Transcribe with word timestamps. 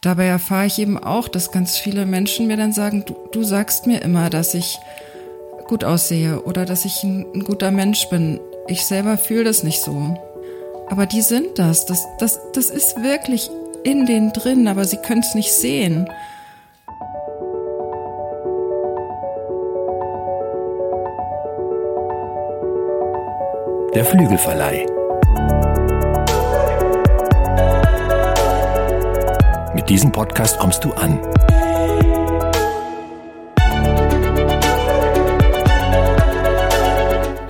dabei 0.00 0.26
erfahre 0.26 0.66
ich 0.66 0.78
eben 0.78 0.98
auch, 0.98 1.28
dass 1.28 1.52
ganz 1.52 1.76
viele 1.78 2.06
Menschen 2.06 2.46
mir 2.46 2.56
dann 2.56 2.72
sagen, 2.72 3.04
du, 3.06 3.14
du 3.32 3.42
sagst 3.42 3.86
mir 3.86 4.02
immer, 4.02 4.30
dass 4.30 4.54
ich 4.54 4.78
gut 5.66 5.84
aussehe 5.84 6.42
oder 6.42 6.64
dass 6.64 6.84
ich 6.84 7.02
ein, 7.02 7.26
ein 7.34 7.44
guter 7.44 7.70
Mensch 7.70 8.08
bin. 8.08 8.40
Ich 8.68 8.84
selber 8.84 9.18
fühle 9.18 9.44
das 9.44 9.62
nicht 9.62 9.80
so. 9.80 10.16
Aber 10.88 11.06
die 11.06 11.22
sind 11.22 11.58
das. 11.58 11.86
Das, 11.86 12.06
das, 12.18 12.40
das 12.52 12.70
ist 12.70 13.02
wirklich 13.02 13.50
in 13.82 14.06
denen 14.06 14.32
drin, 14.32 14.68
aber 14.68 14.84
sie 14.84 14.98
können 14.98 15.20
es 15.20 15.34
nicht 15.34 15.52
sehen. 15.52 16.08
Der 23.94 24.04
Flügelverleih. 24.04 24.95
Mit 29.86 29.90
diesem 29.92 30.10
Podcast 30.10 30.58
kommst 30.58 30.82
du 30.82 30.92
an. 30.94 31.22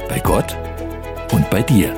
Bei 0.07 0.21
Gott 0.23 0.55
und 1.33 1.49
bei 1.49 1.63
dir. 1.63 1.95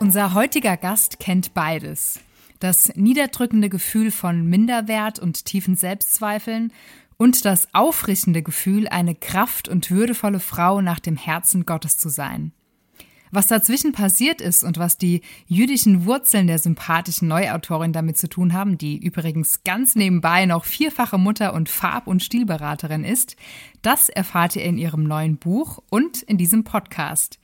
Unser 0.00 0.32
heutiger 0.32 0.78
Gast 0.78 1.18
kennt 1.18 1.52
beides. 1.52 2.20
Das 2.58 2.96
niederdrückende 2.96 3.68
Gefühl 3.68 4.10
von 4.10 4.46
Minderwert 4.46 5.18
und 5.18 5.44
tiefen 5.44 5.76
Selbstzweifeln 5.76 6.72
und 7.18 7.44
das 7.44 7.68
aufrichtende 7.74 8.42
Gefühl, 8.42 8.88
eine 8.88 9.14
kraft- 9.14 9.68
und 9.68 9.90
würdevolle 9.90 10.40
Frau 10.40 10.80
nach 10.80 11.00
dem 11.00 11.18
Herzen 11.18 11.66
Gottes 11.66 11.98
zu 11.98 12.08
sein. 12.08 12.52
Was 13.34 13.46
dazwischen 13.46 13.92
passiert 13.92 14.42
ist 14.42 14.62
und 14.62 14.76
was 14.76 14.98
die 14.98 15.22
jüdischen 15.46 16.04
Wurzeln 16.04 16.48
der 16.48 16.58
sympathischen 16.58 17.28
Neuautorin 17.28 17.94
damit 17.94 18.18
zu 18.18 18.28
tun 18.28 18.52
haben, 18.52 18.76
die 18.76 18.98
übrigens 18.98 19.64
ganz 19.64 19.94
nebenbei 19.96 20.44
noch 20.44 20.66
vierfache 20.66 21.16
Mutter 21.16 21.54
und 21.54 21.70
Farb- 21.70 22.08
und 22.08 22.22
Stilberaterin 22.22 23.04
ist, 23.04 23.36
das 23.80 24.10
erfahrt 24.10 24.56
ihr 24.56 24.64
in 24.64 24.76
ihrem 24.76 25.04
neuen 25.04 25.38
Buch 25.38 25.82
und 25.88 26.20
in 26.20 26.36
diesem 26.36 26.62
Podcast. 26.62 27.38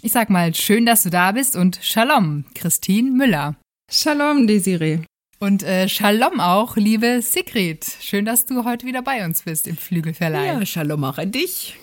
Ich 0.00 0.12
sag 0.12 0.30
mal, 0.30 0.54
schön, 0.54 0.86
dass 0.86 1.02
du 1.02 1.10
da 1.10 1.32
bist 1.32 1.56
und 1.56 1.80
Shalom, 1.82 2.44
Christine 2.54 3.10
Müller. 3.10 3.56
Shalom, 3.90 4.46
Desiree. 4.46 5.00
Und 5.40 5.64
äh, 5.64 5.88
Shalom 5.88 6.38
auch, 6.38 6.76
liebe 6.76 7.20
Sigrid. 7.20 7.84
Schön, 8.00 8.24
dass 8.24 8.46
du 8.46 8.64
heute 8.64 8.86
wieder 8.86 9.02
bei 9.02 9.24
uns 9.24 9.42
bist 9.42 9.66
im 9.66 9.76
Flügelverleih. 9.76 10.58
Ja, 10.60 10.66
Shalom 10.66 11.02
auch 11.02 11.18
an 11.18 11.32
dich. 11.32 11.76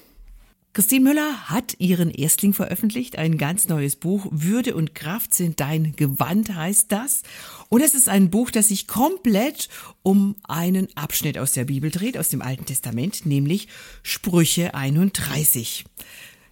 Christine 0.80 1.10
Müller 1.10 1.50
hat 1.50 1.76
ihren 1.80 2.10
Erstling 2.10 2.54
veröffentlicht, 2.54 3.18
ein 3.18 3.38
ganz 3.38 3.68
neues 3.68 3.98
Buch. 3.98 4.28
Würde 4.32 4.76
und 4.76 4.96
Kraft 4.96 5.34
sind 5.34 5.60
dein 5.60 5.94
Gewand 5.98 6.56
heißt 6.56 6.90
das. 6.90 7.24
Und 7.68 7.82
es 7.82 7.94
ist 7.94 8.08
ein 8.08 8.30
Buch, 8.30 8.50
das 8.50 8.70
sich 8.70 8.88
komplett 8.88 9.68
um 10.04 10.38
einen 10.48 10.88
Abschnitt 10.96 11.38
aus 11.38 11.52
der 11.52 11.66
Bibel 11.66 11.92
dreht, 11.92 12.18
aus 12.18 12.30
dem 12.30 12.42
Alten 12.42 12.66
Testament, 12.66 13.26
nämlich 13.26 13.68
Sprüche 14.04 14.74
31. 14.74 15.84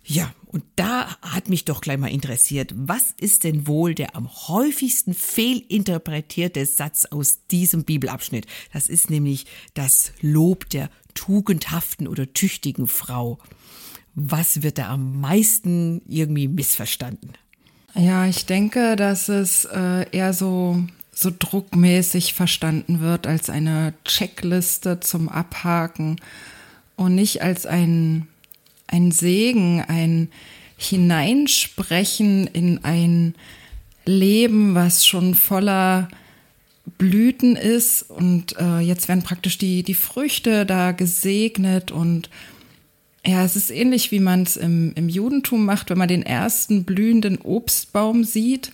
Ja, 0.03 0.33
und 0.47 0.65
da 0.75 1.15
hat 1.21 1.47
mich 1.47 1.63
doch 1.63 1.79
gleich 1.79 1.97
mal 1.97 2.07
interessiert, 2.07 2.73
was 2.75 3.13
ist 3.17 3.45
denn 3.45 3.65
wohl 3.65 3.95
der 3.95 4.13
am 4.17 4.29
häufigsten 4.49 5.13
fehlinterpretierte 5.13 6.65
Satz 6.65 7.05
aus 7.05 7.45
diesem 7.49 7.85
Bibelabschnitt? 7.85 8.45
Das 8.73 8.89
ist 8.89 9.09
nämlich 9.09 9.45
das 9.73 10.11
Lob 10.19 10.69
der 10.69 10.89
tugendhaften 11.13 12.09
oder 12.09 12.33
tüchtigen 12.33 12.87
Frau. 12.87 13.39
Was 14.19 14.63
wird 14.63 14.79
da 14.79 14.89
am 14.89 15.21
meisten 15.21 16.01
irgendwie 16.07 16.47
missverstanden? 16.47 17.33
Ja, 17.93 18.25
ich 18.25 18.47
denke, 18.47 18.95
dass 18.95 19.29
es 19.29 19.65
äh, 19.65 20.09
eher 20.11 20.33
so, 20.33 20.83
so 21.13 21.31
druckmäßig 21.37 22.33
verstanden 22.33 22.99
wird 22.99 23.27
als 23.27 23.51
eine 23.51 23.93
Checkliste 24.05 24.99
zum 25.01 25.29
Abhaken 25.29 26.15
und 26.95 27.13
nicht 27.13 27.43
als 27.43 27.67
ein, 27.67 28.27
ein 28.87 29.11
Segen, 29.11 29.83
ein 29.87 30.29
Hineinsprechen 30.77 32.47
in 32.47 32.83
ein 32.83 33.35
Leben, 34.07 34.73
was 34.73 35.05
schon 35.05 35.35
voller 35.35 36.07
Blüten 36.97 37.55
ist 37.55 38.09
und 38.09 38.57
äh, 38.57 38.79
jetzt 38.79 39.09
werden 39.09 39.21
praktisch 39.21 39.59
die, 39.59 39.83
die 39.83 39.93
Früchte 39.93 40.65
da 40.65 40.91
gesegnet 40.91 41.91
und 41.91 42.31
ja, 43.27 43.43
es 43.43 43.57
ist 43.57 43.71
ähnlich, 43.71 44.11
wie 44.11 44.21
man 44.21 44.43
es 44.43 44.55
im, 44.55 44.93
im 44.95 45.09
Judentum 45.09 45.65
macht. 45.65 45.89
Wenn 45.89 45.97
man 45.97 46.07
den 46.07 46.23
ersten 46.23 46.85
blühenden 46.85 47.39
Obstbaum 47.39 48.23
sieht, 48.23 48.71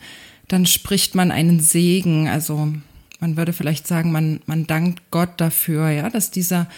dann 0.48 0.68
spricht 0.68 1.16
man 1.16 1.32
einen 1.32 1.60
Segen. 1.60 2.28
Also 2.28 2.72
man 3.20 3.36
würde 3.36 3.52
vielleicht 3.52 3.88
sagen, 3.88 4.12
man, 4.12 4.42
man 4.46 4.68
dankt 4.68 5.02
Gott 5.10 5.32
dafür, 5.38 5.90
ja, 5.90 6.10
dass 6.10 6.30
dieser 6.30 6.70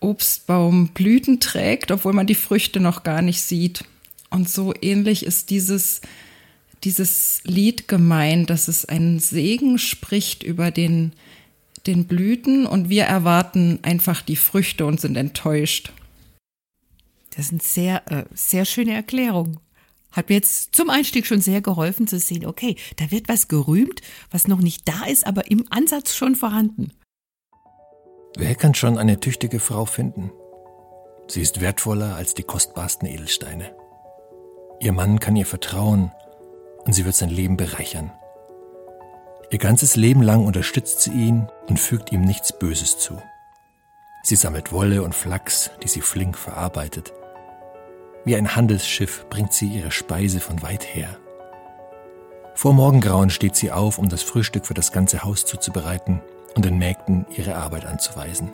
Obstbaum 0.00 0.88
Blüten 0.88 1.38
trägt, 1.38 1.92
obwohl 1.92 2.12
man 2.14 2.26
die 2.26 2.34
Früchte 2.34 2.80
noch 2.80 3.04
gar 3.04 3.22
nicht 3.22 3.42
sieht. 3.42 3.84
Und 4.30 4.48
so 4.48 4.74
ähnlich 4.82 5.24
ist 5.24 5.50
dieses, 5.50 6.00
dieses 6.82 7.42
Lied 7.44 7.86
gemeint, 7.86 8.50
dass 8.50 8.66
es 8.66 8.84
einen 8.86 9.20
Segen 9.20 9.78
spricht 9.78 10.42
über 10.42 10.72
den, 10.72 11.12
den 11.86 12.06
Blüten 12.06 12.66
und 12.66 12.88
wir 12.88 13.04
erwarten 13.04 13.78
einfach 13.82 14.20
die 14.20 14.34
Früchte 14.34 14.84
und 14.84 15.00
sind 15.00 15.16
enttäuscht. 15.16 15.92
Das 17.36 17.50
eine 17.50 17.60
sehr, 17.60 18.10
äh, 18.10 18.24
sehr 18.34 18.64
schöne 18.64 18.94
Erklärung. 18.94 19.60
Hat 20.12 20.28
mir 20.28 20.36
jetzt 20.36 20.76
zum 20.76 20.90
Einstieg 20.90 21.26
schon 21.26 21.40
sehr 21.40 21.60
geholfen 21.60 22.06
zu 22.06 22.20
sehen, 22.20 22.46
okay, 22.46 22.76
da 22.96 23.10
wird 23.10 23.28
was 23.28 23.48
gerühmt, 23.48 24.00
was 24.30 24.46
noch 24.46 24.60
nicht 24.60 24.88
da 24.88 25.04
ist, 25.06 25.26
aber 25.26 25.50
im 25.50 25.66
Ansatz 25.70 26.14
schon 26.14 26.36
vorhanden. 26.36 26.92
Wer 28.36 28.54
kann 28.54 28.74
schon 28.74 28.96
eine 28.96 29.18
tüchtige 29.18 29.58
Frau 29.58 29.84
finden? 29.84 30.30
Sie 31.26 31.40
ist 31.40 31.60
wertvoller 31.60 32.14
als 32.14 32.34
die 32.34 32.42
kostbarsten 32.42 33.08
Edelsteine. 33.08 33.74
Ihr 34.80 34.92
Mann 34.92 35.18
kann 35.18 35.36
ihr 35.36 35.46
vertrauen 35.46 36.12
und 36.84 36.92
sie 36.92 37.04
wird 37.04 37.16
sein 37.16 37.30
Leben 37.30 37.56
bereichern. 37.56 38.12
Ihr 39.50 39.58
ganzes 39.58 39.96
Leben 39.96 40.22
lang 40.22 40.44
unterstützt 40.44 41.00
sie 41.00 41.12
ihn 41.12 41.48
und 41.68 41.80
fügt 41.80 42.12
ihm 42.12 42.22
nichts 42.22 42.56
Böses 42.58 42.98
zu. 42.98 43.20
Sie 44.22 44.36
sammelt 44.36 44.72
Wolle 44.72 45.02
und 45.02 45.14
Flachs, 45.14 45.70
die 45.82 45.88
sie 45.88 46.00
flink 46.00 46.36
verarbeitet. 46.38 47.12
Wie 48.24 48.36
ein 48.36 48.56
Handelsschiff 48.56 49.26
bringt 49.28 49.52
sie 49.52 49.68
ihre 49.68 49.90
Speise 49.90 50.40
von 50.40 50.62
weit 50.62 50.94
her. 50.94 51.16
Vor 52.54 52.72
Morgengrauen 52.72 53.30
steht 53.30 53.56
sie 53.56 53.70
auf, 53.70 53.98
um 53.98 54.08
das 54.08 54.22
Frühstück 54.22 54.66
für 54.66 54.74
das 54.74 54.92
ganze 54.92 55.24
Haus 55.24 55.44
zuzubereiten 55.44 56.22
und 56.54 56.64
den 56.64 56.78
Mägden 56.78 57.26
ihre 57.36 57.56
Arbeit 57.56 57.84
anzuweisen. 57.84 58.52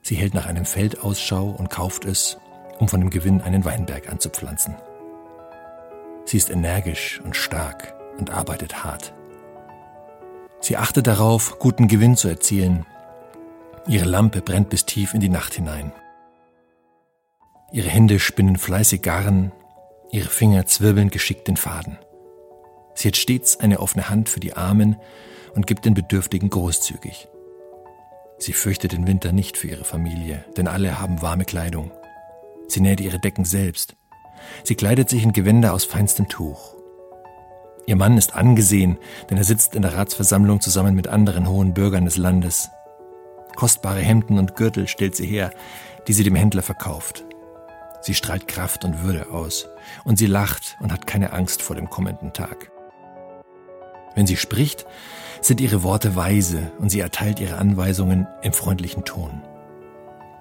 Sie 0.00 0.16
hält 0.16 0.34
nach 0.34 0.46
einem 0.46 0.64
Feld 0.64 1.04
Ausschau 1.04 1.50
und 1.50 1.70
kauft 1.70 2.04
es, 2.04 2.38
um 2.78 2.88
von 2.88 3.00
dem 3.00 3.10
Gewinn 3.10 3.40
einen 3.40 3.64
Weinberg 3.64 4.10
anzupflanzen. 4.10 4.74
Sie 6.24 6.36
ist 6.36 6.50
energisch 6.50 7.20
und 7.24 7.36
stark 7.36 7.94
und 8.18 8.30
arbeitet 8.30 8.82
hart. 8.82 9.14
Sie 10.60 10.76
achtet 10.76 11.06
darauf, 11.06 11.58
guten 11.58 11.86
Gewinn 11.86 12.16
zu 12.16 12.28
erzielen. 12.28 12.86
Ihre 13.86 14.06
Lampe 14.06 14.40
brennt 14.40 14.70
bis 14.70 14.86
tief 14.86 15.14
in 15.14 15.20
die 15.20 15.28
Nacht 15.28 15.54
hinein. 15.54 15.92
Ihre 17.72 17.88
Hände 17.88 18.18
spinnen 18.18 18.56
fleißig 18.56 19.00
Garn, 19.00 19.50
ihre 20.10 20.28
Finger 20.28 20.66
zwirbeln 20.66 21.08
geschickt 21.08 21.48
den 21.48 21.56
Faden. 21.56 21.98
Sie 22.94 23.08
hat 23.08 23.16
stets 23.16 23.58
eine 23.60 23.80
offene 23.80 24.10
Hand 24.10 24.28
für 24.28 24.40
die 24.40 24.52
Armen 24.52 24.96
und 25.54 25.66
gibt 25.66 25.86
den 25.86 25.94
Bedürftigen 25.94 26.50
großzügig. 26.50 27.28
Sie 28.38 28.52
fürchtet 28.52 28.92
den 28.92 29.06
Winter 29.06 29.32
nicht 29.32 29.56
für 29.56 29.68
ihre 29.68 29.84
Familie, 29.84 30.44
denn 30.58 30.68
alle 30.68 31.00
haben 31.00 31.22
warme 31.22 31.46
Kleidung. 31.46 31.90
Sie 32.68 32.80
näht 32.80 33.00
ihre 33.00 33.18
Decken 33.18 33.46
selbst. 33.46 33.96
Sie 34.64 34.74
kleidet 34.74 35.08
sich 35.08 35.22
in 35.22 35.32
Gewänder 35.32 35.72
aus 35.72 35.84
feinstem 35.84 36.28
Tuch. 36.28 36.74
Ihr 37.86 37.96
Mann 37.96 38.18
ist 38.18 38.34
angesehen, 38.34 38.98
denn 39.30 39.38
er 39.38 39.44
sitzt 39.44 39.74
in 39.74 39.82
der 39.82 39.94
Ratsversammlung 39.94 40.60
zusammen 40.60 40.94
mit 40.94 41.08
anderen 41.08 41.48
hohen 41.48 41.72
Bürgern 41.72 42.04
des 42.04 42.18
Landes. 42.18 42.68
Kostbare 43.56 44.00
Hemden 44.00 44.38
und 44.38 44.56
Gürtel 44.56 44.88
stellt 44.88 45.16
sie 45.16 45.26
her, 45.26 45.52
die 46.06 46.12
sie 46.12 46.24
dem 46.24 46.34
Händler 46.34 46.62
verkauft. 46.62 47.24
Sie 48.02 48.14
strahlt 48.14 48.48
Kraft 48.48 48.84
und 48.84 49.02
Würde 49.02 49.30
aus 49.30 49.68
und 50.04 50.18
sie 50.18 50.26
lacht 50.26 50.76
und 50.80 50.92
hat 50.92 51.06
keine 51.06 51.32
Angst 51.32 51.62
vor 51.62 51.76
dem 51.76 51.88
kommenden 51.88 52.32
Tag. 52.32 52.70
Wenn 54.14 54.26
sie 54.26 54.36
spricht, 54.36 54.84
sind 55.40 55.60
ihre 55.60 55.82
Worte 55.82 56.16
weise 56.16 56.72
und 56.78 56.90
sie 56.90 57.00
erteilt 57.00 57.40
ihre 57.40 57.56
Anweisungen 57.56 58.26
im 58.42 58.52
freundlichen 58.52 59.04
Ton. 59.04 59.42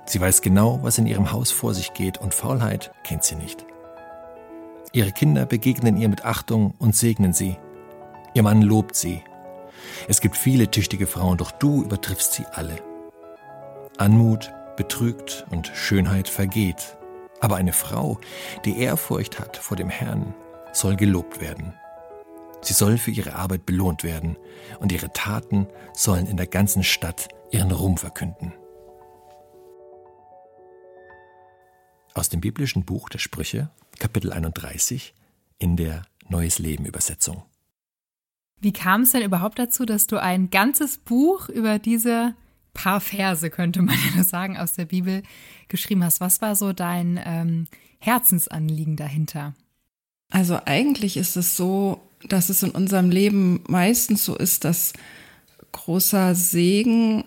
Sie 0.06 0.20
weiß 0.20 0.42
genau, 0.42 0.80
was 0.82 0.98
in 0.98 1.06
ihrem 1.06 1.32
Haus 1.32 1.52
vor 1.52 1.74
sich 1.74 1.94
geht 1.94 2.18
und 2.18 2.34
Faulheit 2.34 2.92
kennt 3.04 3.24
sie 3.24 3.36
nicht. 3.36 3.66
Ihre 4.92 5.12
Kinder 5.12 5.46
begegnen 5.46 5.96
ihr 5.98 6.10
mit 6.10 6.26
Achtung 6.26 6.74
und 6.80 6.96
segnen 6.96 7.32
sie. 7.32 7.58
Ihr 8.34 8.44
Mann 8.44 8.62
lobt 8.62 8.96
sie. 8.96 9.24
Es 10.08 10.20
gibt 10.20 10.36
viele 10.36 10.70
tüchtige 10.70 11.08
Frauen, 11.08 11.38
doch 11.38 11.52
du 11.52 11.84
übertriffst 11.84 12.34
sie 12.34 12.46
alle. 12.52 12.76
Anmut 13.98 14.52
betrügt 14.76 15.46
und 15.52 15.72
Schönheit 15.74 16.28
vergeht, 16.28 16.98
Aber 17.42 17.56
eine 17.56 17.74
Frau, 17.74 18.20
die 18.66 18.80
Ehrfurcht 18.80 19.40
hat 19.40 19.58
vor 19.58 19.76
dem 19.76 19.90
Herrn, 19.90 20.34
soll 20.72 20.96
gelobt 20.96 21.42
werden. 21.42 21.74
Sie 22.62 22.74
soll 22.74 23.00
für 23.00 23.10
ihre 23.10 23.36
Arbeit 23.36 23.66
belohnt 23.66 24.04
werden 24.04 24.38
und 24.80 24.92
ihre 24.92 25.12
Taten 25.12 25.68
sollen 25.94 26.28
in 26.28 26.38
der 26.38 26.46
ganzen 26.46 26.84
Stadt 26.84 27.30
ihren 27.50 27.72
Ruhm 27.72 27.98
verkünden. 27.98 28.54
Aus 32.14 32.30
dem 32.30 32.42
biblischen 32.42 32.86
Buch 32.86 33.10
der 33.10 33.20
Sprüche, 33.20 33.72
Kapitel 33.98 34.32
31, 34.32 35.16
in 35.58 35.76
der 35.78 36.04
Neues 36.30 36.60
Leben 36.60 36.86
Übersetzung. 36.86 37.44
Wie 38.60 38.74
kam 38.74 39.02
es 39.02 39.12
denn 39.12 39.24
überhaupt 39.24 39.58
dazu, 39.58 39.86
dass 39.86 40.06
du 40.06 40.22
ein 40.22 40.52
ganzes 40.52 41.00
Buch 41.00 41.50
über 41.50 41.80
diese 41.80 42.36
paar 42.74 43.02
Verse, 43.02 43.50
könnte 43.50 43.82
man 43.82 43.98
ja 44.16 44.24
sagen, 44.24 44.58
aus 44.58 44.74
der 44.74 44.86
Bibel 44.86 45.24
geschrieben 45.68 46.04
hast? 46.04 46.22
Was 46.22 46.42
war 46.42 46.56
so 46.56 46.74
dein 46.74 47.20
ähm, 47.24 47.68
Herzensanliegen 48.00 48.96
dahinter? 48.96 49.54
Also 50.30 50.60
eigentlich 50.66 51.18
ist 51.18 51.36
es 51.36 51.58
so, 51.58 52.02
dass 52.28 52.50
es 52.50 52.64
in 52.64 52.72
unserem 52.72 53.10
Leben 53.10 53.62
meistens 53.68 54.24
so 54.24 54.36
ist, 54.36 54.64
dass 54.64 54.94
großer 55.72 56.36
Segen 56.36 57.26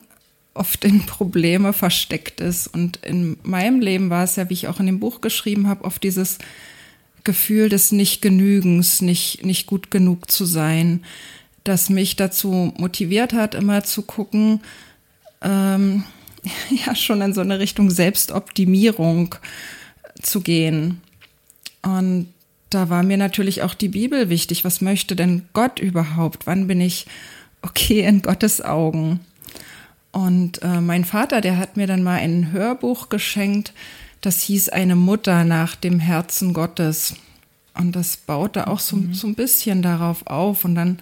oft 0.55 0.85
in 0.85 1.05
Probleme 1.05 1.73
versteckt 1.73 2.41
ist. 2.41 2.67
Und 2.69 2.99
in 3.05 3.37
meinem 3.43 3.81
Leben 3.81 4.11
war 4.11 4.25
es 4.25 4.37
ja, 4.37 4.49
wie 4.49 4.55
ich 4.55 4.69
auch 4.69 4.81
in 4.81 4.87
dem 4.87 5.01
Buch 5.01 5.21
geschrieben 5.21 5.69
habe, 5.69 5.85
oft 5.85 6.03
dieses 6.03 6.39
Gefühl 7.25 7.69
des 7.69 7.91
Nicht-Genügens, 7.93 9.03
nicht, 9.03 9.45
nicht 9.45 9.67
gut 9.67 9.91
genug 9.91 10.31
zu 10.31 10.45
sein, 10.45 11.05
das 11.65 11.89
mich 11.89 12.17
dazu 12.17 12.73
motiviert 12.77 13.33
hat, 13.33 13.55
immer 13.55 13.83
zu 13.85 14.03
gucken, 14.03 14.61
ähm, 15.45 16.05
ja, 16.87 16.95
schon 16.95 17.21
in 17.21 17.33
so 17.33 17.41
eine 17.41 17.59
Richtung 17.59 17.91
Selbstoptimierung 17.91 19.37
zu 20.21 20.41
gehen. 20.41 21.01
Und 21.83 22.29
da 22.71 22.89
war 22.89 23.03
mir 23.03 23.17
natürlich 23.17 23.63
auch 23.63 23.75
die 23.75 23.89
Bibel 23.89 24.29
wichtig. 24.31 24.65
Was 24.65 24.81
möchte 24.81 25.15
denn 25.15 25.43
Gott 25.53 25.79
überhaupt? 25.79 26.47
Wann 26.47 26.67
bin 26.67 26.81
ich 26.81 27.07
okay 27.63 28.01
in 28.01 28.23
Gottes 28.23 28.61
Augen? 28.61 29.21
Und 30.11 30.63
äh, 30.63 30.81
mein 30.81 31.05
Vater, 31.05 31.41
der 31.41 31.59
hat 31.59 31.77
mir 31.77 31.87
dann 31.87 32.03
mal 32.03 32.19
ein 32.19 32.53
Hörbuch 32.53 33.09
geschenkt, 33.09 33.73
das 34.21 34.41
hieß 34.41 34.71
Eine 34.71 34.97
Mutter 34.97 35.45
nach 35.45 35.77
dem 35.77 36.01
Herzen 36.01 36.55
Gottes. 36.55 37.15
Und 37.75 37.95
das 37.95 38.17
baute 38.17 38.69
auch 38.69 38.81
so, 38.81 38.97
mhm. 38.97 39.13
so 39.13 39.27
ein 39.27 39.35
bisschen 39.35 39.83
darauf 39.83 40.27
auf. 40.27 40.65
Und 40.65 40.77
dann 40.77 40.99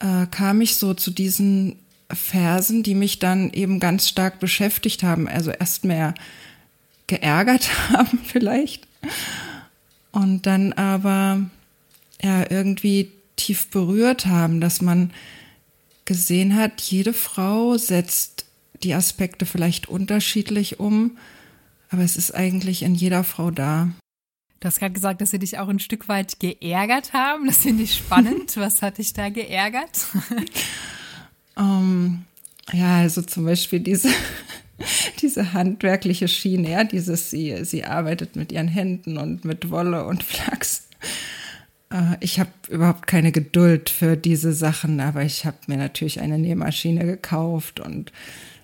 äh, 0.00 0.26
kam 0.26 0.60
ich 0.60 0.76
so 0.76 0.92
zu 0.92 1.12
diesen 1.12 1.76
Versen, 2.12 2.82
die 2.82 2.94
mich 2.94 3.18
dann 3.18 3.50
eben 3.52 3.80
ganz 3.80 4.08
stark 4.08 4.40
beschäftigt 4.40 5.02
haben. 5.02 5.28
Also 5.28 5.50
erst 5.50 5.84
mehr 5.84 6.14
geärgert 7.06 7.70
haben 7.92 8.20
vielleicht 8.24 8.86
und 10.12 10.46
dann 10.46 10.72
aber 10.72 11.42
ja 12.22 12.50
irgendwie 12.50 13.10
tief 13.36 13.70
berührt 13.70 14.26
haben, 14.26 14.60
dass 14.60 14.80
man 14.82 15.12
gesehen 16.04 16.56
hat, 16.56 16.80
jede 16.80 17.12
Frau 17.12 17.76
setzt 17.76 18.44
die 18.82 18.94
Aspekte 18.94 19.46
vielleicht 19.46 19.88
unterschiedlich 19.88 20.80
um, 20.80 21.16
aber 21.90 22.02
es 22.02 22.16
ist 22.16 22.34
eigentlich 22.34 22.82
in 22.82 22.94
jeder 22.94 23.24
Frau 23.24 23.50
da. 23.50 23.90
Du 24.60 24.66
hast 24.66 24.78
gerade 24.78 24.92
gesagt, 24.92 25.20
dass 25.20 25.30
sie 25.30 25.38
dich 25.38 25.58
auch 25.58 25.68
ein 25.68 25.78
Stück 25.78 26.08
weit 26.08 26.38
geärgert 26.38 27.14
haben. 27.14 27.46
Das 27.46 27.58
finde 27.58 27.82
ich 27.82 27.96
spannend. 27.96 28.56
Was 28.56 28.82
hat 28.82 28.98
dich 28.98 29.14
da 29.14 29.30
geärgert? 29.30 30.06
ähm, 31.60 32.24
ja, 32.72 32.98
also 32.98 33.22
zum 33.22 33.44
Beispiel 33.44 33.80
diese 33.80 34.08
diese 35.22 35.52
handwerkliche 35.52 36.28
Schiene, 36.28 36.70
ja, 36.70 36.84
dieses, 36.84 37.30
sie, 37.30 37.64
sie 37.64 37.84
arbeitet 37.84 38.36
mit 38.36 38.52
ihren 38.52 38.68
Händen 38.68 39.18
und 39.18 39.44
mit 39.44 39.70
Wolle 39.70 40.06
und 40.06 40.22
Flachs. 40.22 40.88
Äh, 41.92 42.16
ich 42.20 42.40
habe 42.40 42.50
überhaupt 42.68 43.06
keine 43.06 43.32
Geduld 43.32 43.90
für 43.90 44.16
diese 44.16 44.52
Sachen, 44.52 45.00
aber 45.00 45.22
ich 45.22 45.44
habe 45.44 45.58
mir 45.66 45.76
natürlich 45.76 46.20
eine 46.20 46.38
Nähmaschine 46.38 47.04
gekauft 47.04 47.80
und 47.80 48.12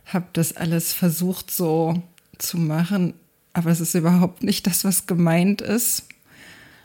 habe 0.06 0.26
das 0.32 0.56
alles 0.56 0.92
versucht 0.92 1.50
so 1.50 2.02
zu 2.38 2.58
machen. 2.58 3.14
Aber 3.52 3.70
es 3.70 3.80
ist 3.80 3.94
überhaupt 3.94 4.42
nicht 4.42 4.66
das, 4.66 4.84
was 4.84 5.06
gemeint 5.06 5.60
ist. 5.60 6.04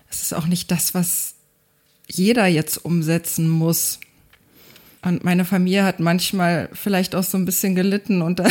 Es 0.09 0.21
ist 0.21 0.33
auch 0.33 0.47
nicht 0.47 0.71
das, 0.71 0.93
was 0.93 1.35
jeder 2.07 2.47
jetzt 2.47 2.77
umsetzen 2.83 3.49
muss. 3.49 3.99
Und 5.03 5.23
meine 5.23 5.45
Familie 5.45 5.83
hat 5.83 5.99
manchmal 5.99 6.69
vielleicht 6.73 7.15
auch 7.15 7.23
so 7.23 7.37
ein 7.37 7.45
bisschen 7.45 7.75
gelitten 7.75 8.21
unter 8.21 8.43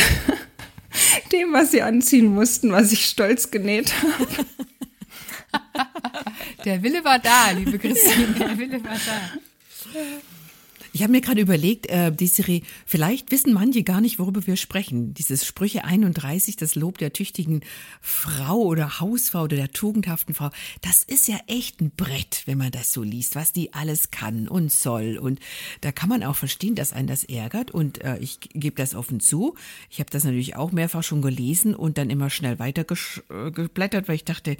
dem, 1.31 1.53
was 1.53 1.71
sie 1.71 1.81
anziehen 1.81 2.27
mussten, 2.27 2.71
was 2.71 2.91
ich 2.91 3.05
stolz 3.05 3.51
genäht 3.51 3.93
habe. 4.01 4.27
Der 6.65 6.83
Wille 6.83 7.03
war 7.03 7.19
da, 7.19 7.51
liebe 7.51 7.79
Christine, 7.79 8.27
der 8.37 8.57
Wille 8.57 8.83
war 8.83 8.93
da. 8.93 9.99
Ich 10.93 11.03
habe 11.03 11.13
mir 11.13 11.21
gerade 11.21 11.39
überlegt, 11.39 11.87
äh, 11.87 12.11
Desiree, 12.11 12.63
vielleicht 12.85 13.31
wissen 13.31 13.53
manche 13.53 13.83
gar 13.83 14.01
nicht, 14.01 14.19
worüber 14.19 14.45
wir 14.45 14.57
sprechen. 14.57 15.13
Dieses 15.13 15.45
Sprüche 15.45 15.85
31, 15.85 16.57
das 16.57 16.75
Lob 16.75 16.97
der 16.97 17.13
tüchtigen 17.13 17.61
Frau 18.01 18.57
oder 18.57 18.99
Hausfrau 18.99 19.43
oder 19.43 19.55
der 19.55 19.71
tugendhaften 19.71 20.35
Frau, 20.35 20.49
das 20.81 21.03
ist 21.03 21.29
ja 21.29 21.37
echt 21.47 21.79
ein 21.79 21.91
Brett, 21.91 22.43
wenn 22.45 22.57
man 22.57 22.71
das 22.71 22.91
so 22.91 23.03
liest, 23.03 23.35
was 23.35 23.53
die 23.53 23.73
alles 23.73 24.11
kann 24.11 24.49
und 24.49 24.69
soll. 24.69 25.17
Und 25.17 25.39
da 25.79 25.93
kann 25.93 26.09
man 26.09 26.23
auch 26.23 26.35
verstehen, 26.35 26.75
dass 26.75 26.91
einen 26.91 27.07
das 27.07 27.23
ärgert. 27.23 27.71
Und 27.71 28.03
äh, 28.03 28.17
ich 28.17 28.41
gebe 28.41 28.75
das 28.75 28.93
offen 28.93 29.21
zu. 29.21 29.55
Ich 29.89 29.99
habe 29.99 30.09
das 30.09 30.25
natürlich 30.25 30.57
auch 30.57 30.73
mehrfach 30.73 31.03
schon 31.03 31.21
gelesen 31.21 31.73
und 31.73 31.97
dann 31.97 32.09
immer 32.09 32.29
schnell 32.29 32.59
weitergeblättert, 32.59 34.09
weil 34.09 34.15
ich 34.15 34.25
dachte, 34.25 34.57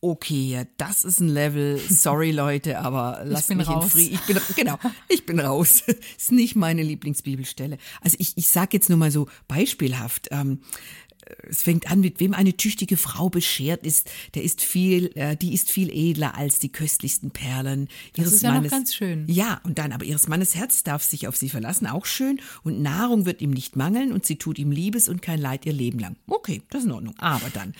okay, 0.00 0.66
das 0.76 1.04
ist 1.04 1.20
ein 1.20 1.28
Level. 1.28 1.78
Sorry, 1.78 2.30
Leute, 2.32 2.78
aber 2.78 3.22
lasst 3.24 3.54
mich 3.54 3.68
raus. 3.68 3.84
in 3.84 3.90
Frieden. 3.90 4.14
Ich 4.14 4.20
bin, 4.22 4.38
genau, 4.56 4.78
ich 5.08 5.26
bin 5.26 5.40
raus. 5.40 5.82
ist 6.16 6.32
nicht 6.32 6.56
meine 6.56 6.82
Lieblingsbibelstelle. 6.82 7.78
Also 8.00 8.16
ich, 8.18 8.36
ich 8.36 8.48
sage 8.48 8.70
jetzt 8.72 8.88
nur 8.88 8.98
mal 8.98 9.10
so 9.10 9.28
beispielhaft. 9.48 10.28
Ähm, 10.30 10.60
es 11.48 11.62
fängt 11.62 11.90
an, 11.90 12.00
mit 12.00 12.20
wem 12.20 12.34
eine 12.34 12.56
tüchtige 12.56 12.96
Frau 12.96 13.28
beschert 13.28 13.84
ist, 13.86 14.10
der 14.34 14.42
ist 14.42 14.62
viel, 14.62 15.12
äh, 15.16 15.36
die 15.36 15.54
ist 15.54 15.70
viel 15.70 15.90
edler 15.90 16.36
als 16.36 16.58
die 16.58 16.70
köstlichsten 16.70 17.30
Perlen 17.30 17.88
das 18.12 18.18
ihres 18.18 18.32
ist 18.34 18.42
ja 18.42 18.52
Mannes. 18.52 18.70
Noch 18.70 18.78
ganz 18.78 18.94
schön. 18.94 19.24
Ja, 19.28 19.60
und 19.64 19.78
dann 19.78 19.92
aber 19.92 20.04
ihres 20.04 20.28
Mannes 20.28 20.54
Herz 20.54 20.82
darf 20.82 21.02
sich 21.02 21.28
auf 21.28 21.36
sie 21.36 21.48
verlassen, 21.48 21.86
auch 21.86 22.06
schön. 22.06 22.40
Und 22.62 22.80
Nahrung 22.80 23.26
wird 23.26 23.42
ihm 23.42 23.50
nicht 23.50 23.76
mangeln 23.76 24.12
und 24.12 24.26
sie 24.26 24.36
tut 24.36 24.58
ihm 24.58 24.70
Liebes 24.70 25.08
und 25.08 25.22
kein 25.22 25.40
Leid 25.40 25.66
ihr 25.66 25.72
Leben 25.72 25.98
lang. 25.98 26.16
Okay, 26.26 26.62
das 26.70 26.80
ist 26.80 26.86
in 26.86 26.92
Ordnung. 26.92 27.14
Aber 27.18 27.50
dann, 27.52 27.74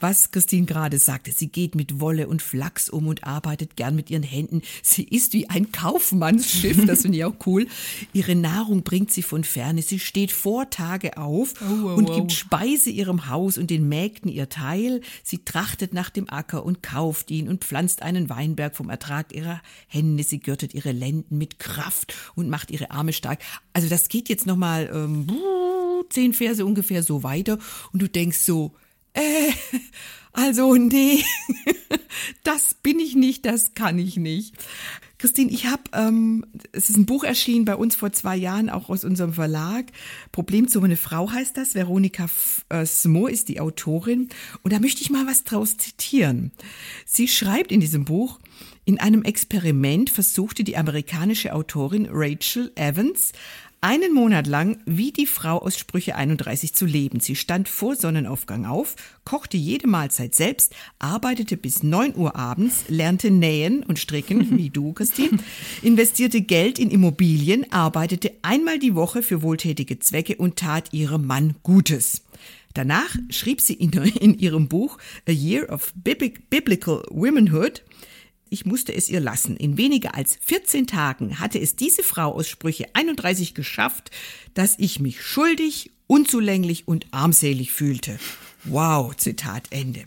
was 0.00 0.30
Christine 0.30 0.66
gerade 0.66 0.98
sagte, 0.98 1.32
sie 1.32 1.48
geht 1.48 1.74
mit 1.74 2.00
Wolle 2.00 2.28
und 2.28 2.42
Flachs 2.42 2.88
um 2.88 3.06
und 3.06 3.24
arbeitet 3.24 3.76
gern 3.76 3.96
mit 3.96 4.10
ihren 4.10 4.22
Händen. 4.22 4.62
Sie 4.82 5.04
ist 5.04 5.32
wie 5.32 5.48
ein 5.48 5.72
Kaufmannsschiff, 5.72 6.84
das 6.86 7.02
finde 7.02 7.18
ich 7.18 7.24
auch 7.24 7.34
cool. 7.46 7.66
Ihre 8.12 8.34
Nahrung 8.34 8.82
bringt 8.82 9.12
sie 9.12 9.22
von 9.22 9.44
ferne. 9.44 9.82
Sie 9.82 9.98
steht 9.98 10.32
vor 10.32 10.70
Tage 10.70 11.16
auf 11.16 11.54
oh, 11.60 11.86
oh, 11.86 11.94
und 11.94 12.12
gibt 12.12 12.32
Speise 12.32 12.90
ihrem 12.90 13.28
Haus 13.28 13.58
und 13.58 13.70
den 13.70 13.88
Mägden 13.88 14.30
ihr 14.30 14.48
Teil. 14.48 15.00
Sie 15.22 15.44
trachtet 15.44 15.94
nach 15.94 16.10
dem 16.10 16.28
Acker 16.28 16.64
und 16.64 16.82
kauft 16.82 17.30
ihn 17.30 17.48
und 17.48 17.64
pflanzt 17.64 18.02
einen 18.02 18.28
Weinberg 18.28 18.76
vom 18.76 18.90
Ertrag 18.90 19.34
ihrer 19.34 19.60
Hände. 19.88 20.22
Sie 20.22 20.40
gürtet 20.40 20.74
ihre 20.74 20.92
Lenden 20.92 21.38
mit 21.38 21.58
Kraft 21.58 22.14
und 22.34 22.48
macht 22.48 22.70
ihre 22.70 22.90
Arme 22.90 23.12
stark. 23.12 23.40
Also 23.72 23.88
das 23.88 24.08
geht 24.08 24.28
jetzt 24.28 24.46
nochmal 24.46 24.90
ähm, 24.92 25.26
zehn 26.10 26.32
Verse 26.32 26.64
ungefähr 26.64 27.02
so 27.02 27.22
weiter 27.22 27.58
und 27.92 28.02
du 28.02 28.08
denkst 28.08 28.38
so, 28.38 28.72
äh, 29.16 29.52
also 30.32 30.74
nee, 30.74 31.24
das 32.44 32.74
bin 32.74 32.98
ich 33.00 33.14
nicht, 33.16 33.46
das 33.46 33.74
kann 33.74 33.98
ich 33.98 34.16
nicht. 34.16 34.54
Christine, 35.18 35.50
ich 35.50 35.66
habe, 35.66 35.82
ähm, 35.94 36.44
es 36.72 36.90
ist 36.90 36.98
ein 36.98 37.06
Buch 37.06 37.24
erschienen 37.24 37.64
bei 37.64 37.74
uns 37.74 37.96
vor 37.96 38.12
zwei 38.12 38.36
Jahren, 38.36 38.68
auch 38.68 38.90
aus 38.90 39.02
unserem 39.02 39.32
Verlag. 39.32 39.86
Problemzone 40.30 40.96
Frau 40.96 41.32
heißt 41.32 41.56
das. 41.56 41.74
Veronika 41.74 42.26
äh, 42.68 42.84
Smo 42.84 43.26
ist 43.26 43.48
die 43.48 43.58
Autorin. 43.60 44.28
Und 44.62 44.74
da 44.74 44.78
möchte 44.78 45.00
ich 45.00 45.08
mal 45.08 45.26
was 45.26 45.44
draus 45.44 45.78
zitieren. 45.78 46.52
Sie 47.06 47.28
schreibt 47.28 47.72
in 47.72 47.80
diesem 47.80 48.04
Buch, 48.04 48.38
in 48.84 49.00
einem 49.00 49.22
Experiment 49.22 50.10
versuchte 50.10 50.64
die 50.64 50.76
amerikanische 50.76 51.54
Autorin 51.54 52.08
Rachel 52.10 52.70
Evans 52.76 53.32
einen 53.80 54.12
Monat 54.12 54.46
lang 54.46 54.78
wie 54.86 55.12
die 55.12 55.26
Frau 55.26 55.58
aus 55.58 55.78
Sprüche 55.78 56.16
31 56.16 56.74
zu 56.74 56.86
leben. 56.86 57.20
Sie 57.20 57.36
stand 57.36 57.68
vor 57.68 57.96
Sonnenaufgang 57.96 58.64
auf, 58.64 58.96
kochte 59.24 59.56
jede 59.56 59.86
Mahlzeit 59.86 60.34
selbst, 60.34 60.74
arbeitete 60.98 61.56
bis 61.56 61.82
9 61.82 62.16
Uhr 62.16 62.36
abends, 62.36 62.84
lernte 62.88 63.30
nähen 63.30 63.82
und 63.82 63.98
stricken, 63.98 64.56
wie 64.58 64.70
du, 64.70 64.92
Christine, 64.92 65.38
investierte 65.82 66.40
Geld 66.40 66.78
in 66.78 66.90
Immobilien, 66.90 67.70
arbeitete 67.72 68.32
einmal 68.42 68.78
die 68.78 68.94
Woche 68.94 69.22
für 69.22 69.42
wohltätige 69.42 69.98
Zwecke 69.98 70.36
und 70.36 70.56
tat 70.56 70.92
ihrem 70.92 71.26
Mann 71.26 71.56
Gutes. 71.62 72.22
Danach 72.74 73.16
schrieb 73.30 73.62
sie 73.62 73.72
in, 73.74 73.90
in 73.92 74.38
ihrem 74.38 74.68
Buch 74.68 74.98
A 75.26 75.32
Year 75.32 75.70
of 75.70 75.94
Biblical 75.94 77.02
Womanhood, 77.08 77.82
ich 78.50 78.66
musste 78.66 78.94
es 78.94 79.08
ihr 79.08 79.20
lassen. 79.20 79.56
In 79.56 79.76
weniger 79.76 80.14
als 80.14 80.38
14 80.42 80.86
Tagen 80.86 81.38
hatte 81.38 81.60
es 81.60 81.76
diese 81.76 82.02
Frau 82.02 82.32
aus 82.32 82.48
Sprüche 82.48 82.86
31 82.94 83.54
geschafft, 83.54 84.10
dass 84.54 84.78
ich 84.78 85.00
mich 85.00 85.22
schuldig, 85.22 85.90
unzulänglich 86.06 86.86
und 86.86 87.06
armselig 87.10 87.72
fühlte. 87.72 88.18
Wow, 88.64 89.16
Zitat 89.16 89.64
Ende. 89.70 90.04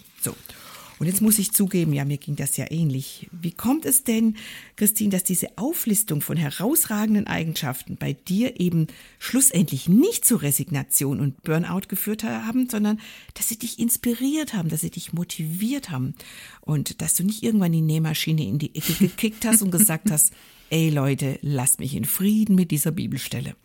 Und 0.99 1.07
jetzt 1.07 1.21
muss 1.21 1.39
ich 1.39 1.53
zugeben, 1.53 1.93
ja, 1.93 2.03
mir 2.03 2.17
ging 2.17 2.35
das 2.35 2.57
ja 2.57 2.69
ähnlich. 2.69 3.29
Wie 3.31 3.51
kommt 3.51 3.85
es 3.85 4.03
denn, 4.03 4.35
Christine, 4.75 5.11
dass 5.11 5.23
diese 5.23 5.57
Auflistung 5.57 6.21
von 6.21 6.35
herausragenden 6.35 7.25
Eigenschaften 7.25 7.95
bei 7.95 8.13
dir 8.13 8.59
eben 8.59 8.87
schlussendlich 9.17 9.87
nicht 9.87 10.25
zu 10.25 10.35
Resignation 10.35 11.21
und 11.21 11.41
Burnout 11.43 11.87
geführt 11.87 12.25
haben, 12.25 12.69
sondern 12.69 12.99
dass 13.33 13.47
sie 13.47 13.57
dich 13.57 13.79
inspiriert 13.79 14.53
haben, 14.53 14.67
dass 14.67 14.81
sie 14.81 14.91
dich 14.91 15.13
motiviert 15.13 15.89
haben 15.89 16.15
und 16.61 17.01
dass 17.01 17.13
du 17.13 17.23
nicht 17.23 17.43
irgendwann 17.43 17.71
die 17.71 17.81
Nähmaschine 17.81 18.43
in 18.43 18.59
die 18.59 18.75
Ecke 18.75 18.93
gekickt 18.93 19.45
hast 19.45 19.61
und 19.61 19.71
gesagt 19.71 20.11
hast, 20.11 20.33
ey 20.69 20.89
Leute, 20.89 21.39
lasst 21.41 21.79
mich 21.79 21.95
in 21.95 22.05
Frieden 22.05 22.55
mit 22.55 22.71
dieser 22.71 22.91
Bibelstelle. 22.91 23.55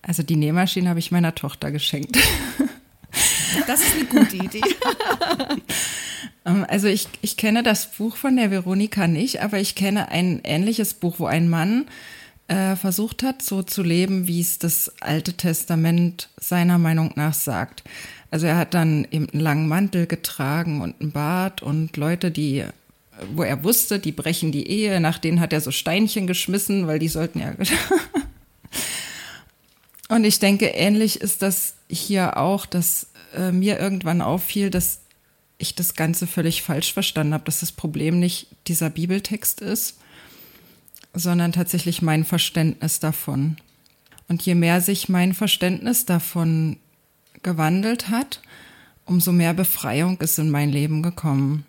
Also 0.00 0.22
die 0.22 0.36
Nähmaschine 0.36 0.88
habe 0.88 0.98
ich 0.98 1.12
meiner 1.12 1.34
Tochter 1.34 1.70
geschenkt. 1.70 2.18
Das 3.66 3.80
ist 3.80 3.94
eine 3.94 4.04
gute 4.04 4.36
Idee. 4.36 4.62
Ähm, 6.44 6.66
also 6.68 6.88
ich, 6.88 7.06
ich 7.20 7.36
kenne 7.36 7.62
das 7.62 7.86
Buch 7.86 8.16
von 8.16 8.36
der 8.36 8.50
Veronika 8.50 9.06
nicht, 9.06 9.42
aber 9.42 9.60
ich 9.60 9.76
kenne 9.76 10.08
ein 10.08 10.40
ähnliches 10.42 10.94
Buch, 10.94 11.20
wo 11.20 11.26
ein 11.26 11.48
Mann 11.48 11.86
äh, 12.48 12.76
versucht 12.76 13.22
hat, 13.22 13.42
so 13.42 13.62
zu 13.62 13.82
leben, 13.82 14.26
wie 14.26 14.40
es 14.40 14.58
das 14.58 14.92
Alte 15.00 15.34
Testament 15.34 16.28
seiner 16.40 16.78
Meinung 16.78 17.12
nach 17.14 17.34
sagt. 17.34 17.84
Also 18.30 18.46
er 18.46 18.56
hat 18.56 18.74
dann 18.74 19.06
eben 19.10 19.28
einen 19.28 19.40
langen 19.40 19.68
Mantel 19.68 20.06
getragen 20.06 20.80
und 20.80 21.00
einen 21.00 21.12
Bart 21.12 21.62
und 21.62 21.96
Leute, 21.96 22.30
die, 22.30 22.64
wo 23.34 23.42
er 23.42 23.62
wusste, 23.62 23.98
die 23.98 24.12
brechen 24.12 24.52
die 24.52 24.66
Ehe, 24.66 25.00
nach 25.00 25.18
denen 25.18 25.38
hat 25.38 25.52
er 25.52 25.60
so 25.60 25.70
Steinchen 25.70 26.26
geschmissen, 26.26 26.86
weil 26.86 26.98
die 26.98 27.08
sollten 27.08 27.40
ja. 27.40 27.52
und 30.12 30.24
ich 30.24 30.38
denke, 30.38 30.66
ähnlich 30.66 31.22
ist 31.22 31.40
das 31.40 31.74
hier 31.88 32.36
auch, 32.36 32.66
dass 32.66 33.06
äh, 33.34 33.50
mir 33.50 33.80
irgendwann 33.80 34.20
auffiel, 34.20 34.68
dass 34.68 35.00
ich 35.56 35.74
das 35.74 35.94
Ganze 35.94 36.26
völlig 36.26 36.60
falsch 36.60 36.92
verstanden 36.92 37.32
habe, 37.32 37.44
dass 37.44 37.60
das 37.60 37.72
Problem 37.72 38.18
nicht 38.18 38.48
dieser 38.66 38.90
Bibeltext 38.90 39.62
ist, 39.62 39.96
sondern 41.14 41.52
tatsächlich 41.52 42.02
mein 42.02 42.26
Verständnis 42.26 43.00
davon. 43.00 43.56
Und 44.28 44.42
je 44.42 44.54
mehr 44.54 44.82
sich 44.82 45.08
mein 45.08 45.32
Verständnis 45.32 46.04
davon 46.04 46.76
gewandelt 47.42 48.10
hat, 48.10 48.42
umso 49.06 49.32
mehr 49.32 49.54
Befreiung 49.54 50.20
ist 50.20 50.38
in 50.38 50.50
mein 50.50 50.68
Leben 50.68 51.02
gekommen. 51.02 51.64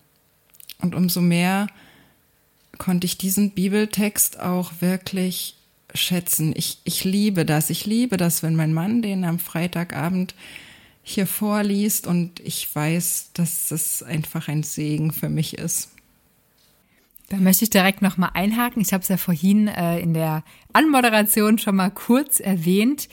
Und 0.80 0.96
umso 0.96 1.22
mehr 1.22 1.68
konnte 2.78 3.06
ich 3.06 3.18
diesen 3.18 3.52
Bibeltext 3.52 4.38
auch 4.38 4.74
wirklich 4.82 5.56
schätzen. 5.94 6.54
Ich, 6.56 6.80
ich 6.84 7.04
liebe 7.04 7.46
das. 7.46 7.70
Ich 7.70 7.86
liebe 7.86 8.18
das, 8.18 8.44
wenn 8.44 8.56
mein 8.56 8.74
Mann 8.74 9.02
den 9.02 9.26
am 9.26 9.40
Freitagabend 9.40 10.36
hier 11.04 11.28
vorliest 11.28 12.08
und 12.08 12.40
ich 12.40 12.74
weiß, 12.74 13.32
dass 13.34 13.72
es 13.72 14.02
einfach 14.02 14.48
ein 14.48 14.64
Segen 14.64 15.12
für 15.12 15.30
mich 15.30 15.58
ist. 15.58 15.90
Da 17.30 17.38
möchte 17.38 17.66
ich 17.66 17.70
direkt 17.70 18.02
nochmal 18.02 18.32
einhaken. 18.34 18.82
Ich 18.82 18.94
habe 18.94 19.02
es 19.02 19.10
ja 19.10 19.18
vorhin 19.18 19.68
äh, 19.68 20.00
in 20.00 20.14
der 20.14 20.44
Anmoderation 20.72 21.58
schon 21.58 21.76
mal 21.76 21.90
kurz 21.90 22.40
erwähnt, 22.40 23.10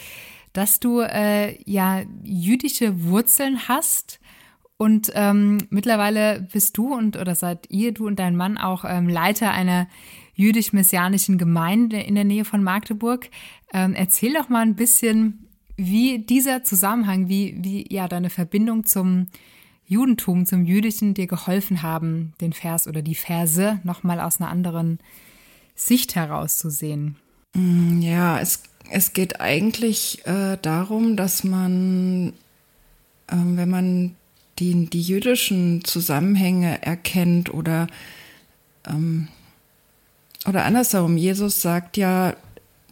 dass 0.52 0.78
du 0.78 1.00
äh, 1.00 1.58
ja 1.64 2.02
jüdische 2.22 3.04
Wurzeln 3.04 3.68
hast. 3.68 4.20
Und 4.76 5.12
ähm, 5.14 5.58
mittlerweile 5.70 6.46
bist 6.52 6.76
du 6.78 6.94
und 6.94 7.16
oder 7.16 7.34
seid 7.34 7.66
ihr, 7.70 7.92
du 7.92 8.06
und 8.06 8.18
dein 8.18 8.36
Mann 8.36 8.56
auch 8.56 8.84
ähm, 8.86 9.08
Leiter 9.08 9.50
einer 9.50 9.88
jüdisch-messianischen 10.40 11.38
Gemeinde 11.38 12.00
in 12.00 12.14
der 12.14 12.24
Nähe 12.24 12.44
von 12.44 12.62
Magdeburg. 12.62 13.28
Ähm, 13.72 13.94
erzähl 13.94 14.32
doch 14.32 14.48
mal 14.48 14.62
ein 14.62 14.74
bisschen, 14.74 15.46
wie 15.76 16.18
dieser 16.18 16.64
Zusammenhang, 16.64 17.28
wie, 17.28 17.56
wie 17.58 17.86
ja 17.92 18.08
deine 18.08 18.30
Verbindung 18.30 18.84
zum 18.84 19.26
Judentum, 19.86 20.46
zum 20.46 20.64
Jüdischen 20.64 21.14
dir 21.14 21.26
geholfen 21.26 21.82
haben, 21.82 22.32
den 22.40 22.52
Vers 22.52 22.86
oder 22.86 23.02
die 23.02 23.14
Verse 23.14 23.80
nochmal 23.82 24.20
aus 24.20 24.40
einer 24.40 24.50
anderen 24.50 24.98
Sicht 25.74 26.14
herauszusehen. 26.14 27.16
Mm, 27.54 28.00
ja, 28.00 28.38
es, 28.40 28.62
es 28.90 29.12
geht 29.12 29.40
eigentlich 29.40 30.24
äh, 30.26 30.56
darum, 30.62 31.16
dass 31.16 31.44
man, 31.44 32.34
äh, 33.26 33.36
wenn 33.36 33.68
man 33.70 34.16
die, 34.58 34.86
die 34.86 35.02
jüdischen 35.02 35.84
Zusammenhänge 35.84 36.82
erkennt 36.82 37.52
oder, 37.52 37.88
ähm, 38.86 39.28
oder 40.46 40.64
andersherum, 40.64 41.16
Jesus 41.16 41.60
sagt 41.60 41.96
ja, 41.96 42.34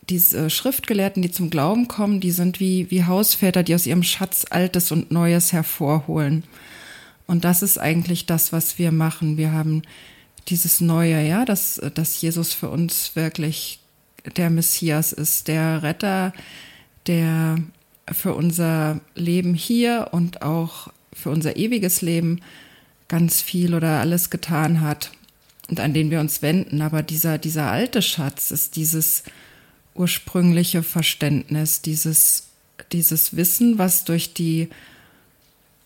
diese 0.09 0.49
Schriftgelehrten, 0.51 1.23
die 1.23 1.31
zum 1.31 1.51
Glauben 1.51 1.89
kommen, 1.89 2.21
die 2.21 2.31
sind 2.31 2.61
wie, 2.61 2.91
wie 2.91 3.05
Hausväter, 3.05 3.63
die 3.63 3.75
aus 3.75 3.87
ihrem 3.87 4.03
Schatz 4.03 4.47
Altes 4.49 4.91
und 4.91 5.11
Neues 5.11 5.53
hervorholen. 5.53 6.45
Und 7.27 7.45
das 7.45 7.63
ist 7.63 7.79
eigentlich 7.79 8.27
das, 8.27 8.53
was 8.53 8.79
wir 8.79 8.91
machen. 8.91 9.37
Wir 9.37 9.53
haben 9.53 9.83
dieses 10.49 10.81
Neue, 10.81 11.27
ja, 11.27 11.45
dass, 11.45 11.81
dass 11.95 12.21
Jesus 12.21 12.55
für 12.55 12.71
uns 12.71 13.17
wirklich 13.17 13.81
der 14.37 14.49
Messias 14.49 15.13
ist, 15.13 15.49
der 15.49 15.83
Retter, 15.83 16.33
der 17.07 17.59
für 18.11 18.35
unser 18.35 19.01
Leben 19.15 19.53
hier 19.53 20.09
und 20.13 20.41
auch 20.41 20.89
für 21.13 21.31
unser 21.31 21.57
ewiges 21.57 22.01
Leben 22.01 22.41
ganz 23.09 23.43
viel 23.43 23.75
oder 23.75 24.01
alles 24.01 24.31
getan 24.31 24.81
hat 24.81 25.11
und 25.69 25.81
an 25.81 25.95
den 25.95 26.11
wir 26.11 26.21
uns 26.21 26.43
wenden. 26.43 26.83
Aber 26.83 27.03
dieser, 27.03 27.39
dieser 27.39 27.71
alte 27.71 28.03
Schatz 28.03 28.51
ist 28.51 28.77
dieses, 28.77 29.23
ursprüngliche 29.99 30.83
Verständnis, 30.83 31.83
dieses, 31.83 32.49
dieses 32.93 33.37
Wissen, 33.37 33.79
was 33.79 34.05
durch 34.05 34.33
die 34.33 34.69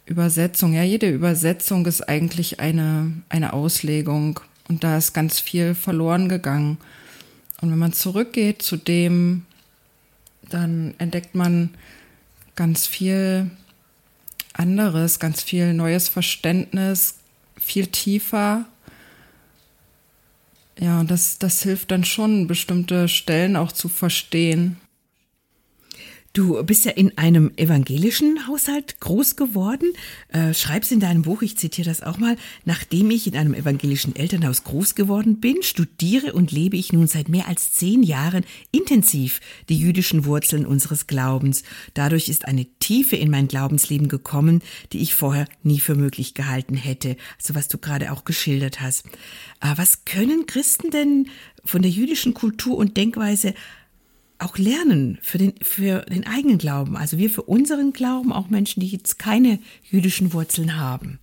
Übersetzung, 0.04 0.74
ja, 0.74 0.82
jede 0.82 1.08
Übersetzung 1.08 1.86
ist 1.86 2.02
eigentlich 2.02 2.60
eine, 2.60 3.12
eine 3.28 3.54
Auslegung 3.54 4.40
und 4.68 4.84
da 4.84 4.98
ist 4.98 5.14
ganz 5.14 5.40
viel 5.40 5.74
verloren 5.74 6.28
gegangen. 6.28 6.78
Und 7.60 7.70
wenn 7.70 7.78
man 7.78 7.92
zurückgeht 7.92 8.62
zu 8.62 8.76
dem, 8.76 9.46
dann 10.50 10.94
entdeckt 10.98 11.34
man 11.34 11.70
ganz 12.56 12.86
viel 12.86 13.50
anderes, 14.52 15.18
ganz 15.18 15.42
viel 15.42 15.72
neues 15.72 16.08
Verständnis, 16.08 17.14
viel 17.58 17.86
tiefer 17.86 18.66
ja, 20.78 21.04
das, 21.04 21.38
das 21.38 21.62
hilft 21.62 21.90
dann 21.90 22.04
schon, 22.04 22.46
bestimmte 22.46 23.08
Stellen 23.08 23.56
auch 23.56 23.72
zu 23.72 23.88
verstehen. 23.88 24.76
Du 26.34 26.62
bist 26.64 26.86
ja 26.86 26.92
in 26.92 27.18
einem 27.18 27.52
evangelischen 27.56 28.46
Haushalt 28.46 29.00
groß 29.00 29.36
geworden. 29.36 29.92
Äh, 30.28 30.54
schreibst 30.54 30.90
in 30.90 30.98
deinem 30.98 31.20
Buch, 31.20 31.42
ich 31.42 31.58
zitiere 31.58 31.90
das 31.90 32.02
auch 32.02 32.16
mal, 32.16 32.36
nachdem 32.64 33.10
ich 33.10 33.26
in 33.26 33.36
einem 33.36 33.52
evangelischen 33.52 34.16
Elternhaus 34.16 34.64
groß 34.64 34.94
geworden 34.94 35.40
bin, 35.40 35.62
studiere 35.62 36.32
und 36.32 36.50
lebe 36.50 36.78
ich 36.78 36.90
nun 36.90 37.06
seit 37.06 37.28
mehr 37.28 37.48
als 37.48 37.72
zehn 37.72 38.02
Jahren 38.02 38.44
intensiv 38.70 39.40
die 39.68 39.76
jüdischen 39.78 40.24
Wurzeln 40.24 40.64
unseres 40.64 41.06
Glaubens. 41.06 41.64
Dadurch 41.92 42.30
ist 42.30 42.46
eine 42.46 42.64
Tiefe 42.78 43.16
in 43.16 43.30
mein 43.30 43.48
Glaubensleben 43.48 44.08
gekommen, 44.08 44.62
die 44.94 45.02
ich 45.02 45.14
vorher 45.14 45.46
nie 45.62 45.80
für 45.80 45.96
möglich 45.96 46.32
gehalten 46.32 46.76
hätte. 46.76 47.16
Also 47.38 47.54
was 47.54 47.68
du 47.68 47.76
gerade 47.76 48.10
auch 48.10 48.24
geschildert 48.24 48.80
hast. 48.80 49.04
Äh, 49.60 49.74
was 49.76 50.06
können 50.06 50.46
Christen 50.46 50.90
denn 50.90 51.28
von 51.62 51.82
der 51.82 51.90
jüdischen 51.90 52.32
Kultur 52.32 52.78
und 52.78 52.96
Denkweise 52.96 53.52
auch 54.44 54.58
lernen 54.58 55.18
für 55.22 55.38
den, 55.38 55.54
für 55.62 56.00
den 56.00 56.26
eigenen 56.26 56.58
Glauben. 56.58 56.96
Also 56.96 57.18
wir 57.18 57.30
für 57.30 57.42
unseren 57.42 57.92
Glauben, 57.92 58.32
auch 58.32 58.48
Menschen, 58.48 58.80
die 58.80 58.88
jetzt 58.88 59.18
keine 59.18 59.58
jüdischen 59.90 60.32
Wurzeln 60.32 60.78
haben. 60.78 61.18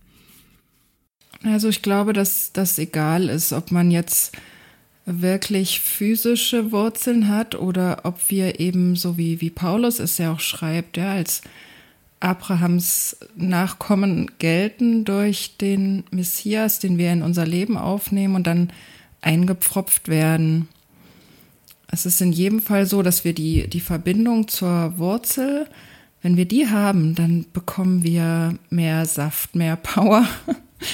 Also 1.42 1.68
ich 1.68 1.82
glaube, 1.82 2.12
dass 2.12 2.52
das 2.52 2.78
egal 2.78 3.28
ist, 3.28 3.52
ob 3.52 3.70
man 3.70 3.90
jetzt 3.90 4.36
wirklich 5.06 5.80
physische 5.80 6.72
Wurzeln 6.72 7.28
hat 7.28 7.54
oder 7.54 8.00
ob 8.04 8.18
wir 8.28 8.60
eben 8.60 8.96
so 8.96 9.16
wie, 9.16 9.40
wie 9.40 9.50
Paulus 9.50 9.98
es 9.98 10.18
ja 10.18 10.32
auch 10.32 10.40
schreibt, 10.40 10.96
ja, 10.96 11.12
als 11.12 11.42
Abrahams 12.20 13.16
Nachkommen 13.34 14.30
gelten 14.38 15.06
durch 15.06 15.56
den 15.56 16.04
Messias, 16.10 16.78
den 16.78 16.98
wir 16.98 17.12
in 17.12 17.22
unser 17.22 17.46
Leben 17.46 17.78
aufnehmen 17.78 18.34
und 18.34 18.46
dann 18.46 18.70
eingepfropft 19.22 20.08
werden 20.08 20.68
es 21.92 22.06
ist 22.06 22.20
in 22.20 22.32
jedem 22.32 22.62
Fall 22.62 22.86
so, 22.86 23.02
dass 23.02 23.24
wir 23.24 23.34
die, 23.34 23.68
die 23.68 23.80
Verbindung 23.80 24.48
zur 24.48 24.96
Wurzel, 24.98 25.68
wenn 26.22 26.36
wir 26.36 26.46
die 26.46 26.68
haben, 26.68 27.14
dann 27.14 27.46
bekommen 27.52 28.02
wir 28.02 28.58
mehr 28.68 29.06
Saft, 29.06 29.56
mehr 29.56 29.76
Power 29.76 30.26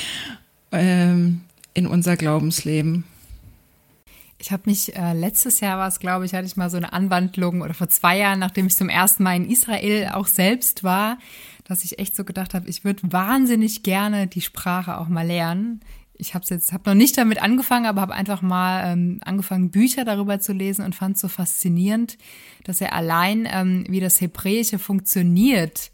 ähm, 0.73 1.43
in 1.75 1.87
unser 1.87 2.17
Glaubensleben. 2.17 3.05
Ich 4.38 4.53
habe 4.53 4.62
mich 4.67 4.95
äh, 4.95 5.12
letztes 5.12 5.61
Jahr 5.61 5.79
war 5.79 5.88
es, 5.88 5.99
glaube 5.99 6.25
ich, 6.25 6.35
hatte 6.35 6.47
ich 6.47 6.57
mal 6.57 6.71
so 6.71 6.76
eine 6.76 6.93
Anwandlung 6.93 7.62
oder 7.62 7.75
vor 7.75 7.88
zwei 7.88 8.19
Jahren, 8.19 8.38
nachdem 8.38 8.67
ich 8.67 8.76
zum 8.76 8.88
ersten 8.88 9.23
Mal 9.23 9.37
in 9.37 9.50
Israel 9.50 10.11
auch 10.12 10.26
selbst 10.26 10.85
war, 10.85 11.19
dass 11.65 11.85
ich 11.85 11.99
echt 11.99 12.15
so 12.15 12.25
gedacht 12.25 12.55
habe, 12.55 12.69
ich 12.69 12.85
würde 12.85 13.03
wahnsinnig 13.11 13.83
gerne 13.83 14.26
die 14.26 14.43
Sprache 14.43 14.99
auch 14.99 15.09
mal 15.09 15.26
lernen 15.26 15.81
ich 16.18 16.35
habe 16.35 16.44
jetzt 16.49 16.73
habe 16.73 16.90
noch 16.90 16.94
nicht 16.94 17.18
damit 17.18 17.42
angefangen, 17.42 17.87
aber 17.87 18.00
habe 18.00 18.14
einfach 18.14 18.42
mal 18.42 18.92
ähm, 18.92 19.20
angefangen 19.25 19.70
Bücher 19.70 20.04
darüber 20.04 20.40
zu 20.40 20.52
lesen 20.52 20.85
und 20.85 20.94
fand 20.94 21.16
es 21.16 21.23
so 21.23 21.28
faszinierend, 21.28 22.16
dass 22.64 22.80
er 22.80 22.92
allein 22.92 23.49
ähm, 23.50 23.85
wie 23.88 24.00
das 24.00 24.20
Hebräische 24.20 24.78
funktioniert 24.78 25.90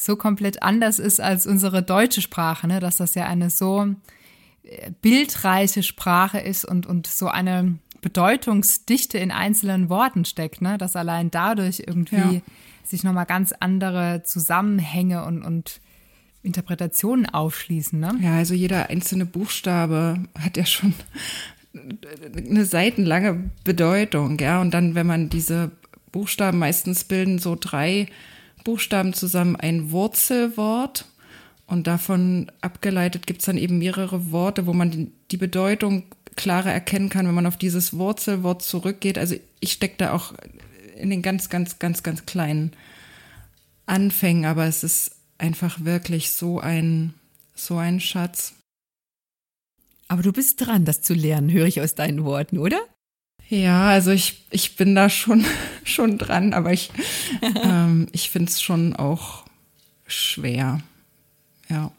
so 0.00 0.16
komplett 0.16 0.62
anders 0.62 0.98
ist 0.98 1.20
als 1.20 1.46
unsere 1.46 1.82
deutsche 1.82 2.22
Sprache, 2.22 2.66
ne? 2.66 2.80
dass 2.80 2.96
das 2.96 3.14
ja 3.14 3.26
eine 3.26 3.50
so 3.50 3.94
äh, 4.62 4.90
bildreiche 5.02 5.82
Sprache 5.82 6.38
ist 6.38 6.64
und, 6.64 6.86
und 6.86 7.06
so 7.06 7.28
eine 7.28 7.78
Bedeutungsdichte 8.00 9.18
in 9.18 9.30
einzelnen 9.30 9.90
Worten 9.90 10.24
steckt, 10.24 10.62
ne? 10.62 10.78
dass 10.78 10.96
allein 10.96 11.30
dadurch 11.30 11.84
irgendwie 11.86 12.36
ja. 12.36 12.42
sich 12.82 13.04
nochmal 13.04 13.26
ganz 13.26 13.52
andere 13.60 14.22
Zusammenhänge 14.24 15.24
und, 15.24 15.42
und 15.42 15.80
Interpretationen 16.42 17.26
aufschließen. 17.26 17.98
Ne? 17.98 18.18
Ja, 18.22 18.36
also 18.36 18.54
jeder 18.54 18.90
einzelne 18.90 19.26
Buchstabe 19.26 20.24
hat 20.38 20.56
ja 20.56 20.64
schon 20.64 20.94
eine 22.36 22.64
seitenlange 22.64 23.50
Bedeutung, 23.64 24.38
ja. 24.38 24.60
Und 24.60 24.72
dann, 24.72 24.94
wenn 24.94 25.06
man 25.06 25.28
diese 25.28 25.70
Buchstaben 26.12 26.58
meistens 26.58 27.04
bilden, 27.04 27.38
so 27.38 27.56
drei 27.58 28.08
Buchstaben 28.64 29.12
zusammen 29.12 29.56
ein 29.56 29.90
Wurzelwort. 29.90 31.06
Und 31.66 31.86
davon 31.86 32.50
abgeleitet 32.60 33.28
gibt 33.28 33.40
es 33.40 33.46
dann 33.46 33.56
eben 33.56 33.78
mehrere 33.78 34.32
Worte, 34.32 34.66
wo 34.66 34.72
man 34.72 35.12
die 35.30 35.36
Bedeutung 35.36 36.04
klarer 36.34 36.72
erkennen 36.72 37.10
kann, 37.10 37.28
wenn 37.28 37.34
man 37.34 37.46
auf 37.46 37.56
dieses 37.56 37.96
Wurzelwort 37.96 38.62
zurückgeht. 38.62 39.18
Also 39.18 39.36
ich 39.60 39.72
stecke 39.72 39.94
da 39.98 40.12
auch 40.12 40.34
in 40.96 41.10
den 41.10 41.22
ganz, 41.22 41.48
ganz, 41.48 41.78
ganz, 41.78 42.02
ganz 42.02 42.26
kleinen 42.26 42.72
Anfängen, 43.86 44.46
aber 44.46 44.66
es 44.66 44.82
ist 44.82 45.12
einfach 45.40 45.84
wirklich 45.84 46.30
so 46.30 46.60
ein, 46.60 47.14
so 47.54 47.76
ein 47.76 48.00
Schatz. 48.00 48.54
Aber 50.08 50.22
du 50.22 50.32
bist 50.32 50.60
dran, 50.60 50.84
das 50.84 51.02
zu 51.02 51.14
lernen, 51.14 51.50
höre 51.50 51.66
ich 51.66 51.80
aus 51.80 51.94
deinen 51.94 52.24
Worten, 52.24 52.58
oder? 52.58 52.80
Ja, 53.48 53.88
also 53.88 54.12
ich, 54.12 54.44
ich 54.50 54.76
bin 54.76 54.94
da 54.94 55.08
schon, 55.08 55.44
schon 55.84 56.18
dran, 56.18 56.52
aber 56.52 56.72
ich, 56.72 56.90
ähm, 57.62 58.08
ich 58.12 58.30
finde 58.30 58.50
es 58.50 58.62
schon 58.62 58.94
auch 58.94 59.44
schwer. 60.06 60.80
Ja. 61.68 61.92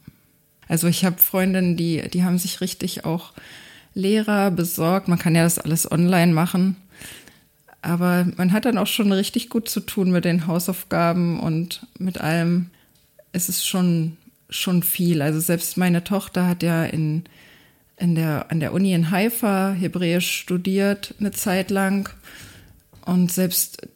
Also 0.67 0.88
ich 0.88 1.03
habe 1.03 1.17
Freundinnen, 1.17 1.75
die, 1.75 2.07
die 2.10 2.24
haben 2.24 2.38
sich 2.38 2.62
richtig 2.62 3.03
auch 3.03 3.33
Lehrer 3.93 4.51
besorgt. 4.51 5.10
Man 5.10 5.19
kann 5.19 5.36
ja 5.36 5.43
das 5.43 5.60
alles 5.60 5.91
online 5.91 6.31
machen. 6.33 6.77
Aber 7.81 8.27
man 8.38 8.53
hat 8.53 8.65
dann 8.65 8.77
auch 8.77 8.88
schon 8.88 9.12
richtig 9.12 9.50
gut 9.50 9.67
zu 9.67 9.81
tun 9.81 10.12
mit 10.12 10.24
den 10.24 10.48
Hausaufgaben 10.48 11.39
und 11.39 11.86
mit 11.98 12.21
allem. 12.21 12.69
Es 13.31 13.50
ist 13.50 13.65
schon, 13.65 14.17
schon 14.50 14.83
viel. 14.83 15.21
Also 15.21 15.39
selbst 15.39 15.77
meine 15.77 16.03
Tochter 16.03 16.47
hat 16.47 16.63
ja 16.63 16.85
in, 16.85 17.23
in 17.97 18.15
der, 18.15 18.51
an 18.51 18.59
der 18.59 18.73
Uni 18.73 18.93
in 18.93 19.11
Haifa 19.11 19.71
Hebräisch 19.73 20.29
studiert 20.29 21.15
eine 21.19 21.31
Zeit 21.31 21.69
lang. 21.71 22.09
Und 23.05 23.31
selbst, 23.31 23.88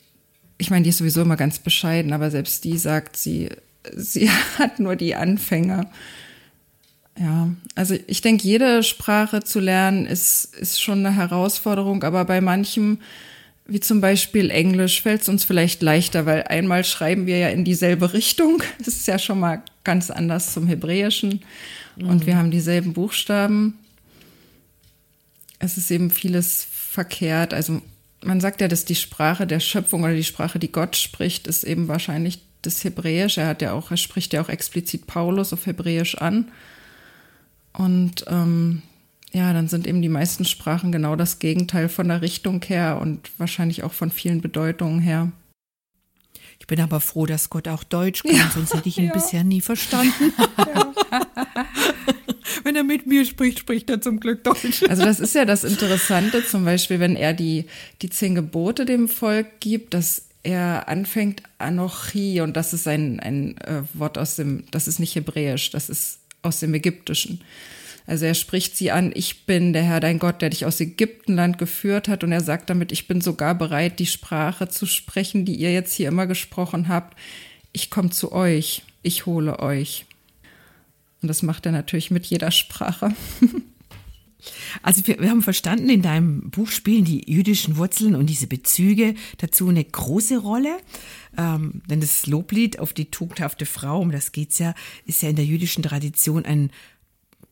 ich 0.58 0.70
meine, 0.70 0.84
die 0.84 0.90
ist 0.90 0.98
sowieso 0.98 1.22
immer 1.22 1.38
ganz 1.38 1.60
bescheiden, 1.60 2.14
aber 2.14 2.32
selbst 2.32 2.64
die 2.64 2.78
sagt, 2.78 3.18
sie, 3.18 3.50
sie 3.94 4.30
hat 4.58 4.80
nur 4.80 4.96
die 4.96 5.16
Anfänger. 5.16 5.90
Ja, 7.18 7.50
also 7.76 7.96
ich 8.08 8.22
denke, 8.22 8.44
jede 8.44 8.84
Sprache 8.84 9.42
zu 9.42 9.60
lernen 9.60 10.06
ist, 10.06 10.54
ist 10.56 10.82
schon 10.82 11.06
eine 11.06 11.16
Herausforderung, 11.16 12.04
aber 12.04 12.26
bei 12.26 12.42
manchem, 12.42 13.00
wie 13.68 13.80
zum 13.80 14.00
Beispiel 14.00 14.52
Englisch, 14.52 15.02
fällt 15.02 15.24
es 15.24 15.30
uns 15.30 15.44
vielleicht 15.44 15.82
leichter, 15.82 16.26
weil 16.26 16.44
einmal 16.44 16.84
schreiben 16.84 17.26
wir 17.26 17.38
ja 17.40 17.50
in 17.50 17.66
dieselbe 17.66 18.14
Richtung. 18.14 18.62
Das 18.78 18.90
ist 18.90 19.08
ja 19.08 19.18
schon 19.18 19.40
mal 19.40 19.64
ganz 19.84 20.12
anders 20.12 20.54
zum 20.54 20.68
Hebräischen. 20.68 21.44
Mhm. 21.96 22.10
Und 22.10 22.26
wir 22.26 22.38
haben 22.38 22.52
dieselben 22.52 22.94
Buchstaben. 22.94 23.80
Es 25.58 25.78
ist 25.78 25.90
eben 25.90 26.12
vieles 26.12 26.68
verkehrt. 26.70 27.54
Also 27.54 27.82
man 28.24 28.40
sagt 28.40 28.62
ja, 28.62 28.68
dass 28.68 28.86
die 28.86 28.96
Sprache 28.96 29.48
der 29.48 29.60
Schöpfung 29.60 30.04
oder 30.04 30.14
die 30.14 30.24
Sprache, 30.24 30.60
die 30.60 30.72
Gott 30.72 30.96
spricht, 30.96 31.48
ist 31.48 31.64
eben 31.64 31.88
wahrscheinlich 31.88 32.40
das 32.62 32.84
Hebräisch. 32.84 33.38
Er 33.38 33.48
hat 33.48 33.62
ja 33.62 33.74
auch, 33.74 33.92
er 33.92 33.98
spricht 33.98 34.34
ja 34.34 34.42
auch 34.42 34.50
explizit 34.50 35.08
Paulus 35.08 35.54
auf 35.54 35.66
Hebräisch 35.66 36.16
an. 36.16 36.52
Und 37.74 38.26
ähm, 38.28 38.84
ja, 39.36 39.52
dann 39.52 39.68
sind 39.68 39.86
eben 39.86 40.02
die 40.02 40.08
meisten 40.08 40.46
Sprachen 40.46 40.94
genau 40.94 41.18
das 41.18 41.40
Gegenteil 41.40 41.90
von 41.90 42.08
der 42.08 42.22
Richtung 42.22 42.62
her 42.64 43.00
und 43.02 43.30
wahrscheinlich 43.38 43.84
auch 43.84 43.92
von 43.92 44.10
vielen 44.10 44.40
Bedeutungen 44.40 45.02
her. 45.02 45.30
Ich 46.58 46.68
bin 46.68 46.80
aber 46.80 47.02
froh, 47.02 47.26
dass 47.26 47.50
Gott 47.50 47.68
auch 47.68 47.84
Deutsch 47.84 48.24
kann, 48.24 48.34
ja, 48.34 48.50
sonst 48.54 48.74
hätte 48.74 48.88
ich 48.88 48.98
ihn 48.98 49.08
ja. 49.08 49.14
bisher 49.14 49.44
nie 49.44 49.62
verstanden. 49.62 50.34
Ja. 50.58 50.94
wenn 52.64 52.76
er 52.76 52.84
mit 52.84 53.08
mir 53.08 53.26
spricht, 53.26 53.60
spricht 53.60 53.90
er 53.90 54.00
zum 54.00 54.20
Glück 54.22 54.44
Deutsch. 54.44 54.84
Also 54.88 55.04
das 55.04 55.20
ist 55.20 55.36
ja 55.36 55.44
das 55.44 55.64
Interessante, 55.66 56.46
zum 56.46 56.64
Beispiel, 56.64 57.00
wenn 57.02 57.18
er 57.18 57.34
die, 57.34 57.66
die 58.02 58.10
zehn 58.10 58.36
Gebote 58.36 58.86
dem 58.86 59.10
Volk 59.10 59.60
gibt, 59.60 59.94
dass 59.94 60.24
er 60.44 60.88
anfängt 60.88 61.44
Anochi 61.58 62.40
und 62.40 62.56
das 62.56 62.74
ist 62.74 62.88
ein, 62.88 63.20
ein 63.20 63.58
äh, 63.58 63.82
Wort 63.94 64.18
aus 64.18 64.38
dem, 64.38 64.64
das 64.72 64.88
ist 64.88 65.00
nicht 65.00 65.16
hebräisch, 65.16 65.72
das 65.72 65.90
ist 65.90 66.20
aus 66.42 66.62
dem 66.62 66.74
Ägyptischen. 66.74 67.42
Also 68.08 68.26
er 68.26 68.36
spricht 68.36 68.78
sie 68.78 68.92
an, 68.92 69.12
ich 69.16 69.46
bin 69.46 69.74
der 69.74 69.84
Herr 69.84 70.00
dein 70.00 70.20
Gott, 70.20 70.42
der 70.42 70.50
dich 70.50 70.66
aus 70.66 70.80
Ägyptenland 70.80 71.58
geführt 71.58 72.08
hat. 72.08 72.24
Und 72.24 72.32
er 72.32 72.42
sagt 72.42 72.70
damit, 72.70 72.92
ich 72.92 73.08
bin 73.08 73.22
sogar 73.22 73.56
bereit, 73.56 74.00
die 74.00 74.06
Sprache 74.06 74.68
zu 74.68 74.86
sprechen, 74.86 75.46
die 75.46 75.56
ihr 75.56 75.74
jetzt 75.74 75.94
hier 75.94 76.08
immer 76.08 76.28
gesprochen 76.28 76.88
habt. 76.88 77.18
Ich 77.72 77.90
komme 77.90 78.12
zu 78.12 78.32
euch, 78.32 78.84
ich 79.02 79.26
hole 79.26 79.60
euch. 79.60 80.06
Und 81.22 81.30
das 81.30 81.42
macht 81.42 81.66
er 81.66 81.72
natürlich 81.72 82.12
mit 82.12 82.26
jeder 82.26 82.52
Sprache. 82.52 83.14
Also 84.84 85.08
wir, 85.08 85.20
wir, 85.20 85.30
haben 85.30 85.42
verstanden, 85.42 85.90
in 85.90 86.02
deinem 86.02 86.52
Buch 86.52 86.70
spielen 86.70 87.06
die 87.06 87.24
jüdischen 87.32 87.78
Wurzeln 87.78 88.16
und 88.16 88.28
diese 88.28 88.46
Bezüge 88.46 89.16
dazu 89.38 89.70
eine 89.70 89.84
große 89.84 90.38
Rolle. 90.38 90.78
Ähm, 91.38 91.82
denn 91.90 92.00
das 92.00 92.28
Loblied 92.28 92.80
auf 92.80 92.94
die 92.94 93.10
tugendhafte 93.12 93.66
Frau, 93.66 94.00
um 94.00 94.12
das 94.12 94.32
geht's 94.32 94.60
ja, 94.60 94.74
ist 95.06 95.22
ja 95.22 95.30
in 95.30 95.36
der 95.36 95.46
jüdischen 95.46 95.84
Tradition 95.84 96.46
ein 96.46 96.70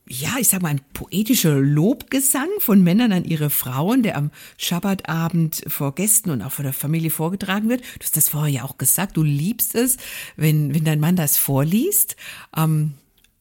ja, 0.06 0.36
ich 0.38 0.48
sag 0.48 0.60
mal, 0.60 0.68
ein 0.68 0.82
poetischer 0.92 1.58
Lobgesang 1.58 2.48
von 2.58 2.82
Männern 2.82 3.12
an 3.12 3.24
ihre 3.24 3.48
Frauen, 3.48 4.02
der 4.02 4.16
am 4.16 4.30
Schabbatabend 4.58 5.64
vor 5.66 5.94
Gästen 5.94 6.30
und 6.30 6.42
auch 6.42 6.52
vor 6.52 6.62
der 6.62 6.74
Familie 6.74 7.10
vorgetragen 7.10 7.70
wird. 7.70 7.80
Du 7.80 8.02
hast 8.02 8.16
das 8.16 8.28
vorher 8.28 8.52
ja 8.52 8.64
auch 8.64 8.76
gesagt, 8.76 9.16
du 9.16 9.22
liebst 9.22 9.74
es, 9.74 9.96
wenn, 10.36 10.74
wenn 10.74 10.84
dein 10.84 11.00
Mann 11.00 11.16
das 11.16 11.38
vorliest. 11.38 12.16
Am 12.52 12.94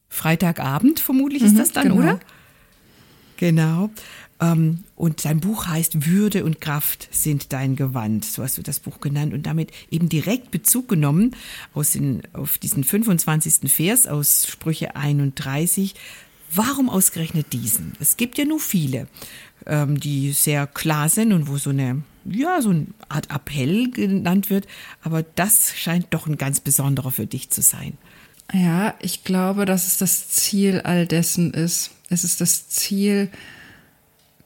Freitagabend 0.07 1.01
vermutlich 1.01 1.43
ist 1.43 1.53
mhm, 1.53 1.57
das 1.57 1.71
dann, 1.73 1.89
genau. 1.89 1.95
oder? 1.97 2.19
Genau. 3.37 3.89
Ähm, 4.39 4.85
und 4.95 5.19
sein 5.19 5.41
Buch 5.41 5.67
heißt 5.67 6.07
Würde 6.07 6.45
und 6.45 6.61
Kraft 6.61 7.09
sind 7.11 7.51
dein 7.51 7.75
Gewand. 7.75 8.23
So 8.23 8.41
hast 8.41 8.57
du 8.57 8.61
das 8.61 8.79
Buch 8.79 9.01
genannt 9.01 9.33
und 9.33 9.45
damit 9.45 9.71
eben 9.91 10.07
direkt 10.07 10.49
Bezug 10.51 10.87
genommen 10.87 11.35
aus 11.73 11.91
den, 11.91 12.21
auf 12.31 12.57
diesen 12.57 12.85
25. 12.85 13.69
Vers 13.69 14.07
aus 14.07 14.47
Sprüche 14.47 14.95
31. 14.95 15.95
Warum 16.55 16.89
ausgerechnet 16.89 17.53
diesen? 17.53 17.93
Es 17.99 18.17
gibt 18.17 18.37
ja 18.37 18.45
nur 18.45 18.59
viele, 18.59 19.07
ähm, 19.65 19.99
die 19.99 20.31
sehr 20.31 20.67
klar 20.67 21.09
sind 21.09 21.33
und 21.33 21.47
wo 21.47 21.57
so 21.57 21.71
eine, 21.71 22.03
ja, 22.25 22.61
so 22.61 22.69
eine 22.69 22.87
Art 23.09 23.31
Appell 23.31 23.89
genannt 23.89 24.49
wird. 24.49 24.67
Aber 25.01 25.23
das 25.23 25.73
scheint 25.75 26.07
doch 26.11 26.27
ein 26.27 26.37
ganz 26.37 26.59
besonderer 26.59 27.11
für 27.11 27.25
dich 27.25 27.49
zu 27.49 27.61
sein. 27.61 27.97
Ja, 28.51 28.93
ich 29.01 29.23
glaube, 29.23 29.65
dass 29.65 29.87
es 29.87 29.97
das 29.97 30.27
Ziel 30.29 30.81
all 30.81 31.07
dessen 31.07 31.53
ist. 31.53 31.91
Es 32.09 32.23
ist 32.23 32.41
das 32.41 32.69
Ziel, 32.69 33.29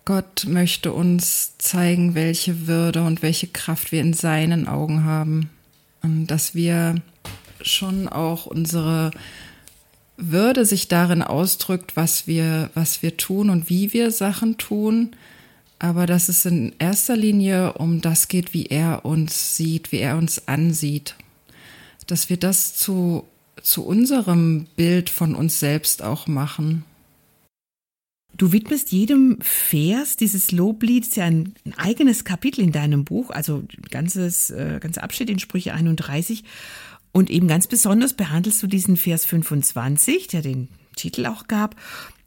Gott 0.05 0.45
möchte 0.47 0.93
uns 0.93 1.57
zeigen, 1.57 2.15
welche 2.15 2.67
Würde 2.67 3.03
und 3.03 3.21
welche 3.21 3.47
Kraft 3.47 3.91
wir 3.91 3.99
in 3.99 4.13
seinen 4.13 4.65
Augen 4.65 5.03
haben. 5.03 5.49
Und 6.01 6.27
dass 6.27 6.55
wir 6.55 7.01
schon 7.61 8.07
auch 8.07 8.45
unsere 8.45 9.11
Würde 10.17 10.65
sich 10.65 10.87
darin 10.87 11.21
ausdrückt, 11.21 11.95
was 11.95 12.25
wir, 12.25 12.71
was 12.73 13.03
wir 13.03 13.17
tun 13.17 13.51
und 13.51 13.69
wie 13.69 13.93
wir 13.93 14.11
Sachen 14.11 14.57
tun. 14.57 15.11
Aber 15.79 16.07
dass 16.07 16.27
es 16.27 16.43
in 16.45 16.73
erster 16.79 17.15
Linie 17.15 17.73
um 17.73 18.01
das 18.01 18.27
geht, 18.27 18.53
wie 18.53 18.65
er 18.65 19.05
uns 19.05 19.55
sieht, 19.55 19.91
wie 19.91 19.99
er 19.99 20.17
uns 20.17 20.47
ansieht. 20.47 21.15
Dass 22.07 22.29
wir 22.29 22.37
das 22.37 22.75
zu, 22.75 23.25
zu 23.61 23.85
unserem 23.85 24.65
Bild 24.75 25.11
von 25.11 25.35
uns 25.35 25.59
selbst 25.59 26.01
auch 26.01 26.25
machen. 26.25 26.83
Du 28.37 28.51
widmest 28.51 28.91
jedem 28.91 29.39
Vers 29.41 30.15
dieses 30.15 30.51
Loblieds 30.51 31.15
ja 31.15 31.25
ein, 31.25 31.55
eigenes 31.75 32.23
Kapitel 32.23 32.61
in 32.61 32.71
deinem 32.71 33.03
Buch, 33.03 33.31
also 33.31 33.63
ganzes, 33.89 34.51
äh, 34.51 34.79
ganzer 34.79 35.03
Abschnitt 35.03 35.29
in 35.29 35.39
Sprüche 35.39 35.73
31. 35.73 36.43
Und 37.11 37.29
eben 37.29 37.47
ganz 37.47 37.67
besonders 37.67 38.13
behandelst 38.13 38.61
du 38.61 38.67
diesen 38.67 38.97
Vers 38.97 39.25
25, 39.25 40.27
der 40.27 40.41
den 40.41 40.67
Titel 40.95 41.25
auch 41.25 41.47
gab. 41.47 41.75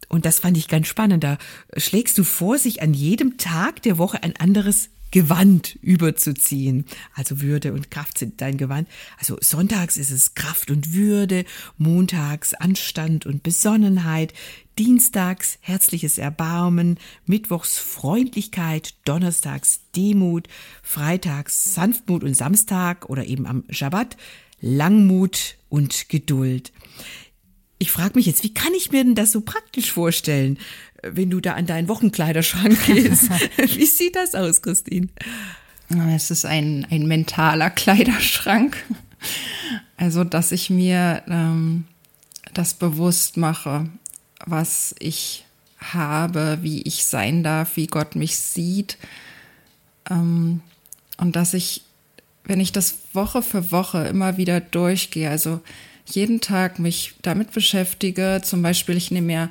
Und 0.09 0.25
das 0.25 0.41
fand 0.41 0.57
ich 0.57 0.69
ganz 0.69 0.89
spannend. 0.89 1.23
Da 1.23 1.39
schlägst 1.77 2.19
du 2.19 2.25
vor, 2.25 2.59
sich 2.59 2.83
an 2.83 2.95
jedem 2.95 3.39
Tag 3.39 3.83
der 3.83 3.99
Woche 3.99 4.23
ein 4.23 4.37
anderes 4.37 4.91
Gewand 5.11 5.77
überzuziehen. 5.83 6.85
Also 7.15 7.41
Würde 7.41 7.73
und 7.73 7.91
Kraft 7.91 8.19
sind 8.19 8.41
dein 8.41 8.57
Gewand. 8.57 8.89
Also 9.19 9.37
sonntags 9.41 9.97
ist 9.97 10.11
es 10.11 10.35
Kraft 10.35 10.71
und 10.71 10.93
Würde, 10.93 11.45
montags 11.79 12.55
Anstand 12.55 13.27
und 13.27 13.43
Besonnenheit, 13.43 14.35
dienstags 14.79 15.59
herzliches 15.61 16.19
Erbarmen, 16.19 16.99
mittwochs 17.27 17.79
Freundlichkeit, 17.79 18.95
donnerstags 19.05 19.81
Demut, 19.97 20.49
freitags 20.83 21.75
Sanftmut 21.75 22.23
und 22.23 22.35
Samstag 22.35 23.09
oder 23.11 23.27
eben 23.27 23.47
am 23.47 23.65
Schabbat 23.69 24.17
Langmut 24.61 25.57
und 25.69 26.09
Geduld. 26.09 26.73
Ich 27.79 27.91
frage 27.91 28.15
mich 28.17 28.27
jetzt, 28.27 28.45
wie 28.45 28.53
kann 28.53 28.75
ich 28.75 28.93
mir 28.93 29.03
denn 29.05 29.15
das 29.15 29.33
so 29.33 29.41
praktisch 29.41 29.91
vorstellen? 29.91 30.59
wenn 31.03 31.31
du 31.31 31.41
da 31.41 31.55
an 31.55 31.67
deinen 31.67 31.89
Wochenkleiderschrank 31.89 32.79
gehst. 32.87 33.31
Wie 33.59 33.87
sieht 33.87 34.17
das 34.17 34.35
aus, 34.35 34.63
Christine? 34.63 35.09
Es 36.15 36.31
ist 36.31 36.45
ein, 36.45 36.87
ein 36.91 37.07
mentaler 37.07 37.71
Kleiderschrank. 37.71 38.77
Also, 39.97 40.25
dass 40.25 40.53
ich 40.53 40.71
mir 40.71 41.23
ähm, 41.29 41.85
das 42.55 42.75
bewusst 42.75 43.37
mache, 43.37 43.89
was 44.47 44.95
ich 44.99 45.45
habe, 45.79 46.59
wie 46.63 46.83
ich 46.83 47.05
sein 47.05 47.43
darf, 47.43 47.77
wie 47.77 47.87
Gott 47.87 48.15
mich 48.15 48.39
sieht. 48.39 48.99
Ähm, 50.09 50.61
und 51.17 51.37
dass 51.37 51.55
ich, 51.55 51.83
wenn 52.51 52.59
ich 52.59 52.73
das 52.73 52.97
Woche 53.13 53.43
für 53.43 53.71
Woche 53.71 54.09
immer 54.09 54.37
wieder 54.37 54.61
durchgehe, 54.61 55.31
also 55.31 55.61
jeden 56.05 56.41
Tag 56.41 56.81
mich 56.81 57.15
damit 57.23 57.53
beschäftige, 57.53 58.41
zum 58.43 58.61
Beispiel, 58.61 58.97
ich 58.97 59.13
nehme 59.13 59.27
mir 59.29 59.51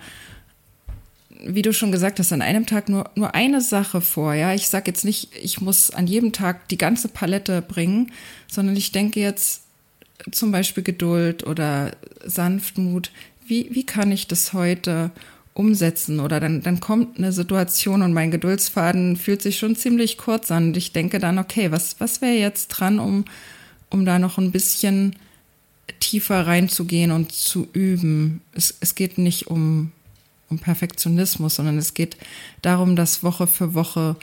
wie 1.42 1.62
du 1.62 1.72
schon 1.72 1.94
gesagt 1.94 2.20
hast, 2.20 2.34
an 2.34 2.42
einem 2.42 2.66
Tag 2.66 2.90
nur, 2.90 3.10
nur 3.16 3.34
eine 3.34 3.62
Sache 3.62 4.02
vor. 4.02 4.34
Ja, 4.34 4.54
ich 4.54 4.68
sage 4.68 4.92
jetzt 4.92 5.06
nicht, 5.06 5.30
ich 5.42 5.62
muss 5.62 5.90
an 5.90 6.06
jedem 6.06 6.34
Tag 6.34 6.68
die 6.68 6.78
ganze 6.78 7.08
Palette 7.08 7.62
bringen, 7.62 8.12
sondern 8.52 8.76
ich 8.76 8.92
denke 8.92 9.22
jetzt 9.22 9.62
zum 10.34 10.52
Beispiel 10.52 10.84
Geduld 10.84 11.48
oder 11.48 11.92
Sanftmut. 12.26 13.12
Wie, 13.48 13.70
wie 13.72 13.86
kann 13.86 14.12
ich 14.12 14.28
das 14.28 14.52
heute 14.52 15.12
umsetzen? 15.60 16.20
Oder 16.20 16.40
dann, 16.40 16.62
dann 16.62 16.80
kommt 16.80 17.18
eine 17.18 17.32
Situation 17.32 18.02
und 18.02 18.14
mein 18.14 18.32
Geduldsfaden 18.32 19.18
fühlt 19.18 19.42
sich 19.42 19.60
schon 19.60 19.76
ziemlich 19.76 20.18
kurz 20.18 20.50
an. 20.52 20.70
Und 20.70 20.78
ich 20.78 20.94
denke 20.94 21.20
dann, 21.20 21.38
okay, 21.38 21.72
was, 21.72 22.00
was 22.00 22.22
wäre 22.22 22.38
jetzt 22.38 22.70
dran, 22.70 23.00
um, 23.00 23.26
um 23.90 24.06
da 24.06 24.18
noch 24.18 24.38
ein 24.38 24.52
bisschen 24.52 25.16
tiefer 26.00 26.48
reinzugehen 26.48 27.12
und 27.12 27.32
zu 27.32 27.68
üben? 27.74 28.42
Es, 28.54 28.76
es 28.80 28.96
geht 28.96 29.18
nicht 29.18 29.48
um 29.48 29.92
um 30.50 30.60
Perfektionismus, 30.60 31.56
sondern 31.56 31.78
es 31.78 31.94
geht 31.94 32.18
darum, 32.62 32.96
das 32.96 33.24
Woche 33.24 33.48
für 33.48 33.74
Woche 33.74 34.16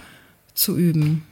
zu 0.55 0.77
üben. 0.77 1.23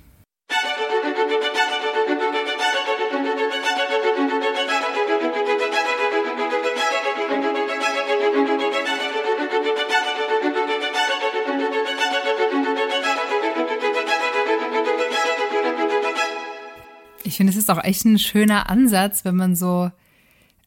Ich 17.34 17.38
finde, 17.38 17.50
es 17.50 17.56
ist 17.56 17.68
auch 17.68 17.82
echt 17.82 18.04
ein 18.04 18.20
schöner 18.20 18.70
Ansatz, 18.70 19.24
wenn 19.24 19.34
man 19.34 19.56
so, 19.56 19.90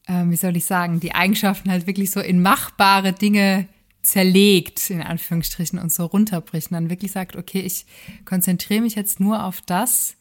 äh, 0.06 0.24
wie 0.26 0.36
soll 0.36 0.54
ich 0.54 0.66
sagen, 0.66 1.00
die 1.00 1.14
Eigenschaften 1.14 1.70
halt 1.70 1.86
wirklich 1.86 2.10
so 2.10 2.20
in 2.20 2.42
machbare 2.42 3.14
Dinge 3.14 3.66
zerlegt, 4.02 4.90
in 4.90 5.00
Anführungsstrichen, 5.00 5.78
und 5.78 5.90
so 5.90 6.04
runterbricht 6.04 6.70
und 6.70 6.74
dann 6.74 6.90
wirklich 6.90 7.12
sagt, 7.12 7.36
okay, 7.36 7.60
ich 7.60 7.86
konzentriere 8.26 8.82
mich 8.82 8.96
jetzt 8.96 9.18
nur 9.18 9.46
auf 9.46 9.62
das 9.62 10.16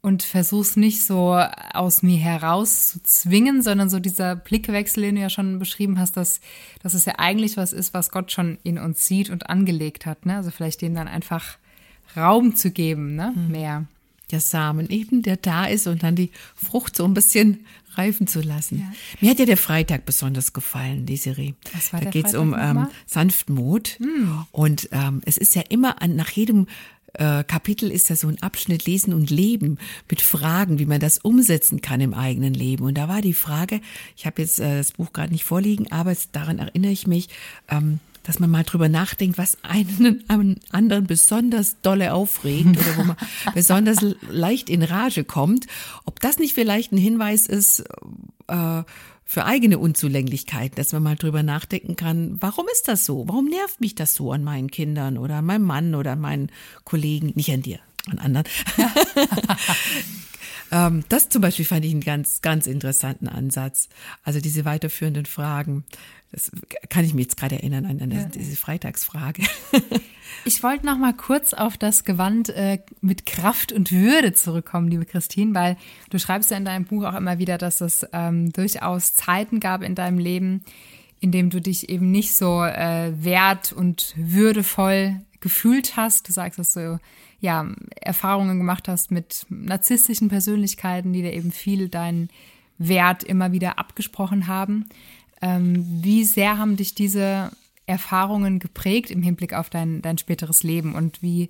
und 0.00 0.22
versuche 0.22 0.62
es 0.62 0.76
nicht 0.76 1.02
so 1.02 1.34
aus 1.74 2.02
mir 2.02 2.16
heraus 2.16 2.86
zu 2.86 3.02
zwingen, 3.02 3.60
sondern 3.60 3.90
so 3.90 4.00
dieser 4.00 4.36
Blickwechsel, 4.36 5.02
den 5.02 5.16
du 5.16 5.20
ja 5.20 5.28
schon 5.28 5.58
beschrieben 5.58 5.98
hast, 5.98 6.16
dass, 6.16 6.40
dass 6.82 6.94
es 6.94 7.04
ja 7.04 7.16
eigentlich 7.18 7.58
was 7.58 7.74
ist, 7.74 7.92
was 7.92 8.10
Gott 8.10 8.32
schon 8.32 8.56
in 8.62 8.78
uns 8.78 9.06
sieht 9.06 9.28
und 9.28 9.50
angelegt 9.50 10.06
hat. 10.06 10.24
Ne? 10.24 10.36
Also 10.36 10.50
vielleicht 10.50 10.80
dem 10.80 10.94
dann 10.94 11.08
einfach 11.08 11.58
Raum 12.16 12.56
zu 12.56 12.70
geben, 12.70 13.16
ne? 13.16 13.34
Mhm. 13.36 13.50
mehr. 13.50 13.84
Der 14.30 14.40
Samen 14.40 14.90
eben, 14.90 15.22
der 15.22 15.36
da 15.36 15.66
ist 15.66 15.86
und 15.86 16.02
dann 16.02 16.14
die 16.14 16.30
Frucht 16.54 16.96
so 16.96 17.04
ein 17.04 17.14
bisschen 17.14 17.64
reifen 17.94 18.26
zu 18.26 18.40
lassen. 18.40 18.80
Ja. 18.80 18.92
Mir 19.20 19.30
hat 19.30 19.38
ja 19.38 19.46
der 19.46 19.56
Freitag 19.56 20.06
besonders 20.06 20.52
gefallen, 20.52 21.06
die 21.06 21.16
Serie. 21.16 21.54
Da 21.90 22.10
geht 22.10 22.26
es 22.26 22.34
um 22.34 22.54
ähm, 22.58 22.88
Sanftmut. 23.06 23.98
Hm. 23.98 24.44
Und 24.52 24.88
ähm, 24.92 25.20
es 25.24 25.36
ist 25.36 25.54
ja 25.54 25.62
immer 25.68 26.00
an, 26.00 26.14
nach 26.14 26.30
jedem 26.30 26.66
äh, 27.14 27.42
Kapitel 27.44 27.90
ist 27.90 28.10
ja 28.10 28.16
so 28.16 28.28
ein 28.28 28.40
Abschnitt 28.42 28.86
Lesen 28.86 29.12
und 29.12 29.30
Leben 29.30 29.78
mit 30.10 30.22
Fragen, 30.22 30.78
wie 30.78 30.86
man 30.86 31.00
das 31.00 31.18
umsetzen 31.18 31.80
kann 31.80 32.00
im 32.00 32.14
eigenen 32.14 32.54
Leben. 32.54 32.84
Und 32.84 32.96
da 32.96 33.08
war 33.08 33.20
die 33.20 33.34
Frage, 33.34 33.80
ich 34.16 34.26
habe 34.26 34.42
jetzt 34.42 34.60
äh, 34.60 34.78
das 34.78 34.92
Buch 34.92 35.12
gerade 35.12 35.32
nicht 35.32 35.44
vorliegen, 35.44 35.90
aber 35.90 36.14
daran 36.32 36.58
erinnere 36.58 36.92
ich 36.92 37.06
mich, 37.06 37.28
ähm, 37.68 38.00
dass 38.28 38.40
man 38.40 38.50
mal 38.50 38.62
drüber 38.62 38.90
nachdenkt, 38.90 39.38
was 39.38 39.56
einen 39.62 40.22
anderen 40.70 41.06
besonders 41.06 41.80
dolle 41.80 42.12
aufregt 42.12 42.76
oder 42.76 42.96
wo 42.98 43.04
man 43.04 43.16
besonders 43.54 44.04
leicht 44.28 44.68
in 44.68 44.82
Rage 44.82 45.24
kommt, 45.24 45.66
ob 46.04 46.20
das 46.20 46.38
nicht 46.38 46.52
vielleicht 46.52 46.92
ein 46.92 46.98
Hinweis 46.98 47.46
ist 47.46 47.84
äh, 48.48 48.82
für 49.24 49.44
eigene 49.46 49.78
Unzulänglichkeiten, 49.78 50.76
dass 50.76 50.92
man 50.92 51.04
mal 51.04 51.16
drüber 51.16 51.42
nachdenken 51.42 51.96
kann, 51.96 52.36
warum 52.38 52.66
ist 52.70 52.86
das 52.86 53.06
so? 53.06 53.26
Warum 53.26 53.46
nervt 53.46 53.80
mich 53.80 53.94
das 53.94 54.14
so 54.14 54.30
an 54.30 54.44
meinen 54.44 54.70
Kindern 54.70 55.16
oder 55.16 55.36
an 55.36 55.46
meinem 55.46 55.64
Mann 55.64 55.94
oder 55.94 56.12
an 56.12 56.20
meinen 56.20 56.52
Kollegen? 56.84 57.32
Nicht 57.34 57.50
an 57.50 57.62
dir, 57.62 57.78
an 58.10 58.18
anderen. 58.18 58.46
Ähm, 60.70 61.04
das 61.08 61.28
zum 61.28 61.42
Beispiel 61.42 61.64
fand 61.64 61.84
ich 61.84 61.92
einen 61.92 62.02
ganz, 62.02 62.42
ganz 62.42 62.66
interessanten 62.66 63.28
Ansatz. 63.28 63.88
Also 64.22 64.40
diese 64.40 64.64
weiterführenden 64.64 65.26
Fragen. 65.26 65.84
Das 66.32 66.50
kann 66.90 67.04
ich 67.04 67.14
mir 67.14 67.22
jetzt 67.22 67.36
gerade 67.36 67.56
erinnern 67.56 67.86
an, 67.86 68.00
an 68.00 68.10
ja. 68.10 68.24
diese 68.24 68.56
Freitagsfrage. 68.56 69.42
Ich 70.44 70.62
wollte 70.62 70.86
noch 70.86 70.98
mal 70.98 71.14
kurz 71.14 71.52
auf 71.52 71.76
das 71.76 72.04
Gewand 72.04 72.48
äh, 72.50 72.78
mit 73.00 73.26
Kraft 73.26 73.72
und 73.72 73.92
Würde 73.92 74.32
zurückkommen, 74.32 74.88
liebe 74.88 75.04
Christine, 75.04 75.54
weil 75.54 75.76
du 76.10 76.18
schreibst 76.18 76.50
ja 76.50 76.56
in 76.56 76.64
deinem 76.64 76.84
Buch 76.84 77.04
auch 77.04 77.14
immer 77.14 77.38
wieder, 77.38 77.58
dass 77.58 77.80
es 77.80 78.06
ähm, 78.12 78.52
durchaus 78.52 79.14
Zeiten 79.14 79.60
gab 79.60 79.82
in 79.82 79.94
deinem 79.94 80.18
Leben, 80.18 80.64
in 81.20 81.32
dem 81.32 81.50
du 81.50 81.60
dich 81.60 81.88
eben 81.88 82.10
nicht 82.10 82.34
so 82.34 82.62
äh, 82.62 83.12
wert 83.22 83.72
und 83.72 84.14
würdevoll 84.16 85.20
gefühlt 85.40 85.96
hast. 85.96 86.28
Du 86.28 86.32
sagst, 86.32 86.58
dass 86.58 86.72
du 86.72 87.00
ja 87.40 87.66
Erfahrungen 88.00 88.58
gemacht 88.58 88.88
hast 88.88 89.10
mit 89.10 89.46
narzisstischen 89.48 90.28
Persönlichkeiten, 90.28 91.12
die 91.12 91.22
dir 91.22 91.32
eben 91.32 91.52
viel 91.52 91.88
deinen 91.88 92.28
Wert 92.78 93.24
immer 93.24 93.52
wieder 93.52 93.78
abgesprochen 93.78 94.46
haben. 94.46 94.88
Ähm, 95.40 95.84
wie 96.02 96.24
sehr 96.24 96.58
haben 96.58 96.76
dich 96.76 96.94
diese 96.94 97.50
Erfahrungen 97.86 98.58
geprägt 98.58 99.10
im 99.10 99.22
Hinblick 99.22 99.54
auf 99.54 99.70
dein, 99.70 100.02
dein 100.02 100.18
späteres 100.18 100.62
Leben 100.62 100.94
und 100.94 101.22
wie, 101.22 101.48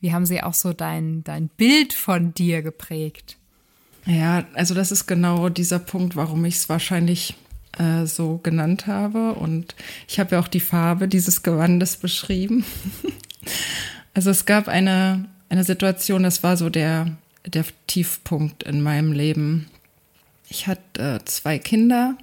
wie 0.00 0.12
haben 0.12 0.26
sie 0.26 0.42
auch 0.42 0.54
so 0.54 0.72
dein, 0.72 1.22
dein 1.24 1.48
Bild 1.48 1.92
von 1.92 2.34
dir 2.34 2.62
geprägt? 2.62 3.36
Ja, 4.04 4.44
also 4.54 4.74
das 4.74 4.92
ist 4.92 5.06
genau 5.06 5.48
dieser 5.48 5.78
Punkt, 5.78 6.16
warum 6.16 6.44
ich 6.44 6.56
es 6.56 6.68
wahrscheinlich 6.68 7.34
äh, 7.78 8.06
so 8.06 8.38
genannt 8.38 8.86
habe. 8.86 9.32
Und 9.34 9.74
ich 10.08 10.20
habe 10.20 10.36
ja 10.36 10.40
auch 10.40 10.48
die 10.48 10.60
Farbe 10.60 11.08
dieses 11.08 11.42
Gewandes 11.42 11.96
beschrieben. 11.96 12.64
also 14.14 14.30
es 14.30 14.46
gab 14.46 14.68
eine, 14.68 15.26
eine 15.48 15.64
Situation, 15.64 16.22
das 16.22 16.42
war 16.42 16.56
so 16.56 16.70
der, 16.70 17.16
der 17.44 17.64
Tiefpunkt 17.86 18.62
in 18.62 18.80
meinem 18.80 19.12
Leben. 19.12 19.66
Ich 20.48 20.68
hatte 20.68 21.18
äh, 21.20 21.24
zwei 21.24 21.58
Kinder 21.58 22.16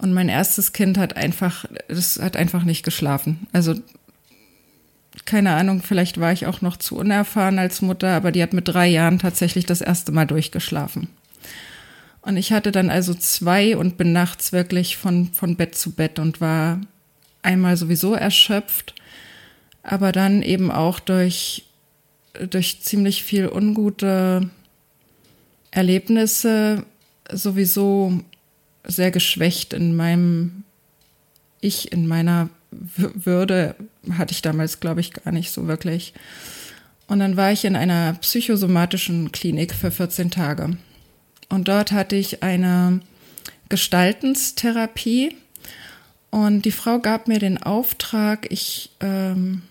und 0.00 0.12
mein 0.12 0.28
erstes 0.28 0.72
Kind 0.72 0.96
hat 0.96 1.16
einfach, 1.16 1.66
das 1.88 2.18
hat 2.20 2.36
einfach 2.36 2.64
nicht 2.64 2.82
geschlafen. 2.84 3.46
Also 3.52 3.74
keine 5.26 5.54
Ahnung, 5.54 5.82
vielleicht 5.82 6.18
war 6.18 6.32
ich 6.32 6.46
auch 6.46 6.62
noch 6.62 6.76
zu 6.76 6.96
unerfahren 6.96 7.58
als 7.58 7.82
Mutter, 7.82 8.08
aber 8.08 8.32
die 8.32 8.42
hat 8.42 8.52
mit 8.52 8.68
drei 8.68 8.86
Jahren 8.86 9.18
tatsächlich 9.18 9.66
das 9.66 9.80
erste 9.80 10.12
Mal 10.12 10.26
durchgeschlafen. 10.26 11.08
Und 12.22 12.36
ich 12.36 12.52
hatte 12.52 12.72
dann 12.72 12.90
also 12.90 13.14
zwei 13.14 13.76
und 13.76 13.96
bin 13.96 14.12
nachts 14.12 14.52
wirklich 14.52 14.96
von, 14.96 15.32
von 15.32 15.56
Bett 15.56 15.74
zu 15.74 15.92
Bett 15.92 16.18
und 16.18 16.40
war 16.40 16.80
einmal 17.42 17.76
sowieso 17.76 18.14
erschöpft, 18.14 18.94
aber 19.82 20.12
dann 20.12 20.42
eben 20.42 20.70
auch 20.70 21.00
durch, 21.00 21.64
durch 22.48 22.82
ziemlich 22.82 23.24
viel 23.24 23.48
ungute 23.48 24.48
Erlebnisse 25.70 26.84
sowieso 27.32 28.20
sehr 28.84 29.10
geschwächt 29.10 29.72
in 29.72 29.94
meinem 29.94 30.64
Ich, 31.60 31.92
in 31.92 32.06
meiner 32.06 32.48
Würde, 32.70 33.74
hatte 34.12 34.32
ich 34.32 34.42
damals, 34.42 34.80
glaube 34.80 35.00
ich, 35.00 35.12
gar 35.12 35.32
nicht 35.32 35.50
so 35.50 35.66
wirklich. 35.66 36.14
Und 37.06 37.18
dann 37.18 37.36
war 37.36 37.50
ich 37.50 37.64
in 37.64 37.74
einer 37.74 38.14
psychosomatischen 38.14 39.32
Klinik 39.32 39.74
für 39.74 39.90
14 39.90 40.30
Tage. 40.30 40.76
Und 41.48 41.66
dort 41.66 41.90
hatte 41.90 42.14
ich 42.14 42.42
eine 42.42 43.00
Gestaltenstherapie. 43.68 45.36
Und 46.30 46.64
die 46.64 46.70
Frau 46.70 47.00
gab 47.00 47.26
mir 47.26 47.40
den 47.40 47.60
Auftrag, 47.60 48.46
ich, 48.50 48.90
ähm, 49.00 49.62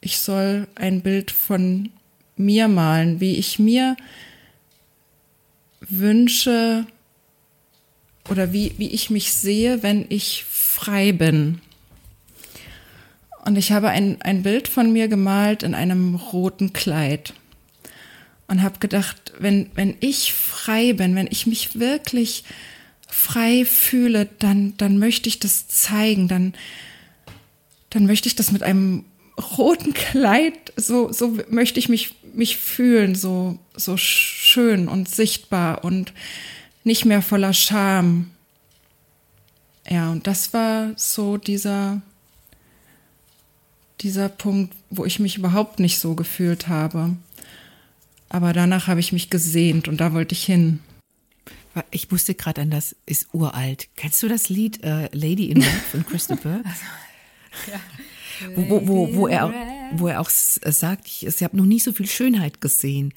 ich 0.00 0.18
soll 0.18 0.66
ein 0.74 1.02
Bild 1.02 1.30
von 1.30 1.90
mir 2.36 2.68
malen, 2.68 3.20
wie 3.20 3.36
ich 3.36 3.58
mir 3.58 3.96
wünsche, 5.80 6.86
oder 8.30 8.52
wie, 8.52 8.72
wie 8.78 8.88
ich 8.88 9.10
mich 9.10 9.32
sehe, 9.32 9.82
wenn 9.82 10.06
ich 10.08 10.44
frei 10.48 11.12
bin. 11.12 11.60
Und 13.44 13.56
ich 13.56 13.72
habe 13.72 13.88
ein, 13.88 14.22
ein 14.22 14.42
Bild 14.42 14.68
von 14.68 14.92
mir 14.92 15.08
gemalt 15.08 15.62
in 15.62 15.74
einem 15.74 16.14
roten 16.14 16.72
Kleid 16.72 17.34
und 18.46 18.62
habe 18.62 18.78
gedacht, 18.78 19.32
wenn, 19.38 19.70
wenn 19.74 19.96
ich 20.00 20.32
frei 20.32 20.92
bin, 20.92 21.16
wenn 21.16 21.28
ich 21.30 21.46
mich 21.46 21.78
wirklich 21.78 22.44
frei 23.08 23.64
fühle, 23.64 24.28
dann, 24.38 24.74
dann 24.76 24.98
möchte 24.98 25.28
ich 25.28 25.40
das 25.40 25.66
zeigen, 25.68 26.28
dann, 26.28 26.54
dann 27.90 28.06
möchte 28.06 28.28
ich 28.28 28.36
das 28.36 28.52
mit 28.52 28.62
einem 28.62 29.04
roten 29.56 29.94
Kleid, 29.94 30.72
so, 30.76 31.12
so 31.12 31.38
möchte 31.48 31.80
ich 31.80 31.88
mich, 31.88 32.14
mich 32.34 32.56
fühlen, 32.58 33.14
so, 33.14 33.58
so 33.74 33.96
schön 33.96 34.86
und 34.88 35.08
sichtbar 35.08 35.84
und 35.84 36.12
nicht 36.84 37.04
mehr 37.04 37.22
voller 37.22 37.52
Scham. 37.52 38.30
Ja, 39.88 40.10
und 40.10 40.26
das 40.26 40.52
war 40.52 40.92
so 40.96 41.36
dieser, 41.36 42.00
dieser 44.00 44.28
Punkt, 44.28 44.74
wo 44.90 45.04
ich 45.04 45.18
mich 45.18 45.36
überhaupt 45.36 45.80
nicht 45.80 45.98
so 45.98 46.14
gefühlt 46.14 46.68
habe. 46.68 47.16
Aber 48.28 48.52
danach 48.52 48.86
habe 48.86 49.00
ich 49.00 49.12
mich 49.12 49.30
gesehnt 49.30 49.88
und 49.88 50.00
da 50.00 50.12
wollte 50.12 50.34
ich 50.34 50.44
hin. 50.44 50.80
Ich 51.90 52.10
musste 52.10 52.34
gerade 52.34 52.62
an 52.62 52.70
das, 52.70 52.96
ist 53.06 53.28
uralt. 53.32 53.88
Kennst 53.96 54.22
du 54.22 54.28
das 54.28 54.48
Lied 54.48 54.82
äh, 54.82 55.08
Lady 55.12 55.50
in 55.50 55.62
Red 55.62 55.82
von 55.90 56.06
Christopher? 56.06 56.62
ja. 57.70 57.80
Wo, 58.54 58.70
wo, 58.70 58.88
wo, 58.88 59.14
wo, 59.14 59.26
er, 59.26 59.52
wo 59.92 60.08
er 60.08 60.20
auch 60.20 60.30
sagt, 60.30 61.06
ich, 61.06 61.26
ich 61.26 61.42
habe 61.42 61.56
noch 61.56 61.66
nie 61.66 61.80
so 61.80 61.92
viel 61.92 62.06
Schönheit 62.06 62.60
gesehen. 62.60 63.12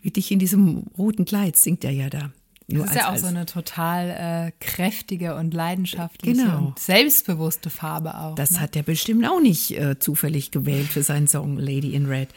Wie 0.00 0.10
dich 0.10 0.30
in 0.30 0.38
diesem 0.38 0.84
roten 0.96 1.24
Kleid 1.24 1.56
singt 1.56 1.84
er 1.84 1.90
ja 1.90 2.08
da. 2.08 2.32
Nur 2.68 2.84
das 2.84 2.94
ist 2.94 3.02
als, 3.02 3.06
ja 3.06 3.12
auch 3.12 3.18
so 3.18 3.26
eine 3.26 3.46
total 3.46 4.10
äh, 4.10 4.52
kräftige 4.64 5.34
und 5.34 5.52
leidenschaftliche 5.54 6.42
genau. 6.42 6.66
und 6.68 6.78
selbstbewusste 6.78 7.70
Farbe 7.70 8.16
auch. 8.18 8.34
Das 8.34 8.52
ne? 8.52 8.60
hat 8.60 8.76
er 8.76 8.82
bestimmt 8.82 9.26
auch 9.26 9.40
nicht 9.40 9.72
äh, 9.72 9.98
zufällig 9.98 10.50
gewählt 10.50 10.88
für 10.88 11.02
seinen 11.02 11.28
Song 11.28 11.56
Lady 11.56 11.94
in 11.94 12.06
Red. 12.06 12.28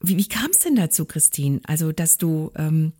Wie, 0.00 0.16
wie 0.16 0.28
kam 0.28 0.50
es 0.50 0.58
denn 0.58 0.76
dazu, 0.76 1.04
Christine? 1.04 1.60
Also, 1.64 1.92
dass 1.92 2.18
du, 2.18 2.50
ähm, 2.56 2.92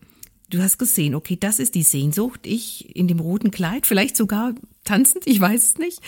du 0.50 0.62
hast 0.62 0.78
gesehen, 0.78 1.14
okay, 1.14 1.36
das 1.38 1.58
ist 1.58 1.74
die 1.74 1.82
Sehnsucht, 1.82 2.40
ich 2.44 2.96
in 2.96 3.08
dem 3.08 3.20
roten 3.20 3.50
Kleid, 3.50 3.86
vielleicht 3.86 4.16
sogar 4.16 4.54
tanzend, 4.84 5.26
ich 5.26 5.40
weiß 5.40 5.62
es 5.62 5.78
nicht, 5.78 6.00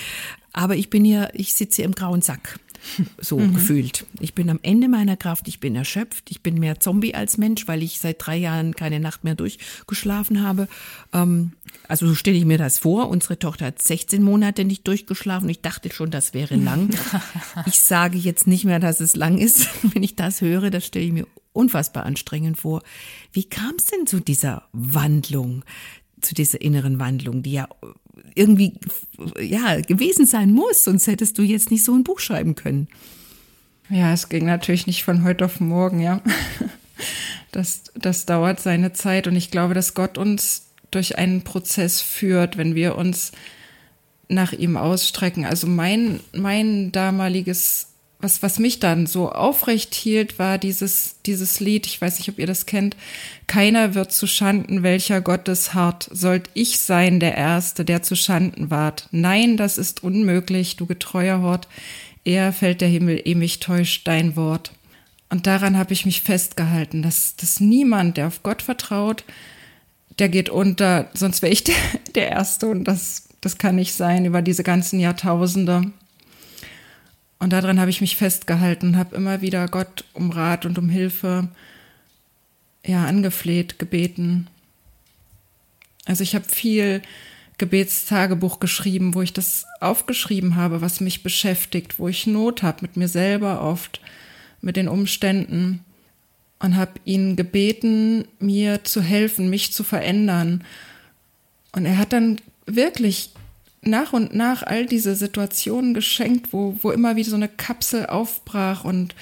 aber 0.53 0.77
ich 0.77 0.91
bin 0.91 1.05
hier, 1.05 1.31
ich 1.35 1.55
sitze 1.55 1.77
hier 1.77 1.85
im 1.85 1.95
grauen 1.95 2.23
Sack 2.23 2.59
so 3.19 3.39
mhm. 3.39 3.55
gefühlt. 3.55 4.07
Ich 4.21 4.35
bin 4.35 4.51
am 4.51 4.61
Ende 4.63 4.89
meiner 4.89 5.17
Kraft, 5.17 5.49
ich 5.49 5.61
bin 5.61 5.75
erschöpft, 5.77 6.31
ich 6.31 6.43
bin 6.43 6.59
mehr 6.59 6.81
Zombie 6.81 7.15
als 7.15 7.39
Mensch, 7.39 7.67
weil 7.69 7.83
ich 7.83 7.99
seit 7.99 8.25
drei 8.25 8.37
Jahren 8.37 8.75
keine 8.75 9.01
Nacht 9.01 9.25
mehr 9.25 9.35
durchgeschlafen 9.35 10.43
habe. 10.43 10.69
Ähm, 11.13 11.53
also 11.89 12.07
so 12.07 12.15
stelle 12.15 12.37
ich 12.37 12.45
mir 12.45 12.59
das 12.59 12.79
vor. 12.79 13.09
Unsere 13.09 13.39
Tochter 13.39 13.67
hat 13.67 13.83
16 13.83 14.23
Monate 14.23 14.65
nicht 14.65 14.87
durchgeschlafen. 14.87 15.49
Ich 15.49 15.61
dachte 15.61 15.93
schon, 15.93 16.11
das 16.11 16.35
wäre 16.35 16.57
lang. 16.57 16.91
ich 17.67 17.81
sage 17.81 18.19
jetzt 18.19 18.47
nicht 18.47 18.65
mehr, 18.65 18.81
dass 18.81 19.01
es 19.01 19.17
lang 19.17 19.39
ist. 19.39 19.69
Wenn 19.95 20.03
ich 20.03 20.17
das 20.17 20.41
höre, 20.41 20.71
das 20.71 20.87
stelle 20.87 21.05
ich 21.05 21.13
mir 21.13 21.27
unfassbar 21.53 22.05
anstrengend 22.05 22.59
vor. 22.59 22.83
Wie 23.33 23.45
kam 23.45 23.75
es 23.79 23.87
denn 23.87 24.07
zu 24.07 24.21
dieser 24.21 24.65
Wandlung, 24.73 25.65
zu 26.21 26.35
dieser 26.35 26.61
inneren 26.61 26.99
Wandlung, 26.99 27.43
die 27.43 27.53
ja 27.53 27.69
irgendwie 28.35 28.75
ja 29.41 29.81
gewesen 29.81 30.27
sein 30.27 30.53
muss, 30.53 30.85
sonst 30.85 31.07
hättest 31.07 31.39
du 31.39 31.43
jetzt 31.43 31.71
nicht 31.71 31.85
so 31.85 31.95
ein 31.95 32.05
Buch 32.05 32.21
schreiben 32.21 32.55
können. 32.55 32.89
Ja, 33.89 34.13
es 34.13 34.29
ging 34.29 34.47
natürlich 34.47 34.87
nicht 34.87 35.05
von 35.05 35.25
heute 35.25 35.45
auf 35.45 35.61
morgen, 35.61 36.01
ja. 36.01 36.21
Das, 37.53 37.85
das 37.95 38.27
dauert 38.27 38.61
seine 38.61 38.93
Zeit 38.93 39.27
und 39.27 39.35
ich 39.35 39.51
glaube, 39.51 39.73
dass 39.73 39.95
Gott 39.95 40.19
uns 40.19 40.67
durch 40.91 41.17
einen 41.17 41.43
Prozess 41.43 42.03
führt, 42.03 42.59
wenn 42.59 42.75
wir 42.75 42.97
uns 42.97 43.33
nach 44.29 44.53
ihm 44.53 44.77
ausstrecken. 44.77 45.47
Also 45.47 45.67
mein, 45.67 46.21
mein 46.35 46.93
damaliges 46.93 47.89
was, 48.21 48.43
was 48.43 48.59
mich 48.59 48.81
dann 48.81 49.07
so 49.07 49.31
aufrecht 49.31 49.95
hielt, 49.95 50.39
war 50.39 50.59
dieses, 50.59 51.17
dieses 51.27 51.61
Lied, 51.61 51.87
ich 51.87 52.01
weiß 52.01 52.19
nicht, 52.19 52.29
ob 52.31 52.39
ihr 52.39 52.47
das 52.47 52.65
kennt, 52.67 52.97
keiner 53.47 53.95
wird 53.95 54.11
zu 54.13 54.27
Schanden, 54.27 54.83
welcher 54.83 55.21
Gottes 55.21 55.75
hart, 55.75 56.09
sollt 56.11 56.49
ich 56.55 56.79
sein 56.79 57.21
der 57.21 57.37
Erste, 57.37 57.85
der 57.85 58.03
zu 58.03 58.17
Schanden 58.17 58.71
ward. 58.71 59.09
Nein, 59.11 59.57
das 59.57 59.77
ist 59.77 60.03
unmöglich, 60.03 60.77
du 60.77 60.87
getreuer 60.87 61.43
Hort, 61.43 61.69
eher 62.25 62.53
fällt 62.53 62.81
der 62.81 62.89
Himmel, 62.89 63.21
eh 63.25 63.35
mich 63.35 63.61
täuscht 63.61 64.09
dein 64.09 64.35
Wort. 64.35 64.73
Und 65.29 65.47
daran 65.47 65.77
habe 65.77 65.93
ich 65.93 66.07
mich 66.07 66.23
festgehalten, 66.23 67.03
dass, 67.03 67.37
dass 67.37 67.61
niemand, 67.61 68.17
der 68.17 68.29
auf 68.29 68.43
Gott 68.43 68.63
vertraut, 68.63 69.25
der 70.19 70.29
geht 70.29 70.49
unter, 70.49 71.11
sonst 71.15 71.43
wäre 71.43 71.53
ich 71.53 71.65
der, 71.65 71.75
der 72.15 72.31
Erste 72.31 72.69
und 72.69 72.85
das, 72.85 73.29
das 73.41 73.59
kann 73.59 73.77
nicht 73.77 73.95
sein 73.95 74.25
über 74.25 74.41
diese 74.41 74.63
ganzen 74.63 75.01
Jahrtausende. 75.01 75.93
Und 77.39 77.53
daran 77.53 77.81
habe 77.81 77.91
ich 77.91 78.01
mich 78.01 78.17
festgehalten 78.17 78.89
und 78.89 78.97
habe 78.97 79.15
immer 79.15 79.43
wieder 79.43 79.69
Gott 79.69 80.05
um 80.15 80.31
Rat 80.31 80.65
und 80.65 80.79
um 80.79 80.89
Hilfe 80.89 81.49
ja 82.85 83.05
angefleht, 83.05 83.79
gebeten. 83.79 84.47
Also 86.07 86.23
ich 86.23 86.35
habe 86.35 86.47
viel 86.49 87.03
Gebetstagebuch 87.59 88.61
geschrieben, 88.61 89.15
wo 89.15 89.23
ich 89.23 89.33
das 89.33 89.67
aufgeschrieben 89.81 90.57
habe, 90.57 90.81
was 90.81 91.01
mich 91.01 91.23
beschäftigt, 91.23 91.99
wo 91.99 92.09
ich 92.09 92.27
Not 92.27 92.63
habe 92.63 92.83
mit 92.83 92.97
mir 92.97 93.09
selber 93.09 93.63
oft, 93.63 94.01
mit 94.61 94.77
den 94.77 94.89
Umständen 94.89 95.85
und 96.59 96.77
habe 96.77 96.93
ihn 97.05 97.37
gebeten, 97.37 98.27
mir 98.39 98.85
zu 98.85 99.03
helfen, 99.03 99.51
mich 99.51 99.73
zu 99.73 99.85
verändern. 99.85 100.65
Und 101.73 101.85
er 101.87 101.99
hat 101.99 102.13
dann 102.13 102.41
wirklich 102.67 103.31
nach 103.87 104.13
und 104.13 104.35
nach 104.35 104.63
all 104.63 104.87
diese 104.87 105.15
Situationen 105.15 105.95
geschenkt, 105.95 106.53
wo, 106.53 106.77
wo 106.83 106.91
immer 106.91 107.17
wieder 107.17 107.31
so 107.31 107.37
eine 107.37 107.49
Kapsel 107.49 108.07
aufbrach 108.07 108.85
und 108.85 109.15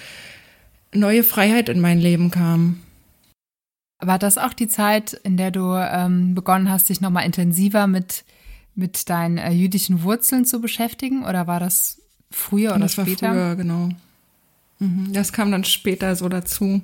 neue 0.93 1.25
Freiheit 1.25 1.69
in 1.69 1.81
mein 1.81 1.99
Leben 1.99 2.31
kam. 2.31 2.81
War 4.01 4.19
das 4.19 4.39
auch 4.39 4.53
die 4.53 4.69
Zeit, 4.69 5.13
in 5.13 5.37
der 5.37 5.51
du 5.51 5.75
ähm, 5.75 6.35
begonnen 6.35 6.71
hast, 6.71 6.89
dich 6.89 7.01
nochmal 7.01 7.25
intensiver 7.25 7.87
mit, 7.87 8.25
mit 8.75 9.09
deinen 9.09 9.39
äh, 9.39 9.53
jüdischen 9.53 10.03
Wurzeln 10.03 10.45
zu 10.45 10.61
beschäftigen? 10.61 11.25
Oder 11.25 11.47
war 11.47 11.61
das 11.61 12.03
früher 12.31 12.73
oder 12.73 12.81
das 12.81 12.93
später? 12.93 13.11
Das 13.11 13.23
war 13.23 13.33
früher, 13.33 13.57
genau. 13.57 13.89
Mhm. 14.79 15.13
Das 15.13 15.33
kam 15.33 15.51
dann 15.51 15.65
später 15.65 16.17
so 16.17 16.29
dazu. 16.29 16.83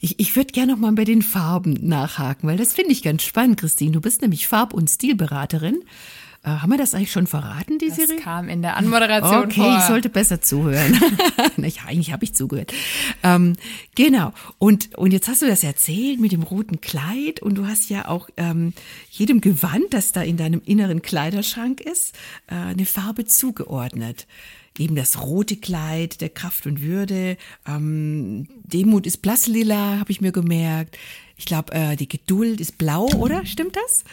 Ich, 0.00 0.18
ich 0.18 0.36
würde 0.36 0.52
gerne 0.52 0.72
noch 0.72 0.78
mal 0.78 0.92
bei 0.92 1.04
den 1.04 1.22
Farben 1.22 1.74
nachhaken, 1.82 2.48
weil 2.48 2.56
das 2.56 2.72
finde 2.72 2.92
ich 2.92 3.02
ganz 3.02 3.22
spannend, 3.22 3.58
Christine. 3.58 3.92
Du 3.92 4.00
bist 4.00 4.22
nämlich 4.22 4.46
Farb- 4.46 4.74
und 4.74 4.88
Stilberaterin 4.88 5.82
äh, 6.46 6.50
haben 6.50 6.70
wir 6.70 6.78
das 6.78 6.94
eigentlich 6.94 7.10
schon 7.10 7.26
verraten, 7.26 7.78
die 7.78 7.88
das 7.88 7.96
Serie? 7.96 8.16
Das 8.16 8.24
kam 8.24 8.48
in 8.48 8.62
der 8.62 8.76
Anmoderation 8.76 9.46
okay, 9.46 9.60
vor. 9.60 9.76
Ich 9.78 9.84
sollte 9.84 10.08
besser 10.08 10.40
zuhören. 10.40 10.98
ja, 11.56 11.82
eigentlich 11.86 12.12
habe 12.12 12.24
ich 12.24 12.34
zugehört. 12.34 12.72
Ähm, 13.24 13.54
genau. 13.96 14.32
Und, 14.58 14.94
und 14.96 15.12
jetzt 15.12 15.26
hast 15.28 15.42
du 15.42 15.46
das 15.46 15.64
erzählt 15.64 16.20
mit 16.20 16.30
dem 16.30 16.44
roten 16.44 16.80
Kleid 16.80 17.42
und 17.42 17.56
du 17.56 17.66
hast 17.66 17.90
ja 17.90 18.06
auch 18.06 18.28
ähm, 18.36 18.72
jedem 19.10 19.40
Gewand, 19.40 19.86
das 19.90 20.12
da 20.12 20.22
in 20.22 20.36
deinem 20.36 20.62
inneren 20.64 21.02
Kleiderschrank 21.02 21.80
ist, 21.80 22.14
äh, 22.46 22.54
eine 22.54 22.86
Farbe 22.86 23.26
zugeordnet 23.26 24.26
eben 24.78 24.94
das 24.94 25.22
rote 25.22 25.56
Kleid 25.56 26.20
der 26.20 26.28
Kraft 26.28 26.66
und 26.66 26.82
Würde. 26.82 27.38
Ähm, 27.66 28.46
Demut 28.62 29.06
ist 29.06 29.22
blasslila, 29.22 29.98
habe 29.98 30.12
ich 30.12 30.20
mir 30.20 30.32
gemerkt. 30.32 30.98
Ich 31.38 31.46
glaube, 31.46 31.72
äh, 31.72 31.96
die 31.96 32.08
Geduld 32.08 32.60
ist 32.60 32.76
blau, 32.76 33.06
oder? 33.16 33.46
Stimmt 33.46 33.74
das? 33.74 34.04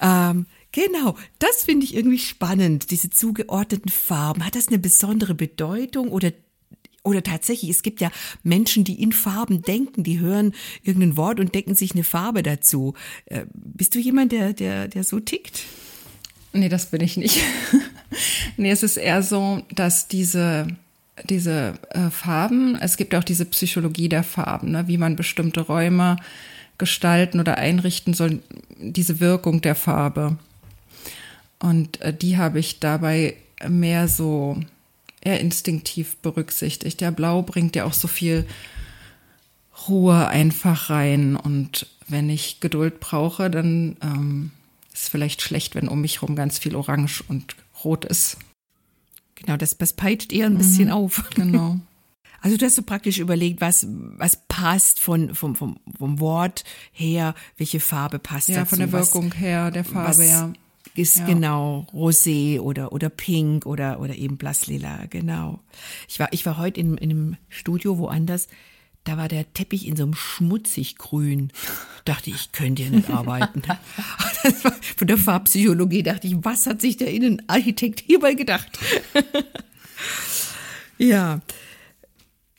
Ähm, 0.00 0.46
Genau, 0.72 1.16
das 1.38 1.64
finde 1.64 1.84
ich 1.84 1.94
irgendwie 1.94 2.18
spannend, 2.18 2.90
diese 2.90 3.10
zugeordneten 3.10 3.90
Farben. 3.90 4.44
Hat 4.44 4.56
das 4.56 4.68
eine 4.68 4.78
besondere 4.78 5.34
Bedeutung 5.34 6.08
oder 6.08 6.32
oder 7.04 7.22
tatsächlich, 7.24 7.68
es 7.68 7.82
gibt 7.82 8.00
ja 8.00 8.12
Menschen, 8.44 8.84
die 8.84 9.02
in 9.02 9.12
Farben 9.12 9.62
denken, 9.62 10.04
die 10.04 10.20
hören 10.20 10.54
irgendein 10.84 11.16
Wort 11.16 11.40
und 11.40 11.52
denken 11.52 11.74
sich 11.74 11.92
eine 11.92 12.04
Farbe 12.04 12.44
dazu. 12.44 12.94
Äh, 13.26 13.46
bist 13.52 13.96
du 13.96 13.98
jemand, 13.98 14.30
der, 14.30 14.52
der, 14.52 14.86
der 14.86 15.02
so 15.02 15.18
tickt? 15.18 15.64
Nee, 16.52 16.68
das 16.68 16.86
bin 16.86 17.00
ich 17.00 17.16
nicht. 17.16 17.40
nee, 18.56 18.70
es 18.70 18.84
ist 18.84 18.98
eher 18.98 19.24
so, 19.24 19.62
dass 19.74 20.06
diese, 20.06 20.68
diese 21.28 21.74
äh, 21.90 22.10
Farben, 22.10 22.76
es 22.76 22.96
gibt 22.96 23.16
auch 23.16 23.24
diese 23.24 23.46
Psychologie 23.46 24.08
der 24.08 24.22
Farben, 24.22 24.70
ne, 24.70 24.86
wie 24.86 24.98
man 24.98 25.16
bestimmte 25.16 25.62
Räume 25.62 26.16
gestalten 26.78 27.40
oder 27.40 27.58
einrichten 27.58 28.14
soll, 28.14 28.42
diese 28.78 29.18
Wirkung 29.18 29.60
der 29.60 29.74
Farbe. 29.74 30.38
Und 31.62 32.00
äh, 32.00 32.12
die 32.12 32.36
habe 32.38 32.58
ich 32.58 32.80
dabei 32.80 33.36
mehr 33.68 34.08
so 34.08 34.58
eher 35.20 35.38
instinktiv 35.38 36.16
berücksichtigt. 36.16 37.00
Der 37.00 37.12
Blau 37.12 37.42
bringt 37.42 37.76
ja 37.76 37.84
auch 37.84 37.92
so 37.92 38.08
viel 38.08 38.44
Ruhe 39.88 40.26
einfach 40.26 40.90
rein. 40.90 41.36
Und 41.36 41.86
wenn 42.08 42.28
ich 42.28 42.58
Geduld 42.58 42.98
brauche, 42.98 43.48
dann 43.48 43.96
ähm, 44.02 44.50
ist 44.92 45.04
es 45.04 45.08
vielleicht 45.08 45.40
schlecht, 45.40 45.76
wenn 45.76 45.86
um 45.86 46.00
mich 46.00 46.20
herum 46.20 46.34
ganz 46.34 46.58
viel 46.58 46.74
Orange 46.74 47.22
und 47.28 47.54
Rot 47.84 48.04
ist. 48.04 48.38
Genau, 49.36 49.56
das, 49.56 49.78
das 49.78 49.92
peitscht 49.92 50.32
eher 50.32 50.46
ein 50.46 50.58
bisschen 50.58 50.86
mhm, 50.86 50.92
auf. 50.92 51.30
Genau. 51.34 51.78
Also 52.44 52.56
du 52.56 52.66
hast 52.66 52.74
so 52.74 52.82
praktisch 52.82 53.20
überlegt, 53.20 53.60
was, 53.60 53.86
was 53.88 54.34
passt 54.48 54.98
von, 54.98 55.32
vom, 55.32 55.54
vom, 55.54 55.76
vom 55.96 56.18
Wort 56.18 56.64
her, 56.90 57.36
welche 57.56 57.78
Farbe 57.78 58.18
passt 58.18 58.48
ja, 58.48 58.56
dazu. 58.56 58.64
Ja, 58.64 58.68
von 58.68 58.78
der 58.80 58.90
Wirkung 58.90 59.30
was, 59.30 59.38
her, 59.38 59.70
der 59.70 59.84
Farbe, 59.84 60.08
was, 60.08 60.26
ja 60.26 60.52
ist 60.94 61.18
ja. 61.18 61.26
genau 61.26 61.86
rosé 61.92 62.60
oder 62.60 62.92
oder 62.92 63.08
pink 63.08 63.66
oder 63.66 64.00
oder 64.00 64.14
eben 64.14 64.36
blasslila, 64.36 65.06
genau. 65.06 65.60
Ich 66.08 66.18
war 66.20 66.28
ich 66.32 66.44
war 66.46 66.58
heute 66.58 66.80
in, 66.80 66.96
in 66.98 67.10
einem 67.10 67.36
Studio 67.48 67.98
woanders, 67.98 68.48
da 69.04 69.16
war 69.16 69.28
der 69.28 69.52
Teppich 69.52 69.86
in 69.86 69.96
so 69.96 70.04
einem 70.04 70.14
schmutzig 70.14 70.96
grün. 70.96 71.50
Dachte 72.04 72.30
ich, 72.30 72.52
könnte 72.52 72.82
hier 72.82 72.92
nicht 72.92 73.10
arbeiten. 73.10 73.62
von 74.96 75.06
der 75.06 75.18
Farbpsychologie 75.18 76.02
dachte 76.02 76.26
ich, 76.26 76.36
was 76.42 76.66
hat 76.66 76.80
sich 76.80 76.96
der 76.96 77.10
Innenarchitekt 77.12 78.00
hierbei 78.00 78.34
gedacht? 78.34 78.78
Ja, 80.98 81.40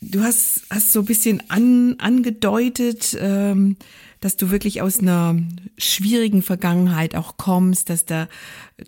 du 0.02 0.22
hast, 0.22 0.66
hast 0.68 0.92
so 0.92 1.00
ein 1.00 1.06
bisschen 1.06 1.42
an, 1.48 1.94
angedeutet, 1.98 3.16
ähm, 3.18 3.76
dass 4.24 4.36
du 4.36 4.50
wirklich 4.50 4.80
aus 4.80 5.00
einer 5.00 5.36
schwierigen 5.76 6.40
Vergangenheit 6.40 7.14
auch 7.14 7.36
kommst, 7.36 7.90
dass 7.90 8.06
da 8.06 8.26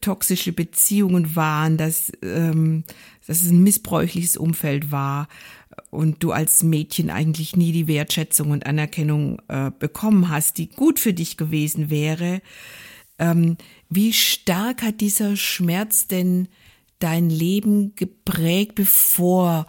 toxische 0.01 0.51
Beziehungen 0.51 1.37
waren, 1.37 1.77
dass, 1.77 2.11
ähm, 2.23 2.85
dass 3.27 3.43
es 3.43 3.51
ein 3.51 3.63
missbräuchliches 3.63 4.39
Umfeld 4.39 4.91
war 4.91 5.29
und 5.91 6.23
du 6.23 6.33
als 6.33 6.63
Mädchen 6.63 7.11
eigentlich 7.11 7.55
nie 7.55 7.73
die 7.73 7.87
Wertschätzung 7.87 8.51
und 8.51 8.65
Anerkennung 8.65 9.43
äh, 9.49 9.71
bekommen 9.79 10.31
hast, 10.31 10.57
die 10.57 10.71
gut 10.71 10.99
für 10.99 11.13
dich 11.13 11.37
gewesen 11.37 11.91
wäre. 11.91 12.41
Ähm, 13.19 13.59
wie 13.91 14.15
stark 14.15 14.83
hat 14.83 15.03
dieser 15.03 15.37
Schmerz 15.37 16.07
denn 16.09 16.49
dein 16.99 17.29
Leben 17.29 17.95
geprägt, 17.95 18.75
bevor, 18.75 19.67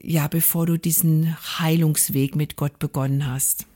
ja, 0.00 0.28
bevor 0.28 0.66
du 0.66 0.78
diesen 0.78 1.36
Heilungsweg 1.58 2.36
mit 2.36 2.54
Gott 2.54 2.78
begonnen 2.78 3.26
hast? 3.26 3.66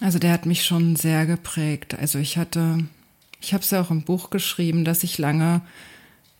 Also 0.00 0.18
der 0.18 0.32
hat 0.32 0.46
mich 0.46 0.64
schon 0.64 0.96
sehr 0.96 1.26
geprägt. 1.26 1.94
Also 1.98 2.18
ich 2.18 2.38
hatte, 2.38 2.84
ich 3.40 3.52
habe 3.52 3.62
es 3.62 3.70
ja 3.70 3.80
auch 3.80 3.90
im 3.90 4.02
Buch 4.02 4.30
geschrieben, 4.30 4.84
dass 4.84 5.04
ich 5.04 5.18
lange 5.18 5.60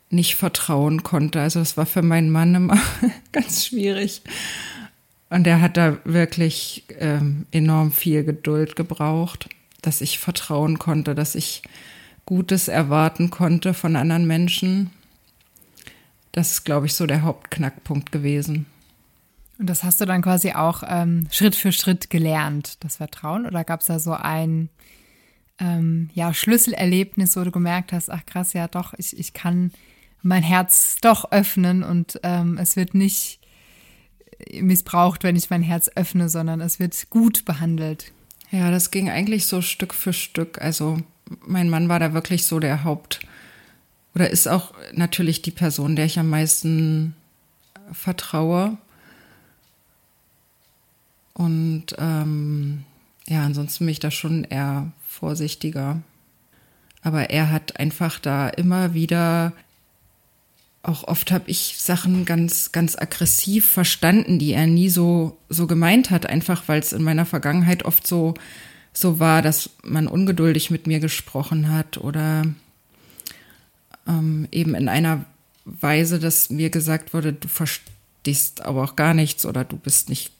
nicht 0.08 0.34
vertrauen 0.34 1.02
konnte. 1.02 1.40
Also 1.40 1.60
das 1.60 1.76
war 1.76 1.86
für 1.86 2.02
meinen 2.02 2.30
Mann 2.30 2.54
immer 2.54 2.78
ganz 3.32 3.66
schwierig. 3.66 4.22
Und 5.28 5.46
er 5.46 5.60
hat 5.60 5.76
da 5.76 5.98
wirklich 6.04 6.84
ähm, 6.98 7.46
enorm 7.52 7.92
viel 7.92 8.24
Geduld 8.24 8.74
gebraucht, 8.74 9.48
dass 9.82 10.00
ich 10.00 10.18
vertrauen 10.18 10.78
konnte, 10.78 11.14
dass 11.14 11.36
ich 11.36 11.62
Gutes 12.26 12.68
erwarten 12.68 13.30
konnte 13.30 13.74
von 13.74 13.94
anderen 13.94 14.26
Menschen. 14.26 14.90
Das 16.32 16.52
ist, 16.52 16.64
glaube 16.64 16.86
ich, 16.86 16.94
so 16.94 17.06
der 17.06 17.22
Hauptknackpunkt 17.22 18.10
gewesen. 18.10 18.66
Und 19.60 19.68
das 19.68 19.84
hast 19.84 20.00
du 20.00 20.06
dann 20.06 20.22
quasi 20.22 20.52
auch 20.52 20.82
ähm, 20.86 21.28
Schritt 21.30 21.54
für 21.54 21.70
Schritt 21.70 22.08
gelernt, 22.08 22.82
das 22.82 22.96
Vertrauen? 22.96 23.44
Oder 23.44 23.62
gab 23.62 23.82
es 23.82 23.88
da 23.88 23.98
so 23.98 24.12
ein 24.12 24.70
ähm, 25.58 26.08
ja, 26.14 26.32
Schlüsselerlebnis, 26.32 27.36
wo 27.36 27.44
du 27.44 27.50
gemerkt 27.50 27.92
hast, 27.92 28.10
ach 28.10 28.24
krass, 28.24 28.54
ja 28.54 28.68
doch, 28.68 28.94
ich, 28.96 29.18
ich 29.18 29.34
kann 29.34 29.70
mein 30.22 30.42
Herz 30.42 30.96
doch 31.02 31.30
öffnen 31.30 31.82
und 31.82 32.18
ähm, 32.22 32.56
es 32.56 32.74
wird 32.76 32.94
nicht 32.94 33.38
missbraucht, 34.58 35.24
wenn 35.24 35.36
ich 35.36 35.50
mein 35.50 35.62
Herz 35.62 35.90
öffne, 35.94 36.30
sondern 36.30 36.62
es 36.62 36.78
wird 36.78 37.10
gut 37.10 37.44
behandelt. 37.44 38.12
Ja, 38.50 38.70
das 38.70 38.90
ging 38.90 39.10
eigentlich 39.10 39.46
so 39.46 39.60
Stück 39.60 39.92
für 39.92 40.14
Stück. 40.14 40.58
Also 40.62 40.96
mein 41.46 41.68
Mann 41.68 41.90
war 41.90 42.00
da 42.00 42.14
wirklich 42.14 42.46
so 42.46 42.60
der 42.60 42.82
Haupt 42.82 43.20
oder 44.14 44.30
ist 44.30 44.48
auch 44.48 44.72
natürlich 44.94 45.42
die 45.42 45.50
Person, 45.50 45.96
der 45.96 46.06
ich 46.06 46.18
am 46.18 46.30
meisten 46.30 47.14
vertraue. 47.92 48.78
Und 51.40 51.86
ähm, 51.96 52.84
ja, 53.26 53.46
ansonsten 53.46 53.86
bin 53.86 53.92
ich 53.92 53.98
da 53.98 54.10
schon 54.10 54.44
eher 54.44 54.92
vorsichtiger. 55.08 56.02
Aber 57.00 57.30
er 57.30 57.50
hat 57.50 57.80
einfach 57.80 58.18
da 58.18 58.50
immer 58.50 58.92
wieder, 58.92 59.54
auch 60.82 61.04
oft 61.04 61.32
habe 61.32 61.50
ich 61.50 61.76
Sachen 61.78 62.26
ganz, 62.26 62.72
ganz 62.72 62.94
aggressiv 62.94 63.66
verstanden, 63.66 64.38
die 64.38 64.52
er 64.52 64.66
nie 64.66 64.90
so, 64.90 65.38
so 65.48 65.66
gemeint 65.66 66.10
hat, 66.10 66.26
einfach 66.26 66.64
weil 66.66 66.80
es 66.80 66.92
in 66.92 67.02
meiner 67.02 67.24
Vergangenheit 67.24 67.86
oft 67.86 68.06
so, 68.06 68.34
so 68.92 69.18
war, 69.18 69.40
dass 69.40 69.70
man 69.82 70.08
ungeduldig 70.08 70.70
mit 70.70 70.86
mir 70.86 71.00
gesprochen 71.00 71.70
hat 71.70 71.96
oder 71.96 72.42
ähm, 74.06 74.46
eben 74.52 74.74
in 74.74 74.90
einer 74.90 75.24
Weise, 75.64 76.18
dass 76.18 76.50
mir 76.50 76.68
gesagt 76.68 77.14
wurde, 77.14 77.32
du 77.32 77.48
verstehst 77.48 78.60
aber 78.60 78.84
auch 78.84 78.94
gar 78.94 79.14
nichts 79.14 79.46
oder 79.46 79.64
du 79.64 79.78
bist 79.78 80.10
nicht 80.10 80.32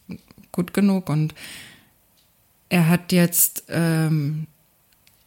gut 0.52 0.74
genug. 0.74 1.08
Und 1.08 1.34
er 2.68 2.88
hat 2.88 3.12
jetzt 3.12 3.64
ähm, 3.68 4.46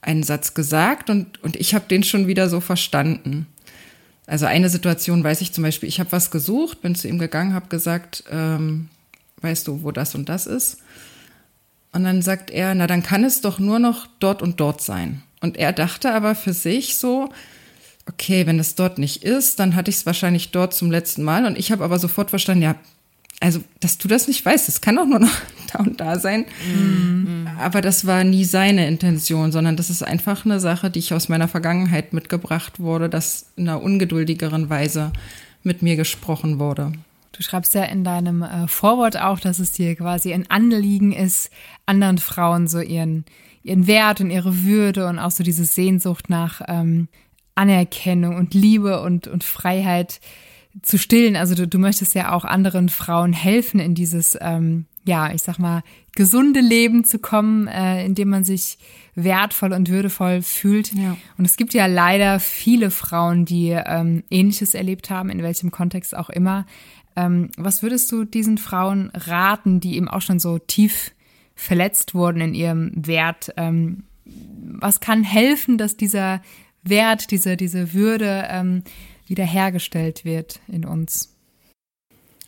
einen 0.01 0.23
Satz 0.23 0.53
gesagt 0.53 1.09
und, 1.09 1.41
und 1.43 1.55
ich 1.55 1.75
habe 1.75 1.86
den 1.88 2.03
schon 2.03 2.27
wieder 2.27 2.49
so 2.49 2.59
verstanden. 2.59 3.47
Also 4.25 4.45
eine 4.45 4.69
Situation 4.69 5.23
weiß 5.23 5.41
ich 5.41 5.53
zum 5.53 5.63
Beispiel, 5.63 5.89
ich 5.89 5.99
habe 5.99 6.12
was 6.12 6.31
gesucht, 6.31 6.81
bin 6.81 6.95
zu 6.95 7.07
ihm 7.07 7.19
gegangen, 7.19 7.53
habe 7.53 7.67
gesagt, 7.67 8.23
ähm, 8.31 8.89
weißt 9.41 9.67
du, 9.67 9.83
wo 9.83 9.91
das 9.91 10.15
und 10.15 10.29
das 10.29 10.47
ist? 10.47 10.77
Und 11.91 12.05
dann 12.05 12.21
sagt 12.21 12.49
er, 12.49 12.73
na 12.73 12.88
dann 12.88 13.03
kann 13.03 13.23
es 13.23 13.41
doch 13.41 13.59
nur 13.59 13.79
noch 13.79 14.07
dort 14.19 14.41
und 14.41 14.59
dort 14.59 14.81
sein. 14.81 15.21
Und 15.41 15.57
er 15.57 15.73
dachte 15.73 16.13
aber 16.13 16.36
für 16.36 16.53
sich 16.53 16.97
so, 16.97 17.29
okay, 18.09 18.47
wenn 18.47 18.59
es 18.59 18.75
dort 18.75 18.97
nicht 18.97 19.23
ist, 19.23 19.59
dann 19.59 19.75
hatte 19.75 19.89
ich 19.89 19.97
es 19.97 20.05
wahrscheinlich 20.05 20.51
dort 20.51 20.73
zum 20.73 20.89
letzten 20.89 21.23
Mal. 21.23 21.45
Und 21.45 21.57
ich 21.57 21.71
habe 21.71 21.83
aber 21.83 21.99
sofort 21.99 22.29
verstanden, 22.29 22.63
ja, 22.63 22.75
also, 23.39 23.62
dass 23.80 23.98
du 23.98 24.08
das 24.08 24.28
nicht 24.28 24.46
weißt, 24.46 24.69
es 24.69 24.80
kann 24.80 24.98
auch 24.98 25.06
nur 25.06 25.19
noch 25.19 25.36
da 25.74 25.80
und 25.80 26.00
da 26.00 26.17
sein. 26.19 26.46
Mhm. 26.65 27.50
Aber 27.60 27.82
das 27.82 28.06
war 28.06 28.24
nie 28.24 28.46
seine 28.46 28.88
Intention, 28.88 29.52
sondern 29.52 29.76
das 29.76 29.89
ist 29.89 30.04
einfach 30.04 30.46
eine 30.46 30.60
Sache, 30.60 30.89
die 30.89 31.00
ich 31.00 31.13
aus 31.13 31.30
meiner 31.30 31.48
Vergangenheit 31.48 32.13
mitgebracht 32.13 32.80
wurde, 32.80 33.10
dass 33.10 33.48
in 33.56 33.67
einer 33.67 33.82
ungeduldigeren 33.82 34.69
Weise 34.69 35.12
mit 35.62 35.82
mir 35.82 35.96
gesprochen 35.96 36.60
wurde. 36.60 36.93
Du 37.34 37.41
schreibst 37.41 37.74
ja 37.74 37.84
in 37.84 38.04
deinem 38.04 38.43
äh, 38.43 38.67
Vorwort 38.67 39.19
auch, 39.19 39.39
dass 39.39 39.60
es 39.60 39.72
dir 39.72 39.96
quasi 39.96 40.34
ein 40.34 40.50
Anliegen 40.50 41.12
ist, 41.12 41.50
anderen 41.86 42.19
Frauen 42.19 42.67
so 42.67 42.80
ihren, 42.80 43.26
ihren 43.63 43.88
Wert 43.88 44.22
und 44.22 44.30
ihre 44.30 44.63
Würde 44.63 45.08
und 45.08 45.17
auch 45.17 45.32
so 45.32 45.43
diese 45.43 45.65
Sehnsucht 45.65 46.30
nach 46.30 46.62
ähm, 46.67 47.08
Anerkennung 47.56 48.38
und 48.38 48.54
Liebe 48.54 49.02
und, 49.02 49.28
und 49.28 49.43
Freiheit 49.43 50.19
zu 50.81 50.97
stillen. 50.97 51.36
Also 51.36 51.55
du, 51.55 51.67
du 51.67 51.77
möchtest 51.77 52.15
ja 52.15 52.31
auch 52.31 52.45
anderen 52.45 52.89
Frauen 52.89 53.33
helfen, 53.33 53.79
in 53.79 53.95
dieses, 53.95 54.38
ähm, 54.41 54.86
ja, 55.05 55.31
ich 55.31 55.43
sag 55.43 55.59
mal, 55.59 55.83
gesunde 56.15 56.62
Leben 56.62 57.03
zu 57.03 57.19
kommen, 57.19 57.67
äh, 57.67 58.05
in 58.05 58.15
dem 58.15 58.29
man 58.29 58.43
sich 58.43 58.77
wertvoll 59.15 59.73
und 59.73 59.89
würdevoll 59.89 60.41
fühlt. 60.41 60.93
Ja. 60.93 61.17
Und 61.38 61.45
es 61.45 61.57
gibt 61.57 61.73
ja 61.73 61.86
leider 61.86 62.39
viele 62.39 62.89
Frauen, 62.89 63.45
die 63.45 63.69
ähm, 63.69 64.23
Ähnliches 64.29 64.73
erlebt 64.73 65.09
haben, 65.09 65.29
in 65.29 65.43
welchem 65.43 65.71
Kontext 65.71 66.15
auch 66.15 66.29
immer. 66.29 66.65
Ähm, 67.15 67.49
was 67.57 67.83
würdest 67.83 68.12
du 68.12 68.23
diesen 68.25 68.57
Frauen 68.57 69.12
raten, 69.13 69.79
die 69.79 69.97
eben 69.97 70.07
auch 70.07 70.21
schon 70.21 70.39
so 70.39 70.57
tief 70.57 71.12
verletzt 71.55 72.15
wurden 72.15 72.41
in 72.41 72.53
ihrem 72.55 72.91
Wert? 72.95 73.53
Ähm, 73.57 74.03
was 74.25 74.99
kann 74.99 75.23
helfen, 75.23 75.77
dass 75.77 75.95
dieser 75.95 76.41
Wert, 76.83 77.31
diese, 77.31 77.55
diese 77.55 77.93
Würde 77.93 78.47
ähm, 78.49 78.83
wiederhergestellt 79.34 80.26
wird 80.26 80.60
in 80.67 80.86
uns? 80.86 81.34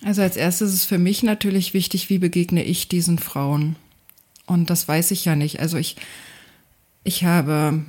Also 0.04 0.22
als 0.22 0.38
erstes 0.38 0.72
ist 0.72 0.86
für 0.86 1.00
mich 1.00 1.24
natürlich 1.24 1.74
wichtig, 1.74 2.12
wie 2.12 2.20
begegne 2.20 2.64
ich 2.64 2.88
diesen 2.88 3.18
Frauen? 3.18 3.76
Und 4.46 4.70
das 4.70 4.88
weiß 4.88 5.10
ich 5.10 5.26
ja 5.26 5.36
nicht. 5.36 5.60
Also 5.60 5.78
ich, 5.78 5.96
ich 7.04 7.24
habe 7.24 7.84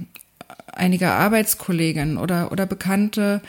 einige 0.72 1.10
Arbeitskolleginnen 1.10 2.16
oder, 2.16 2.52
oder 2.52 2.64
Bekannte, 2.64 3.42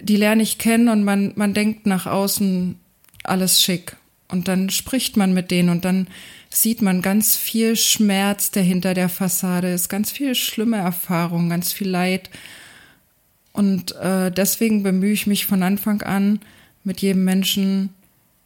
die 0.00 0.16
lerne 0.16 0.42
ich 0.42 0.58
kennen 0.58 0.88
und 0.88 1.04
man, 1.04 1.34
man 1.36 1.54
denkt 1.54 1.86
nach 1.86 2.06
außen 2.06 2.74
alles 3.22 3.62
schick. 3.62 3.94
Und 4.26 4.48
dann 4.48 4.70
spricht 4.70 5.16
man 5.16 5.32
mit 5.32 5.52
denen 5.52 5.68
und 5.68 5.84
dann 5.84 6.08
sieht 6.48 6.82
man 6.82 7.02
ganz 7.02 7.36
viel 7.36 7.76
Schmerz, 7.76 8.50
der 8.50 8.64
hinter 8.64 8.94
der 8.94 9.08
Fassade 9.08 9.72
ist, 9.72 9.88
ganz 9.88 10.10
viel 10.10 10.34
schlimme 10.34 10.78
Erfahrungen, 10.78 11.48
ganz 11.48 11.72
viel 11.72 11.88
Leid. 11.88 12.28
Und 13.60 13.94
äh, 13.96 14.32
deswegen 14.32 14.82
bemühe 14.82 15.12
ich 15.12 15.26
mich 15.26 15.44
von 15.44 15.62
Anfang 15.62 16.00
an, 16.00 16.40
mit 16.82 17.02
jedem 17.02 17.24
Menschen 17.24 17.90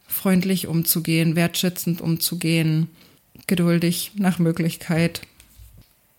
freundlich 0.05 0.67
umzugehen, 0.67 1.37
wertschätzend 1.37 2.01
umzugehen, 2.01 2.89
geduldig 3.47 4.11
nach 4.15 4.39
Möglichkeit 4.39 5.21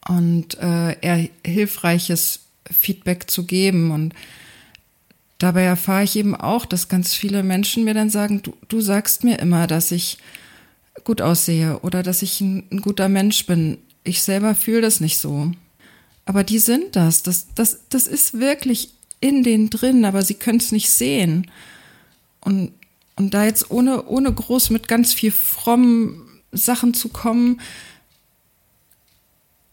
und 0.09 0.57
äh, 0.63 0.99
eher 1.03 1.29
hilfreiches 1.45 2.41
Feedback 2.73 3.31
zu 3.31 3.45
geben. 3.45 3.91
Und 3.91 4.15
dabei 5.37 5.65
erfahre 5.65 6.05
ich 6.05 6.17
eben 6.17 6.35
auch, 6.35 6.65
dass 6.65 6.89
ganz 6.89 7.15
viele 7.15 7.43
Menschen 7.43 7.85
mir 7.85 7.93
dann 7.93 8.09
sagen, 8.09 8.41
du, 8.41 8.55
du 8.69 8.81
sagst 8.81 9.25
mir 9.25 9.39
immer, 9.41 9.67
dass 9.67 9.93
ich 9.93 10.17
gut 11.05 11.21
aussehe 11.21 11.81
oder 11.81 12.03
dass 12.03 12.23
ich 12.23 12.41
ein, 12.41 12.63
ein 12.73 12.81
guter 12.81 13.11
Mensch 13.11 13.45
bin. 13.45 13.77
Ich 14.05 14.23
selber 14.23 14.55
fühle 14.55 14.81
das 14.81 15.01
nicht 15.01 15.19
so. 15.19 15.53
Aber 16.27 16.45
die 16.45 16.59
sind 16.59 16.97
das. 16.97 17.23
Das, 17.23 17.47
das, 17.55 17.81
das 17.89 18.07
ist 18.07 18.39
wirklich 18.39 18.91
in 19.21 19.43
denen 19.43 19.71
drin, 19.71 20.05
aber 20.05 20.23
sie 20.23 20.35
können 20.35 20.59
es 20.59 20.73
nicht 20.73 20.91
sehen. 20.91 21.51
Und, 22.41 22.73
und 23.17 23.33
da 23.33 23.45
jetzt 23.45 23.71
ohne, 23.71 24.05
ohne 24.07 24.33
groß 24.33 24.71
mit 24.71 24.89
ganz 24.89 25.15
viel 25.15 25.31
frommen 25.31 26.43
Sachen 26.53 26.95
zu 26.95 27.09
kommen, 27.09 27.61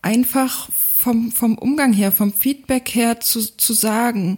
einfach 0.02 0.70
vom, 0.72 1.32
vom 1.32 1.58
Umgang 1.58 1.92
her, 1.92 2.12
vom 2.12 2.32
Feedback 2.32 2.90
her 2.96 3.20
zu, 3.20 3.42
zu 3.58 3.74
sagen 3.74 4.38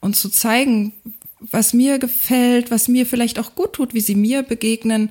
und 0.00 0.16
zu 0.16 0.28
zeigen, 0.28 0.92
was 1.38 1.72
mir 1.72 1.98
gefällt, 1.98 2.70
was 2.70 2.88
mir 2.88 3.06
vielleicht 3.06 3.38
auch 3.38 3.54
gut 3.54 3.74
tut, 3.74 3.94
wie 3.94 4.00
sie 4.00 4.14
mir 4.14 4.42
begegnen, 4.42 5.10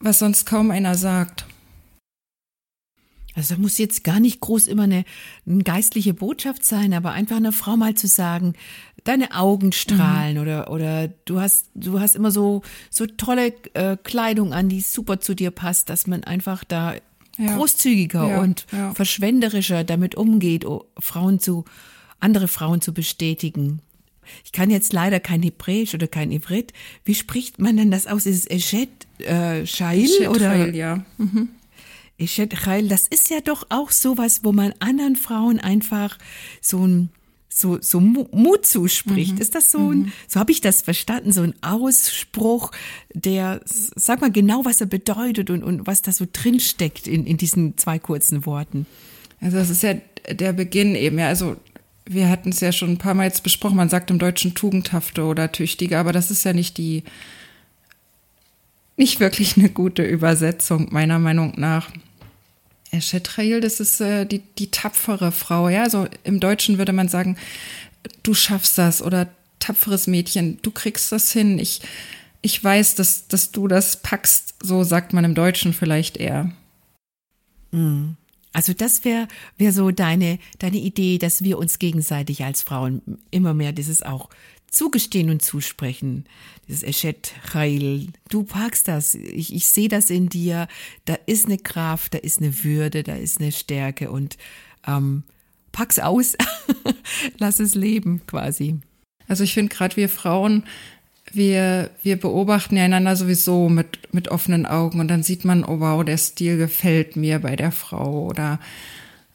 was 0.00 0.18
sonst 0.18 0.46
kaum 0.46 0.70
einer 0.70 0.94
sagt. 0.94 1.46
Also 3.36 3.54
da 3.54 3.60
muss 3.60 3.76
jetzt 3.76 4.02
gar 4.02 4.18
nicht 4.18 4.40
groß 4.40 4.66
immer 4.66 4.84
eine, 4.84 5.04
eine 5.46 5.62
geistliche 5.62 6.14
Botschaft 6.14 6.64
sein, 6.64 6.94
aber 6.94 7.12
einfach 7.12 7.36
einer 7.36 7.52
Frau 7.52 7.76
mal 7.76 7.94
zu 7.94 8.08
sagen, 8.08 8.54
deine 9.04 9.36
Augen 9.36 9.72
strahlen 9.72 10.36
mhm. 10.36 10.42
oder 10.42 10.70
oder 10.70 11.08
du 11.26 11.38
hast 11.38 11.70
du 11.74 12.00
hast 12.00 12.16
immer 12.16 12.30
so 12.30 12.62
so 12.90 13.06
tolle 13.06 13.52
äh, 13.74 13.98
Kleidung 14.02 14.54
an, 14.54 14.70
die 14.70 14.80
super 14.80 15.20
zu 15.20 15.34
dir 15.34 15.50
passt, 15.50 15.90
dass 15.90 16.06
man 16.06 16.24
einfach 16.24 16.64
da 16.64 16.94
ja. 17.36 17.56
großzügiger 17.56 18.26
ja, 18.26 18.40
und 18.40 18.66
ja. 18.72 18.94
verschwenderischer 18.94 19.84
damit 19.84 20.14
umgeht, 20.14 20.64
Frauen 20.98 21.38
zu 21.38 21.66
andere 22.18 22.48
Frauen 22.48 22.80
zu 22.80 22.94
bestätigen. 22.94 23.82
Ich 24.44 24.52
kann 24.52 24.70
jetzt 24.70 24.92
leider 24.92 25.20
kein 25.20 25.42
Hebräisch 25.42 25.94
oder 25.94 26.08
kein 26.08 26.32
Ivrit. 26.32 26.72
Wie 27.04 27.14
spricht 27.14 27.60
man 27.60 27.76
denn 27.76 27.90
das 27.90 28.06
aus? 28.06 28.26
Ist 28.26 28.38
es 28.38 28.46
Eshet 28.50 28.88
äh, 29.18 29.66
Shail 29.66 30.08
oder? 30.28 30.68
ja. 30.70 31.04
Mhm. 31.18 31.50
Eshet 32.18 32.54
Chail, 32.54 32.88
das 32.88 33.06
ist 33.06 33.30
ja 33.30 33.40
doch 33.40 33.66
auch 33.68 33.90
sowas, 33.90 34.40
wo 34.42 34.52
man 34.52 34.72
anderen 34.78 35.16
Frauen 35.16 35.60
einfach 35.60 36.18
so 36.60 36.86
ein 36.86 37.10
so, 37.56 37.78
so 37.80 38.00
Mut 38.00 38.66
zuspricht. 38.66 39.36
Mhm. 39.36 39.40
Ist 39.40 39.54
das 39.54 39.70
so 39.70 39.90
ein, 39.90 39.98
mhm. 40.00 40.12
so 40.28 40.38
habe 40.38 40.52
ich 40.52 40.60
das 40.60 40.82
verstanden, 40.82 41.32
so 41.32 41.40
ein 41.40 41.54
Ausspruch, 41.62 42.70
der, 43.14 43.62
sag 43.64 44.20
mal 44.20 44.30
genau, 44.30 44.66
was 44.66 44.82
er 44.82 44.86
bedeutet 44.86 45.48
und, 45.48 45.62
und 45.62 45.86
was 45.86 46.02
da 46.02 46.12
so 46.12 46.26
drinsteckt 46.30 47.06
in, 47.06 47.26
in 47.26 47.38
diesen 47.38 47.78
zwei 47.78 47.98
kurzen 47.98 48.44
Worten. 48.44 48.84
Also 49.40 49.56
das 49.56 49.70
ist 49.70 49.82
ja 49.82 49.94
der 50.30 50.52
Beginn 50.52 50.94
eben, 50.94 51.18
ja, 51.18 51.28
also 51.28 51.56
wir 52.04 52.28
hatten 52.28 52.50
es 52.50 52.60
ja 52.60 52.72
schon 52.72 52.90
ein 52.90 52.98
paar 52.98 53.14
Mal 53.14 53.24
jetzt 53.24 53.42
besprochen, 53.42 53.76
man 53.76 53.88
sagt 53.88 54.10
im 54.10 54.18
Deutschen 54.18 54.54
tugendhafte 54.54 55.24
oder 55.24 55.50
tüchtige, 55.50 55.98
aber 55.98 56.12
das 56.12 56.30
ist 56.30 56.44
ja 56.44 56.52
nicht 56.52 56.76
die, 56.76 57.04
nicht 58.98 59.18
wirklich 59.18 59.56
eine 59.56 59.70
gute 59.70 60.02
Übersetzung, 60.02 60.88
meiner 60.90 61.18
Meinung 61.18 61.54
nach. 61.56 61.90
Eshetrail, 62.90 63.60
das 63.60 63.80
ist 63.80 64.00
äh, 64.00 64.24
die, 64.24 64.40
die 64.58 64.70
tapfere 64.70 65.32
Frau, 65.32 65.68
ja. 65.68 65.82
Also 65.82 66.06
im 66.24 66.40
Deutschen 66.40 66.78
würde 66.78 66.92
man 66.92 67.08
sagen, 67.08 67.36
du 68.22 68.34
schaffst 68.34 68.78
das 68.78 69.02
oder 69.02 69.28
tapferes 69.58 70.06
Mädchen, 70.06 70.58
du 70.62 70.70
kriegst 70.70 71.10
das 71.12 71.32
hin. 71.32 71.58
Ich, 71.58 71.80
ich 72.42 72.62
weiß, 72.62 72.94
dass, 72.94 73.28
dass 73.28 73.50
du 73.50 73.68
das 73.68 74.02
packst. 74.02 74.54
So 74.62 74.84
sagt 74.84 75.12
man 75.12 75.24
im 75.24 75.34
Deutschen 75.34 75.72
vielleicht 75.72 76.16
eher. 76.16 76.52
Mhm. 77.72 78.16
Also 78.52 78.72
das 78.72 79.04
wäre 79.04 79.28
wär 79.58 79.72
so 79.72 79.90
deine, 79.90 80.38
deine 80.58 80.78
Idee, 80.78 81.18
dass 81.18 81.44
wir 81.44 81.58
uns 81.58 81.78
gegenseitig 81.78 82.42
als 82.42 82.62
Frauen 82.62 83.02
immer 83.30 83.52
mehr 83.52 83.72
dieses 83.72 84.02
auch 84.02 84.30
zugestehen 84.70 85.30
und 85.30 85.42
zusprechen. 85.42 86.24
Dieses 86.68 86.82
Eschet 86.82 87.32
Chail, 87.50 88.08
du 88.28 88.42
packst 88.42 88.88
das, 88.88 89.14
ich, 89.14 89.54
ich 89.54 89.66
sehe 89.68 89.88
das 89.88 90.10
in 90.10 90.28
dir, 90.28 90.68
da 91.04 91.14
ist 91.26 91.46
eine 91.46 91.58
Kraft, 91.58 92.14
da 92.14 92.18
ist 92.18 92.38
eine 92.38 92.64
Würde, 92.64 93.02
da 93.02 93.14
ist 93.14 93.40
eine 93.40 93.52
Stärke 93.52 94.10
und 94.10 94.36
ähm, 94.86 95.22
pack's 95.72 95.98
aus, 95.98 96.36
lass 97.38 97.60
es 97.60 97.74
leben 97.74 98.22
quasi. 98.26 98.78
Also 99.28 99.44
ich 99.44 99.54
finde 99.54 99.74
gerade 99.74 99.96
wir 99.96 100.08
Frauen, 100.08 100.64
wir, 101.32 101.90
wir 102.02 102.18
beobachten 102.18 102.76
ja 102.76 102.84
einander 102.84 103.16
sowieso 103.16 103.68
mit, 103.68 104.12
mit 104.12 104.28
offenen 104.28 104.66
Augen 104.66 105.00
und 105.00 105.08
dann 105.08 105.22
sieht 105.22 105.44
man, 105.44 105.64
oh 105.64 105.80
wow, 105.80 106.04
der 106.04 106.18
Stil 106.18 106.56
gefällt 106.56 107.16
mir 107.16 107.38
bei 107.40 107.56
der 107.56 107.72
Frau 107.72 108.26
oder 108.26 108.60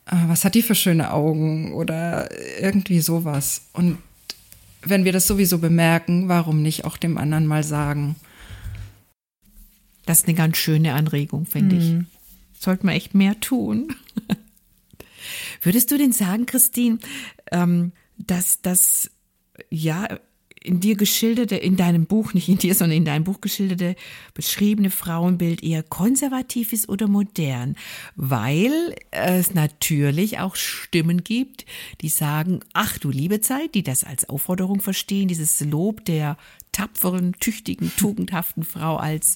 äh, 0.05 0.15
was 0.27 0.45
hat 0.45 0.55
die 0.55 0.61
für 0.61 0.75
schöne 0.75 1.13
Augen 1.13 1.73
oder 1.73 2.29
irgendwie 2.59 3.01
sowas. 3.01 3.69
Und 3.73 3.97
wenn 4.82 5.05
wir 5.05 5.11
das 5.11 5.27
sowieso 5.27 5.59
bemerken, 5.59 6.27
warum 6.27 6.61
nicht 6.61 6.86
auch 6.86 6.97
dem 6.97 7.17
anderen 7.17 7.47
mal 7.47 7.63
sagen? 7.63 8.15
Das 10.05 10.19
ist 10.19 10.27
eine 10.27 10.36
ganz 10.36 10.57
schöne 10.57 10.93
Anregung, 10.93 11.45
finde 11.45 11.75
mhm. 11.75 12.07
ich. 12.53 12.61
Sollte 12.61 12.86
man 12.86 12.95
echt 12.95 13.13
mehr 13.13 13.39
tun. 13.39 13.95
Würdest 15.61 15.91
du 15.91 15.97
denn 15.97 16.11
sagen, 16.11 16.45
Christine, 16.45 16.99
ähm, 17.51 17.91
dass 18.17 18.61
das 18.61 19.11
ja 19.69 20.07
in 20.64 20.80
dir 20.80 20.95
geschilderte, 20.95 21.55
in 21.55 21.76
deinem 21.76 22.05
Buch, 22.05 22.34
nicht 22.34 22.47
in 22.47 22.57
dir, 22.57 22.76
sondern 22.76 22.97
in 22.97 23.05
deinem 23.05 23.24
Buch 23.24 23.41
geschilderte, 23.41 23.95
beschriebene 24.34 24.91
Frauenbild 24.91 25.64
eher 25.64 25.84
konservativ 25.84 26.72
ist 26.72 26.88
oder 26.88 27.07
modern, 27.07 27.76
weil 28.16 28.95
es 29.09 29.53
natürlich 29.53 30.39
auch 30.39 30.55
Stimmen 30.55 31.24
gibt, 31.24 31.66
die 32.01 32.09
sagen, 32.09 32.59
ach 32.74 32.97
du 32.99 33.09
liebe 33.09 33.41
Zeit, 33.41 33.74
die 33.74 33.84
das 33.84 34.03
als 34.03 34.30
Aufforderung 34.30 34.82
verstehen, 34.82 35.28
dieses 35.28 35.62
Lob 35.62 36.05
der 36.05 36.38
tapferen, 36.72 37.34
tüchtigen, 37.39 37.91
tugendhaften 37.97 38.64
Frau 38.64 38.97
als 38.97 39.36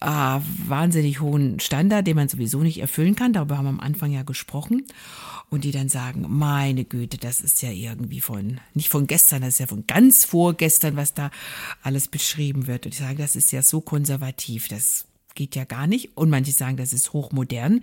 äh, 0.00 0.06
wahnsinnig 0.06 1.20
hohen 1.20 1.60
Standard, 1.60 2.06
den 2.06 2.16
man 2.16 2.28
sowieso 2.28 2.60
nicht 2.60 2.80
erfüllen 2.80 3.14
kann. 3.14 3.32
Darüber 3.32 3.58
haben 3.58 3.64
wir 3.64 3.70
am 3.70 3.80
Anfang 3.80 4.12
ja 4.12 4.22
gesprochen. 4.22 4.84
Und 5.50 5.64
die 5.64 5.70
dann 5.70 5.88
sagen, 5.88 6.26
meine 6.28 6.84
Güte, 6.84 7.16
das 7.16 7.40
ist 7.40 7.62
ja 7.62 7.70
irgendwie 7.70 8.20
von, 8.20 8.60
nicht 8.74 8.90
von 8.90 9.06
gestern, 9.06 9.40
das 9.40 9.54
ist 9.54 9.60
ja 9.60 9.66
von 9.66 9.86
ganz 9.86 10.26
vorgestern, 10.26 10.96
was 10.96 11.14
da 11.14 11.30
alles 11.82 12.08
beschrieben 12.08 12.66
wird. 12.66 12.84
Und 12.84 12.94
die 12.94 13.02
sagen, 13.02 13.16
das 13.16 13.34
ist 13.34 13.50
ja 13.50 13.62
so 13.62 13.80
konservativ, 13.80 14.68
das 14.68 15.06
geht 15.38 15.56
ja 15.56 15.64
gar 15.64 15.86
nicht. 15.86 16.16
Und 16.16 16.28
manche 16.28 16.52
sagen, 16.52 16.76
das 16.76 16.92
ist 16.92 17.14
hochmodern. 17.14 17.82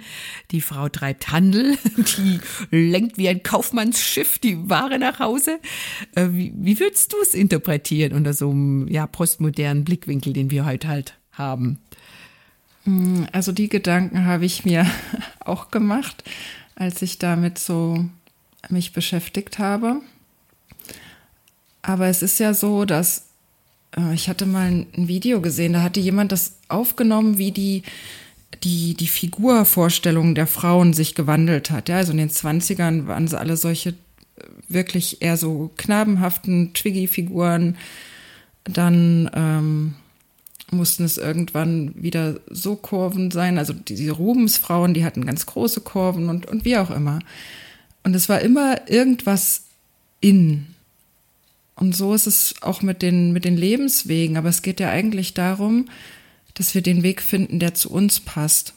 Die 0.51 0.61
Frau 0.61 0.89
treibt 0.89 1.31
Handel, 1.31 1.77
die 1.97 2.39
lenkt 2.69 3.17
wie 3.17 3.29
ein 3.29 3.41
Kaufmannsschiff 3.41 4.37
die 4.37 4.69
Ware 4.69 4.99
nach 4.99 5.19
Hause. 5.19 5.59
Äh, 6.13 6.27
wie, 6.31 6.53
wie 6.55 6.79
würdest 6.79 7.13
du 7.13 7.17
es 7.21 7.33
interpretieren 7.33 8.13
unter 8.13 8.33
so 8.33 8.51
einem 8.51 8.87
ja, 8.89 9.07
postmodernen 9.07 9.85
Blickwinkel, 9.85 10.33
den 10.33 10.51
wir 10.51 10.65
heute 10.65 10.87
halt 10.87 11.17
haben? 11.31 11.79
Hm, 12.85 13.27
also 13.31 13.51
die 13.51 13.69
Gedanken 13.69 14.25
habe 14.25 14.45
ich 14.45 14.65
mir 14.65 14.85
auch 15.39 15.71
gemacht, 15.71 16.23
als 16.75 17.01
ich 17.01 17.19
damit 17.19 17.59
so 17.59 18.05
mich 18.69 18.93
beschäftigt 18.93 19.59
habe. 19.59 20.01
Aber 21.81 22.07
es 22.07 22.21
ist 22.21 22.39
ja 22.39 22.53
so, 22.53 22.85
dass 22.85 23.25
äh, 23.95 24.13
ich 24.13 24.29
hatte 24.29 24.45
mal 24.45 24.67
ein 24.67 25.07
Video 25.07 25.41
gesehen, 25.41 25.73
da 25.73 25.83
hatte 25.83 25.99
jemand 25.99 26.31
das 26.31 26.57
aufgenommen, 26.67 27.37
wie 27.37 27.51
die 27.51 27.83
die, 28.63 28.95
die 28.95 29.07
Figurvorstellung 29.07 30.33
der 30.33 30.47
Frauen 30.47 30.93
sich 30.93 31.15
gewandelt 31.15 31.71
hat. 31.71 31.89
Ja, 31.89 31.97
also 31.97 32.11
in 32.11 32.17
den 32.17 32.29
20ern 32.29 33.07
waren 33.07 33.27
sie 33.27 33.39
alle 33.39 33.57
solche 33.57 33.89
äh, 33.89 33.93
wirklich 34.67 35.21
eher 35.21 35.37
so 35.37 35.71
knabenhaften 35.77 36.73
Twiggy-Figuren. 36.73 37.77
Dann 38.63 39.29
ähm, 39.33 39.93
mussten 40.71 41.03
es 41.03 41.17
irgendwann 41.17 41.93
wieder 41.95 42.39
so 42.49 42.75
Kurven 42.75 43.31
sein. 43.31 43.57
Also 43.57 43.73
diese 43.73 44.11
Rubensfrauen, 44.11 44.93
die 44.93 45.05
hatten 45.05 45.25
ganz 45.25 45.45
große 45.45 45.81
Kurven 45.81 46.29
und, 46.29 46.45
und 46.45 46.65
wie 46.65 46.77
auch 46.77 46.89
immer. 46.89 47.19
Und 48.03 48.15
es 48.15 48.29
war 48.29 48.41
immer 48.41 48.89
irgendwas 48.89 49.63
in. 50.21 50.67
Und 51.75 51.95
so 51.95 52.13
ist 52.13 52.27
es 52.27 52.55
auch 52.61 52.81
mit 52.81 53.01
den, 53.01 53.33
mit 53.33 53.45
den 53.45 53.57
Lebenswegen. 53.57 54.37
Aber 54.37 54.49
es 54.49 54.61
geht 54.61 54.79
ja 54.79 54.89
eigentlich 54.89 55.33
darum, 55.33 55.87
dass 56.53 56.73
wir 56.73 56.81
den 56.81 57.03
Weg 57.03 57.21
finden, 57.21 57.59
der 57.59 57.73
zu 57.73 57.91
uns 57.91 58.19
passt. 58.19 58.73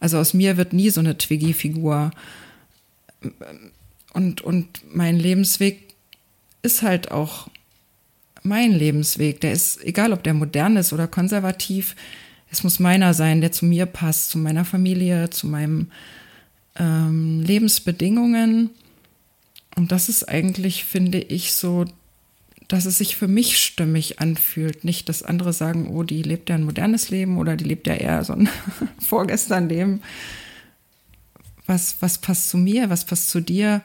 Also 0.00 0.18
aus 0.18 0.34
mir 0.34 0.56
wird 0.56 0.72
nie 0.72 0.90
so 0.90 1.00
eine 1.00 1.18
Twiggy-Figur. 1.18 2.10
Und, 4.12 4.40
und 4.42 4.94
mein 4.94 5.18
Lebensweg 5.18 5.94
ist 6.62 6.82
halt 6.82 7.10
auch 7.10 7.48
mein 8.48 8.72
Lebensweg. 8.72 9.40
Der 9.40 9.52
ist, 9.52 9.84
egal 9.84 10.12
ob 10.12 10.22
der 10.24 10.34
modern 10.34 10.76
ist 10.76 10.92
oder 10.92 11.06
konservativ, 11.06 11.94
es 12.50 12.64
muss 12.64 12.80
meiner 12.80 13.14
sein, 13.14 13.40
der 13.40 13.52
zu 13.52 13.66
mir 13.66 13.86
passt, 13.86 14.30
zu 14.30 14.38
meiner 14.38 14.64
Familie, 14.64 15.30
zu 15.30 15.46
meinen 15.46 15.92
ähm, 16.76 17.42
Lebensbedingungen. 17.42 18.70
Und 19.76 19.92
das 19.92 20.08
ist 20.08 20.28
eigentlich, 20.28 20.84
finde 20.84 21.18
ich, 21.18 21.52
so, 21.52 21.84
dass 22.68 22.86
es 22.86 22.98
sich 22.98 23.16
für 23.16 23.28
mich 23.28 23.58
stimmig 23.58 24.20
anfühlt. 24.20 24.84
Nicht, 24.84 25.08
dass 25.08 25.22
andere 25.22 25.52
sagen, 25.52 25.88
oh, 25.88 26.02
die 26.02 26.22
lebt 26.22 26.48
ja 26.48 26.54
ein 26.54 26.64
modernes 26.64 27.10
Leben 27.10 27.38
oder 27.38 27.56
die 27.56 27.64
lebt 27.64 27.86
ja 27.86 27.94
eher 27.94 28.24
so 28.24 28.32
ein 28.32 28.48
vorgestern 28.98 29.68
Leben. 29.68 30.02
Was, 31.66 31.96
was 32.00 32.18
passt 32.18 32.48
zu 32.48 32.56
mir? 32.56 32.88
Was 32.88 33.04
passt 33.04 33.28
zu 33.30 33.40
dir? 33.40 33.82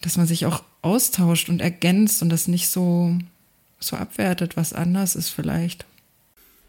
Dass 0.00 0.16
man 0.16 0.26
sich 0.26 0.46
auch 0.46 0.62
austauscht 0.82 1.48
und 1.48 1.60
ergänzt 1.60 2.22
und 2.22 2.28
das 2.30 2.48
nicht 2.48 2.68
so, 2.68 3.16
so 3.86 3.96
abwertet, 3.96 4.56
was 4.56 4.72
anders 4.72 5.16
ist 5.16 5.30
vielleicht. 5.30 5.86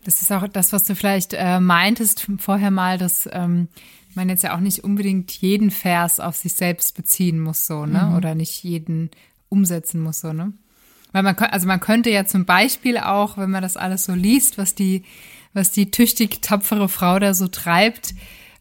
Das 0.03 0.21
ist 0.21 0.31
auch 0.31 0.47
das, 0.47 0.71
was 0.71 0.83
du 0.83 0.95
vielleicht 0.95 1.33
äh, 1.33 1.59
meintest 1.59 2.27
vorher 2.37 2.71
mal, 2.71 2.97
dass 2.97 3.27
ähm, 3.31 3.67
man 4.13 4.29
jetzt 4.29 4.43
ja 4.43 4.55
auch 4.55 4.59
nicht 4.59 4.83
unbedingt 4.83 5.31
jeden 5.31 5.71
Vers 5.71 6.19
auf 6.19 6.35
sich 6.35 6.53
selbst 6.53 6.95
beziehen 6.95 7.39
muss, 7.39 7.67
so, 7.67 7.85
ne? 7.85 8.03
Mhm. 8.09 8.15
Oder 8.15 8.35
nicht 8.35 8.63
jeden 8.63 9.09
umsetzen 9.49 10.01
muss, 10.01 10.21
so, 10.21 10.31
ne? 10.31 10.53
Weil 11.11 11.23
man, 11.23 11.35
also 11.35 11.67
man 11.67 11.79
könnte 11.79 12.09
ja 12.09 12.25
zum 12.25 12.45
Beispiel 12.45 12.97
auch, 12.97 13.37
wenn 13.37 13.49
man 13.49 13.61
das 13.61 13.77
alles 13.77 14.05
so 14.05 14.13
liest, 14.13 14.57
was 14.57 14.75
die, 14.75 15.03
was 15.53 15.71
die 15.71 15.89
tüchtig 15.89 16.41
tapfere 16.41 16.89
Frau 16.89 17.19
da 17.19 17.33
so 17.33 17.47
treibt, 17.47 18.13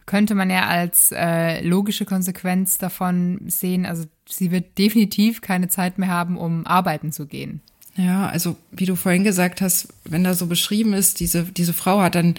könnte 0.07 0.35
man 0.35 0.51
ja 0.51 0.67
als 0.67 1.13
äh, 1.13 1.67
logische 1.67 2.05
Konsequenz 2.05 2.79
davon 2.79 3.41
sehen, 3.47 3.87
also 3.87 4.05
sie 4.29 4.51
wird 4.51 4.79
definitiv 4.79 5.41
keine 5.41 5.69
Zeit 5.69 5.99
mehr 5.99 6.09
haben, 6.09 6.37
um 6.37 6.67
arbeiten 6.67 7.11
zu 7.11 7.27
gehen. 7.27 7.61
Ja, 7.97 8.26
also 8.28 8.57
wie 8.72 8.86
du 8.86 8.97
vorhin 8.97 9.24
gesagt 9.24 9.61
hast, 9.61 9.88
wenn 10.05 10.24
da 10.24 10.34
so 10.34 10.47
beschrieben 10.47 10.95
ist, 10.95 11.20
diese, 11.20 11.45
diese 11.45 11.72
Frau 11.72 12.01
hat 12.01 12.16
dann 12.16 12.34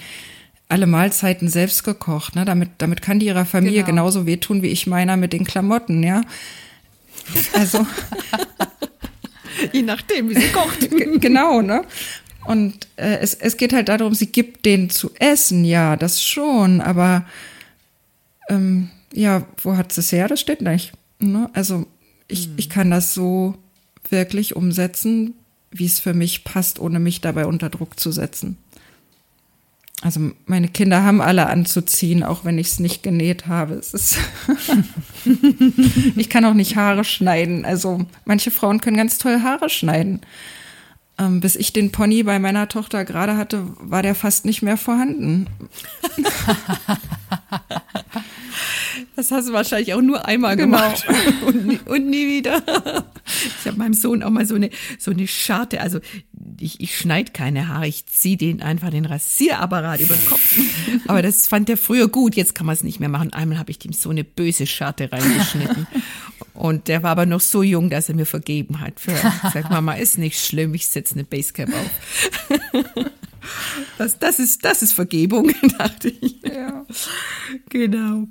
alle 0.67 0.87
Mahlzeiten 0.87 1.47
selbst 1.47 1.83
gekocht. 1.83 2.35
Ne? 2.35 2.43
Damit, 2.43 2.71
damit 2.79 3.01
kann 3.01 3.19
die 3.19 3.27
ihrer 3.27 3.45
Familie 3.45 3.83
genau. 3.83 4.03
genauso 4.03 4.25
wehtun 4.25 4.61
wie 4.61 4.67
ich 4.67 4.87
meiner 4.87 5.15
mit 5.15 5.31
den 5.33 5.45
Klamotten, 5.45 6.03
ja. 6.03 6.21
Also. 7.53 7.85
Je 9.71 9.83
nachdem, 9.83 10.29
wie 10.29 10.35
sie 10.35 10.49
kocht. 10.49 10.89
genau, 11.21 11.61
ne? 11.61 11.83
Und 12.45 12.87
äh, 12.97 13.17
es, 13.19 13.33
es 13.33 13.57
geht 13.57 13.73
halt 13.73 13.89
darum, 13.89 14.13
sie 14.13 14.27
gibt 14.27 14.65
denen 14.65 14.89
zu 14.89 15.11
essen, 15.15 15.65
ja, 15.65 15.95
das 15.95 16.21
schon, 16.21 16.81
aber 16.81 17.25
ähm, 18.49 18.89
ja, 19.13 19.47
wo 19.63 19.77
hat 19.77 19.93
sie 19.93 20.01
es 20.01 20.11
her? 20.11 20.27
Das 20.27 20.41
steht 20.41 20.61
nicht. 20.61 20.91
Ne? 21.19 21.49
Also 21.53 21.87
ich, 22.27 22.45
hm. 22.45 22.53
ich 22.57 22.69
kann 22.69 22.91
das 22.91 23.13
so 23.13 23.55
wirklich 24.09 24.55
umsetzen, 24.55 25.33
wie 25.77 25.85
es 25.85 25.99
für 25.99 26.13
mich 26.13 26.43
passt, 26.43 26.79
ohne 26.79 26.99
mich 26.99 27.21
dabei 27.21 27.45
unter 27.45 27.69
Druck 27.69 27.99
zu 27.99 28.11
setzen. 28.11 28.57
Also 30.01 30.31
meine 30.45 30.67
Kinder 30.67 31.03
haben 31.03 31.21
alle 31.21 31.47
anzuziehen, 31.47 32.23
auch 32.23 32.45
wenn 32.45 32.59
ich 32.59 32.67
es 32.67 32.79
nicht 32.79 33.01
genäht 33.01 33.47
habe. 33.47 33.75
Es 33.75 33.93
ist 33.93 34.17
ich 36.15 36.29
kann 36.29 36.45
auch 36.45 36.53
nicht 36.53 36.75
Haare 36.75 37.03
schneiden. 37.03 37.65
Also 37.65 38.05
manche 38.25 38.51
Frauen 38.51 38.81
können 38.81 38.97
ganz 38.97 39.17
toll 39.17 39.41
Haare 39.41 39.69
schneiden. 39.69 40.21
Ähm, 41.17 41.39
bis 41.39 41.55
ich 41.55 41.71
den 41.71 41.91
Pony 41.91 42.23
bei 42.23 42.39
meiner 42.39 42.67
Tochter 42.67 43.05
gerade 43.05 43.37
hatte, 43.37 43.63
war 43.79 44.01
der 44.01 44.15
fast 44.15 44.45
nicht 44.45 44.61
mehr 44.61 44.77
vorhanden. 44.77 45.47
Das 49.15 49.31
hast 49.31 49.49
du 49.49 49.53
wahrscheinlich 49.53 49.93
auch 49.93 50.01
nur 50.01 50.25
einmal 50.25 50.55
genau. 50.57 50.77
gemacht 50.77 51.05
und, 51.45 51.65
nie, 51.65 51.79
und 51.85 52.09
nie 52.09 52.27
wieder. 52.27 52.61
Ich 53.25 53.65
habe 53.65 53.77
meinem 53.77 53.93
Sohn 53.93 54.23
auch 54.23 54.29
mal 54.29 54.45
so 54.45 54.55
eine 54.55 54.69
so 54.99 55.11
eine 55.11 55.27
Scharte, 55.27 55.81
also 55.81 55.99
ich, 56.59 56.79
ich 56.79 56.97
schneide 56.97 57.31
keine 57.31 57.67
Haare, 57.67 57.87
ich 57.87 58.05
ziehe 58.05 58.37
den 58.37 58.61
einfach 58.61 58.91
den 58.91 59.05
Rasierapparat 59.05 60.01
über 60.01 60.15
den 60.15 60.25
Kopf. 60.25 60.59
Aber 61.07 61.21
das 61.21 61.47
fand 61.47 61.69
er 61.69 61.77
früher 61.77 62.07
gut, 62.07 62.35
jetzt 62.35 62.55
kann 62.55 62.65
man 62.65 62.73
es 62.73 62.83
nicht 62.83 62.99
mehr 62.99 63.09
machen. 63.09 63.33
Einmal 63.33 63.57
habe 63.57 63.71
ich 63.71 63.83
ihm 63.83 63.93
so 63.93 64.09
eine 64.09 64.23
böse 64.23 64.67
Scharte 64.67 65.11
reingeschnitten. 65.11 65.87
Und 66.53 66.87
der 66.87 67.03
war 67.03 67.11
aber 67.11 67.25
noch 67.25 67.41
so 67.41 67.63
jung, 67.63 67.89
dass 67.89 68.07
er 68.07 68.15
mir 68.15 68.25
vergeben 68.25 68.79
hat. 68.79 68.97
Für, 69.01 69.11
sag 69.53 69.69
Mama, 69.69 69.95
ist 69.95 70.17
nicht 70.17 70.39
schlimm, 70.39 70.73
ich 70.73 70.87
setze 70.87 71.15
eine 71.15 71.25
Basecap 71.25 71.69
auf. 71.69 73.05
Das, 73.99 74.17
das, 74.17 74.39
ist, 74.39 74.65
das 74.65 74.81
ist 74.81 74.93
Vergebung, 74.93 75.51
dachte 75.77 76.09
ich. 76.09 76.41
Ja. 76.41 76.85
Genau. 77.69 78.27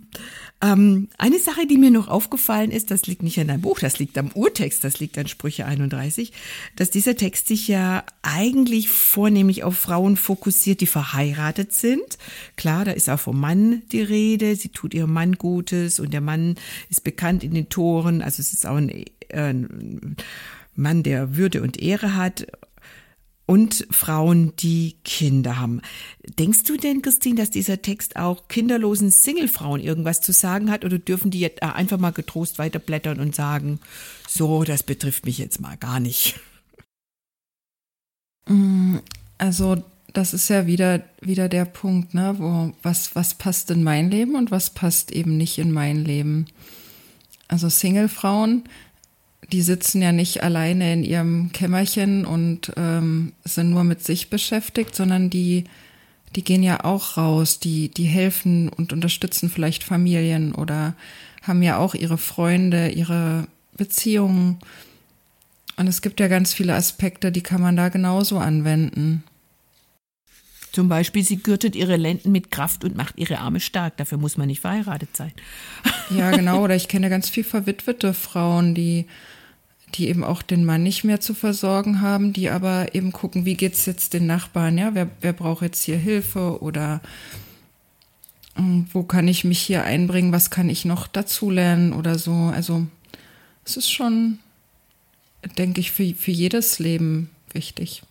Ähm, 0.65 1.09
eine 1.19 1.39
Sache, 1.39 1.67
die 1.67 1.77
mir 1.77 1.91
noch 1.91 2.09
aufgefallen 2.09 2.71
ist, 2.71 2.91
das 2.91 3.07
liegt 3.07 3.23
nicht 3.23 3.39
an 3.39 3.49
deinem 3.49 3.61
Buch, 3.61 3.81
das 3.81 3.99
liegt 3.99 4.17
am 4.17 4.31
Urtext, 4.33 4.83
das 4.83 4.99
liegt 4.99 5.19
an 5.19 5.29
Sprüche 5.29 5.67
31, 5.67 6.33
dass 6.75 6.89
dieser 6.89 7.17
Text 7.17 7.49
sich 7.49 7.69
ja 7.69 8.03
eigentlich 8.23 8.89
vornehmlich 8.89 9.63
auf 9.63 9.77
Frauen 9.77 10.17
fokussiert, 10.17 10.81
die 10.81 10.87
verheiratet 10.87 11.75
sind. 11.75 12.17
Klar, 12.57 12.87
da 12.87 12.93
ist 12.93 13.11
auch 13.11 13.21
vom 13.21 13.39
Mann 13.39 13.83
die 13.93 14.01
Rede, 14.01 14.57
sie 14.57 14.71
tut 14.71 14.95
ihrem 14.95 15.13
Mann 15.13 15.35
Gutes 15.35 16.01
und 16.01 16.15
der 16.15 16.23
Mann 16.23 16.55
ist 16.89 17.05
bekannt 17.05 17.45
in 17.45 17.53
den 17.53 17.69
Toren, 17.69 18.23
also 18.23 18.41
es 18.41 18.55
ist 18.55 18.67
auch 18.67 18.77
ein, 18.77 18.89
äh, 18.89 19.05
ein 19.35 20.17
Mann, 20.77 21.03
der 21.03 21.37
Würde 21.37 21.61
und 21.61 21.79
Ehre 21.79 22.17
hat 22.17 22.47
und 23.47 23.87
Frauen, 23.91 24.55
die 24.57 24.97
Kinder 25.05 25.59
haben. 25.59 25.83
Denkst 26.39 26.63
du 26.65 26.77
denn, 26.77 27.03
Christine, 27.03 27.37
dass 27.37 27.51
dieser 27.51 27.83
Text 27.83 28.17
auch 28.17 28.49
kinderlosen 28.49 29.11
Singlefrauen 29.11 29.81
irgendwas 29.81 30.21
zu 30.21 30.33
sagen 30.33 30.71
hat 30.71 30.85
oder 30.85 30.99
dürfen 30.99 31.31
die 31.31 31.41
jetzt 31.41 31.63
einfach 31.63 31.99
mal 31.99 32.13
getrost 32.13 32.59
weiterblättern 32.59 33.21
und 33.21 33.35
sagen, 33.35 33.81
so, 34.29 34.65
das 34.65 34.83
betrifft 34.83 35.27
mich 35.27 35.39
jetzt 35.39 35.61
mal 35.61 35.77
gar 35.77 36.01
nicht? 36.01 36.41
Mm, 38.47 38.97
also, 39.37 39.83
das 40.15 40.33
ist 40.33 40.49
ja 40.49 40.67
wieder, 40.67 41.03
wieder 41.21 41.49
der 41.49 41.67
Punkt, 41.67 42.15
ne, 42.15 42.37
wo, 42.39 42.73
was, 42.83 43.15
was 43.15 43.35
passt 43.35 43.71
in 43.71 43.83
mein 43.83 44.11
Leben 44.11 44.37
und 44.37 44.51
was 44.51 44.71
passt 44.71 45.11
eben 45.11 45.37
nicht 45.37 45.59
in 45.59 45.73
mein 45.73 46.05
Leben. 46.05 46.47
Also 47.49 47.69
Singlefrauen, 47.69 48.65
die 49.53 49.63
sitzen 49.63 50.03
ja 50.03 50.13
nicht 50.13 50.43
alleine 50.43 50.93
in 50.93 51.05
ihrem 51.05 51.53
Kämmerchen 51.53 52.25
und 52.25 52.73
ähm, 52.77 53.33
sind 53.45 53.71
nur 53.71 53.85
mit 53.85 54.03
sich 54.03 54.31
beschäftigt, 54.31 54.95
sondern 54.95 55.31
die, 55.31 55.65
die 56.37 56.45
gehen 56.45 56.63
ja 56.63 56.85
auch 56.85 57.17
raus, 57.17 57.61
die, 57.61 57.89
die 57.89 58.05
helfen 58.05 58.69
und 58.69 58.93
unterstützen 58.93 59.51
vielleicht 59.51 59.85
Familien 59.85 60.55
oder 60.55 60.95
haben 61.43 61.63
ja 61.63 61.79
auch 61.79 61.95
ihre 61.95 62.19
Freunde, 62.19 62.89
ihre 62.89 63.47
Beziehungen. 63.77 64.59
Und 65.77 65.89
es 65.89 66.03
gibt 66.03 66.21
ja 66.21 66.29
ganz 66.29 66.55
viele 66.55 66.75
Aspekte, 66.75 67.33
die 67.33 67.43
kann 67.43 67.61
man 67.61 67.77
da 67.77 67.89
genauso 67.89 68.39
anwenden. 68.39 69.25
Zum 70.73 70.89
Beispiel, 70.89 71.23
sie 71.23 71.37
gürtet 71.37 71.77
ihre 71.77 71.97
Lenden 71.97 72.33
mit 72.33 72.51
Kraft 72.51 72.83
und 72.83 72.97
macht 72.97 73.17
ihre 73.17 73.39
Arme 73.39 73.61
stark. 73.61 73.97
Dafür 73.97 74.19
muss 74.19 74.37
man 74.37 74.49
nicht 74.49 74.61
verheiratet 74.61 75.17
sein. 75.17 75.33
Ja, 76.11 76.33
genau. 76.33 76.63
Oder 76.65 76.75
ich 76.75 76.89
kenne 76.89 77.11
ganz 77.11 77.29
viel 77.29 77.45
verwitwete 77.45 78.13
Frauen, 78.13 78.75
die 78.75 79.07
die 79.95 80.09
eben 80.09 80.25
auch 80.25 80.43
den 80.43 80.65
Mann 80.65 80.83
nicht 80.83 81.05
mehr 81.05 81.21
zu 81.21 81.35
versorgen 81.35 82.01
haben, 82.01 82.33
die 82.33 82.51
aber 82.51 82.95
eben 82.95 83.13
gucken, 83.13 83.45
wie 83.45 83.55
geht's 83.55 83.87
jetzt 83.87 84.13
den 84.13 84.27
Nachbarn, 84.27 84.77
ja, 84.77 84.95
wer, 84.95 85.09
wer 85.21 85.33
braucht 85.33 85.63
jetzt 85.63 85.83
hier 85.83 85.97
Hilfe 85.97 86.61
oder 86.63 87.01
ähm, 88.57 88.87
wo 88.93 89.05
kann 89.05 89.29
ich 89.29 89.45
mich 89.45 89.61
hier 89.61 89.85
einbringen, 89.85 90.33
was 90.33 90.51
kann 90.51 90.69
ich 90.69 90.85
noch 90.85 91.07
dazulernen 91.07 91.93
oder 91.93 92.19
so. 92.19 92.33
Also 92.53 92.87
es 93.65 93.77
ist 93.77 93.91
schon, 93.91 94.39
denke 95.59 95.81
ich, 95.81 95.93
für, 95.93 96.13
für 96.15 96.33
jedes 96.33 96.79
Leben 96.79 97.31
wichtig. 97.53 98.03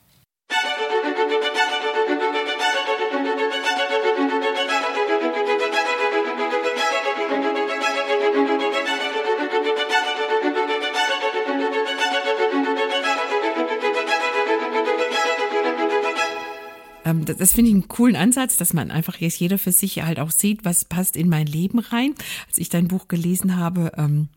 Ähm, 17.13 17.25
das, 17.25 17.37
das 17.37 17.53
finde 17.53 17.69
ich 17.69 17.75
einen 17.75 17.87
coolen 17.87 18.15
Ansatz, 18.15 18.57
dass 18.57 18.73
man 18.73 18.91
einfach 18.91 19.17
jetzt 19.17 19.39
jeder 19.39 19.57
für 19.57 19.71
sich 19.71 20.03
halt 20.03 20.19
auch 20.19 20.31
sieht, 20.31 20.65
was 20.65 20.85
passt 20.85 21.15
in 21.15 21.29
mein 21.29 21.47
Leben 21.47 21.79
rein. 21.79 22.15
Als 22.47 22.57
ich 22.57 22.69
dein 22.69 22.87
Buch 22.87 23.07
gelesen 23.07 23.57
habe, 23.57 23.91
ähm, 23.97 24.29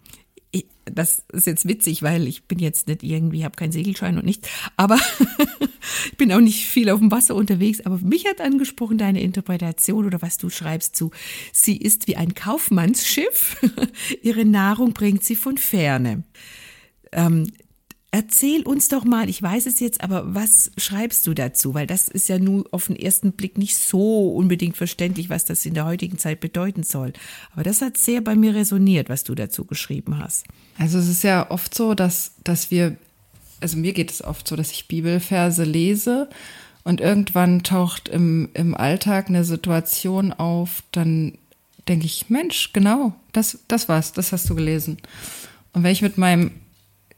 ich, 0.52 0.66
das 0.84 1.24
ist 1.32 1.46
jetzt 1.46 1.68
witzig, 1.68 2.02
weil 2.02 2.26
ich 2.26 2.44
bin 2.44 2.58
jetzt 2.58 2.88
nicht 2.88 3.02
irgendwie, 3.02 3.44
habe 3.44 3.56
keinen 3.56 3.72
Segelschein 3.72 4.16
und 4.16 4.24
nichts, 4.24 4.48
aber 4.76 4.98
ich 6.10 6.16
bin 6.16 6.32
auch 6.32 6.40
nicht 6.40 6.66
viel 6.66 6.90
auf 6.90 7.00
dem 7.00 7.10
Wasser 7.10 7.34
unterwegs, 7.34 7.80
aber 7.80 7.98
mich 7.98 8.26
hat 8.26 8.40
angesprochen 8.40 8.96
deine 8.96 9.20
Interpretation 9.22 10.06
oder 10.06 10.22
was 10.22 10.38
du 10.38 10.48
schreibst 10.48 10.96
zu, 10.96 11.10
sie 11.52 11.76
ist 11.76 12.06
wie 12.06 12.16
ein 12.16 12.34
Kaufmannsschiff, 12.34 13.56
ihre 14.22 14.44
Nahrung 14.44 14.92
bringt 14.92 15.24
sie 15.24 15.36
von 15.36 15.58
ferne. 15.58 16.22
Ähm, 17.12 17.52
Erzähl 18.16 18.62
uns 18.62 18.88
doch 18.88 19.04
mal, 19.04 19.28
ich 19.28 19.42
weiß 19.42 19.66
es 19.66 19.78
jetzt, 19.78 20.00
aber 20.00 20.34
was 20.34 20.70
schreibst 20.78 21.26
du 21.26 21.34
dazu? 21.34 21.74
Weil 21.74 21.86
das 21.86 22.08
ist 22.08 22.30
ja 22.30 22.38
nur 22.38 22.64
auf 22.70 22.86
den 22.86 22.96
ersten 22.96 23.32
Blick 23.32 23.58
nicht 23.58 23.76
so 23.76 24.30
unbedingt 24.30 24.74
verständlich, 24.74 25.28
was 25.28 25.44
das 25.44 25.66
in 25.66 25.74
der 25.74 25.84
heutigen 25.84 26.16
Zeit 26.16 26.40
bedeuten 26.40 26.82
soll. 26.82 27.12
Aber 27.52 27.62
das 27.62 27.82
hat 27.82 27.98
sehr 27.98 28.22
bei 28.22 28.34
mir 28.34 28.54
resoniert, 28.54 29.10
was 29.10 29.22
du 29.22 29.34
dazu 29.34 29.66
geschrieben 29.66 30.18
hast. 30.18 30.46
Also 30.78 30.96
es 30.96 31.10
ist 31.10 31.24
ja 31.24 31.50
oft 31.50 31.74
so, 31.74 31.92
dass, 31.92 32.32
dass 32.42 32.70
wir, 32.70 32.96
also 33.60 33.76
mir 33.76 33.92
geht 33.92 34.10
es 34.10 34.24
oft 34.24 34.48
so, 34.48 34.56
dass 34.56 34.70
ich 34.70 34.88
Bibelverse 34.88 35.64
lese 35.64 36.30
und 36.84 37.02
irgendwann 37.02 37.64
taucht 37.64 38.08
im, 38.08 38.48
im 38.54 38.74
Alltag 38.74 39.28
eine 39.28 39.44
Situation 39.44 40.32
auf, 40.32 40.82
dann 40.90 41.36
denke 41.86 42.06
ich, 42.06 42.30
Mensch, 42.30 42.72
genau, 42.72 43.14
das, 43.32 43.58
das 43.68 43.90
war's, 43.90 44.14
das 44.14 44.32
hast 44.32 44.48
du 44.48 44.54
gelesen. 44.54 44.96
Und 45.74 45.82
wenn 45.82 45.92
ich 45.92 46.00
mit 46.00 46.16
meinem 46.16 46.52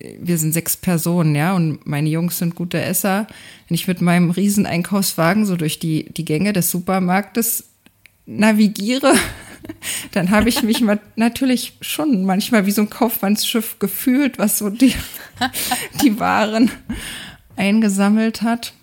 wir 0.01 0.39
sind 0.39 0.53
sechs 0.53 0.77
Personen, 0.77 1.35
ja, 1.35 1.55
und 1.55 1.87
meine 1.87 2.09
Jungs 2.09 2.39
sind 2.39 2.55
gute 2.55 2.81
Esser. 2.81 3.27
Wenn 3.67 3.75
ich 3.75 3.89
mit 3.89 4.01
meinem 4.01 4.31
riesen 4.31 4.65
Einkaufswagen 4.65 5.45
so 5.45 5.57
durch 5.57 5.79
die, 5.79 6.11
die 6.13 6.25
Gänge 6.25 6.53
des 6.53 6.71
Supermarktes 6.71 7.65
navigiere, 8.27 9.15
dann 10.13 10.31
habe 10.31 10.49
ich 10.49 10.63
mich 10.63 10.85
natürlich 11.17 11.75
schon 11.81 12.25
manchmal 12.25 12.67
wie 12.67 12.71
so 12.71 12.83
ein 12.83 12.91
Kaufmannsschiff 12.91 13.79
gefühlt, 13.81 14.39
was 14.39 14.59
so 14.59 14.71
die, 14.71 14.95
die 16.03 16.21
Waren 16.21 16.71
eingesammelt 17.57 18.43
hat. 18.43 18.75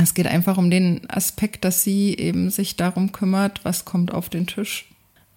Es 0.00 0.14
geht 0.14 0.28
einfach 0.28 0.56
um 0.56 0.70
den 0.70 1.10
Aspekt, 1.10 1.64
dass 1.64 1.82
sie 1.82 2.14
eben 2.16 2.48
sich 2.50 2.76
darum 2.76 3.10
kümmert, 3.10 3.64
was 3.64 3.84
kommt 3.84 4.14
auf 4.14 4.28
den 4.28 4.46
Tisch, 4.46 4.86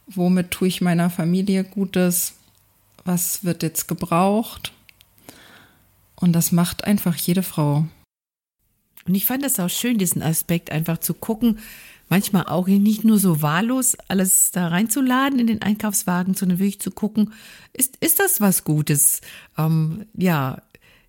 womit 0.05 0.51
tue 0.51 0.67
ich 0.67 0.79
meiner 0.79 1.09
Familie 1.09 1.63
Gutes, 1.63 2.35
was 3.03 3.43
wird 3.43 3.63
jetzt 3.63 3.87
gebraucht 3.87 4.74
und 6.15 6.33
das 6.33 6.51
macht 6.51 6.83
einfach 6.83 7.15
jede 7.15 7.43
Frau. 7.43 7.85
Und 9.07 9.15
ich 9.15 9.25
fand 9.25 9.43
das 9.43 9.59
auch 9.59 9.69
schön, 9.69 9.97
diesen 9.97 10.23
Aspekt 10.23 10.71
einfach 10.71 10.97
zu 10.97 11.13
gucken, 11.13 11.59
manchmal 12.09 12.45
auch 12.45 12.67
nicht 12.67 13.03
nur 13.03 13.19
so 13.19 13.41
wahllos 13.41 13.95
alles 14.07 14.51
da 14.51 14.67
reinzuladen 14.67 15.39
in 15.39 15.47
den 15.47 15.61
Einkaufswagen, 15.61 16.33
sondern 16.33 16.59
wirklich 16.59 16.79
zu 16.79 16.91
gucken, 16.91 17.33
ist, 17.73 17.97
ist 17.99 18.19
das 18.19 18.41
was 18.41 18.63
Gutes? 18.63 19.21
Ähm, 19.57 20.05
ja, 20.13 20.61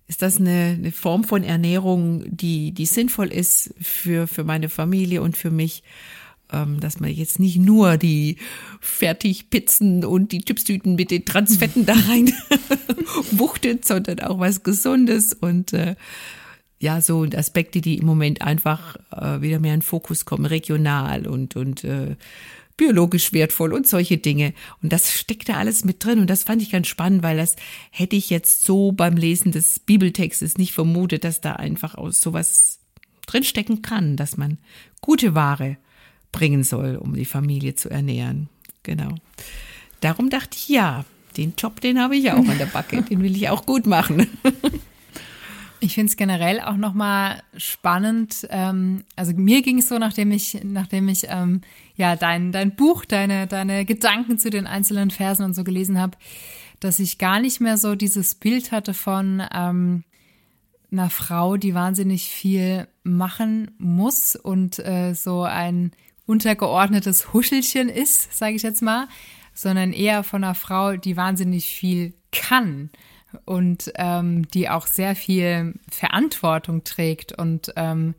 ist 0.07 0.21
das 0.21 0.37
eine, 0.37 0.77
eine 0.77 0.91
Form 0.91 1.23
von 1.23 1.43
Ernährung, 1.43 2.23
die, 2.27 2.71
die 2.71 2.85
sinnvoll 2.85 3.27
ist 3.27 3.73
für, 3.81 4.27
für 4.27 4.43
meine 4.43 4.69
Familie 4.69 5.21
und 5.21 5.35
für 5.35 5.51
mich? 5.51 5.83
Ähm, 6.51 6.79
dass 6.79 6.99
man 6.99 7.11
jetzt 7.11 7.39
nicht 7.39 7.57
nur 7.57 7.97
die 7.97 8.37
Fertigpizzen 8.79 10.05
und 10.05 10.31
die 10.31 10.41
Chipstüten 10.41 10.95
mit 10.95 11.11
den 11.11 11.25
Transfetten 11.25 11.85
da 11.85 11.93
rein 11.93 12.31
wuchtet, 13.31 13.85
sondern 13.85 14.19
auch 14.21 14.39
was 14.39 14.63
Gesundes 14.63 15.33
und 15.33 15.73
äh, 15.73 15.95
ja, 16.79 17.01
so 17.01 17.23
Aspekte, 17.35 17.81
die 17.81 17.97
im 17.97 18.05
Moment 18.05 18.41
einfach 18.41 18.97
äh, 19.11 19.41
wieder 19.41 19.59
mehr 19.59 19.73
in 19.73 19.81
Fokus 19.81 20.25
kommen, 20.25 20.45
regional 20.45 21.25
und, 21.25 21.55
und 21.55 21.83
äh, 21.83 22.15
biologisch 22.77 23.33
wertvoll 23.33 23.73
und 23.73 23.87
solche 23.87 24.19
Dinge. 24.19 24.53
Und 24.83 24.93
das 24.93 25.11
steckt 25.11 25.49
da 25.49 25.55
alles 25.55 25.83
mit 25.83 26.03
drin. 26.05 26.19
Und 26.19 26.29
das 26.29 26.43
fand 26.43 26.61
ich 26.61 26.71
ganz 26.71 26.87
spannend, 26.87 27.23
weil 27.23 27.37
das 27.37 27.55
hätte 27.89 28.15
ich 28.15 28.29
jetzt 28.29 28.63
so 28.63 28.91
beim 28.91 29.17
Lesen 29.17 29.51
des 29.51 29.79
Bibeltextes 29.79 30.57
nicht 30.57 30.73
vermutet, 30.73 31.23
dass 31.23 31.41
da 31.41 31.53
einfach 31.53 31.95
aus 31.95 32.21
sowas 32.21 32.79
drinstecken 33.25 33.81
kann, 33.81 34.15
dass 34.15 34.37
man 34.37 34.59
gute 35.01 35.33
Ware 35.33 35.77
bringen 36.37 36.63
soll, 36.63 36.97
um 36.97 37.15
die 37.15 37.25
Familie 37.25 37.73
zu 37.73 37.89
ernähren. 37.89 38.47
Genau. 38.83 39.15
Darum 40.01 40.29
dachte 40.29 40.55
ich, 40.55 40.69
ja, 40.69 41.03
den 41.35 41.53
Job, 41.57 41.81
den 41.81 41.99
habe 41.99 42.15
ich 42.15 42.31
auch 42.31 42.47
an 42.47 42.59
der 42.59 42.67
Backe, 42.67 43.01
den 43.09 43.23
will 43.23 43.35
ich 43.35 43.49
auch 43.49 43.65
gut 43.65 43.87
machen. 43.87 44.27
Ich 45.79 45.95
finde 45.95 46.11
es 46.11 46.15
generell 46.17 46.59
auch 46.61 46.77
nochmal 46.77 47.41
spannend. 47.55 48.47
Ähm, 48.49 49.03
also 49.15 49.33
mir 49.33 49.63
ging 49.63 49.79
es 49.79 49.89
so, 49.89 49.97
nachdem 49.97 50.31
ich, 50.31 50.59
nachdem 50.63 51.07
ich 51.07 51.25
ähm, 51.27 51.61
ja 51.95 52.15
dein, 52.15 52.51
dein 52.51 52.75
Buch, 52.75 53.03
deine, 53.03 53.47
deine 53.47 53.85
Gedanken 53.85 54.37
zu 54.37 54.51
den 54.51 54.67
einzelnen 54.67 55.09
Versen 55.09 55.43
und 55.43 55.55
so 55.55 55.63
gelesen 55.63 55.99
habe, 55.99 56.17
dass 56.79 56.99
ich 56.99 57.17
gar 57.17 57.39
nicht 57.39 57.61
mehr 57.61 57.77
so 57.77 57.95
dieses 57.95 58.35
Bild 58.35 58.71
hatte 58.71 58.93
von 58.93 59.43
ähm, 59.53 60.03
einer 60.91 61.09
Frau, 61.09 61.57
die 61.57 61.73
wahnsinnig 61.73 62.29
viel 62.29 62.87
machen 63.03 63.71
muss 63.77 64.35
und 64.35 64.79
äh, 64.79 65.13
so 65.13 65.43
ein 65.43 65.91
untergeordnetes 66.27 67.33
Huschelchen 67.33 67.89
ist, 67.89 68.37
sage 68.37 68.55
ich 68.55 68.61
jetzt 68.61 68.83
mal, 68.83 69.07
sondern 69.53 69.93
eher 69.93 70.23
von 70.23 70.43
einer 70.43 70.53
Frau, 70.53 70.95
die 70.97 71.17
wahnsinnig 71.17 71.65
viel 71.65 72.13
kann 72.31 72.91
und 73.45 73.91
ähm, 73.95 74.47
die 74.49 74.69
auch 74.69 74.85
sehr 74.85 75.15
viel 75.15 75.73
Verantwortung 75.89 76.83
trägt. 76.83 77.31
Und 77.31 77.73
ähm, 77.75 78.13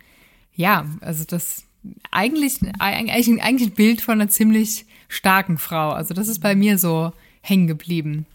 ja, 0.55 0.87
also 1.01 1.25
das 1.25 1.65
eigentlich, 2.11 2.59
eigentlich, 2.81 3.43
eigentlich 3.43 3.69
ein 3.71 3.75
Bild 3.75 4.01
von 4.01 4.21
einer 4.21 4.29
ziemlich 4.29 4.87
starken 5.09 5.59
Frau. 5.59 5.91
Also 5.91 6.15
das 6.15 6.29
ist 6.29 6.41
bei 6.41 6.55
mir 6.55 6.79
so 6.79 7.13
hängen 7.41 7.67
geblieben. 7.67 8.27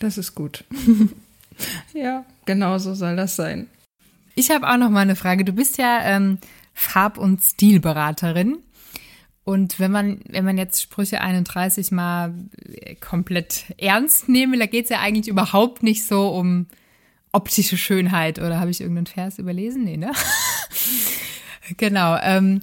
Das 0.00 0.18
ist 0.18 0.34
gut. 0.34 0.64
ja, 1.94 2.24
genau 2.44 2.78
so 2.78 2.94
soll 2.94 3.16
das 3.16 3.36
sein. 3.36 3.68
Ich 4.34 4.50
habe 4.50 4.68
auch 4.68 4.76
noch 4.76 4.90
mal 4.90 5.00
eine 5.00 5.16
Frage. 5.16 5.44
Du 5.44 5.52
bist 5.52 5.78
ja 5.78 6.00
ähm, 6.02 6.38
Farb- 6.74 7.18
und 7.18 7.42
Stilberaterin. 7.42 8.58
Und 9.48 9.80
wenn 9.80 9.90
man, 9.90 10.20
wenn 10.28 10.44
man 10.44 10.58
jetzt 10.58 10.82
Sprüche 10.82 11.22
31 11.22 11.90
mal 11.90 12.34
komplett 13.00 13.64
ernst 13.78 14.28
nehme, 14.28 14.58
da 14.58 14.66
geht 14.66 14.84
es 14.84 14.90
ja 14.90 15.00
eigentlich 15.00 15.26
überhaupt 15.26 15.82
nicht 15.82 16.06
so 16.06 16.28
um 16.28 16.66
optische 17.32 17.78
Schönheit. 17.78 18.40
Oder 18.40 18.60
habe 18.60 18.70
ich 18.70 18.82
irgendeinen 18.82 19.06
Vers 19.06 19.38
überlesen? 19.38 19.84
Nee, 19.84 19.96
ne? 19.96 20.12
genau. 21.78 22.18
Ähm, 22.20 22.60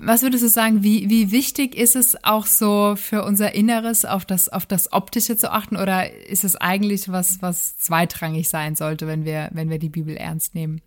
was 0.00 0.22
würdest 0.22 0.42
du 0.42 0.48
sagen, 0.48 0.82
wie, 0.82 1.08
wie 1.08 1.30
wichtig 1.30 1.76
ist 1.76 1.94
es 1.94 2.24
auch 2.24 2.46
so 2.46 2.96
für 2.96 3.22
unser 3.22 3.54
Inneres 3.54 4.04
auf 4.04 4.24
das, 4.24 4.48
auf 4.48 4.66
das 4.66 4.92
Optische 4.92 5.36
zu 5.36 5.52
achten? 5.52 5.76
Oder 5.76 6.12
ist 6.12 6.42
es 6.42 6.56
eigentlich 6.56 7.08
was, 7.08 7.40
was 7.40 7.78
zweitrangig 7.78 8.48
sein 8.48 8.74
sollte, 8.74 9.06
wenn 9.06 9.24
wir, 9.24 9.48
wenn 9.52 9.70
wir 9.70 9.78
die 9.78 9.90
Bibel 9.90 10.16
ernst 10.16 10.56
nehmen? 10.56 10.80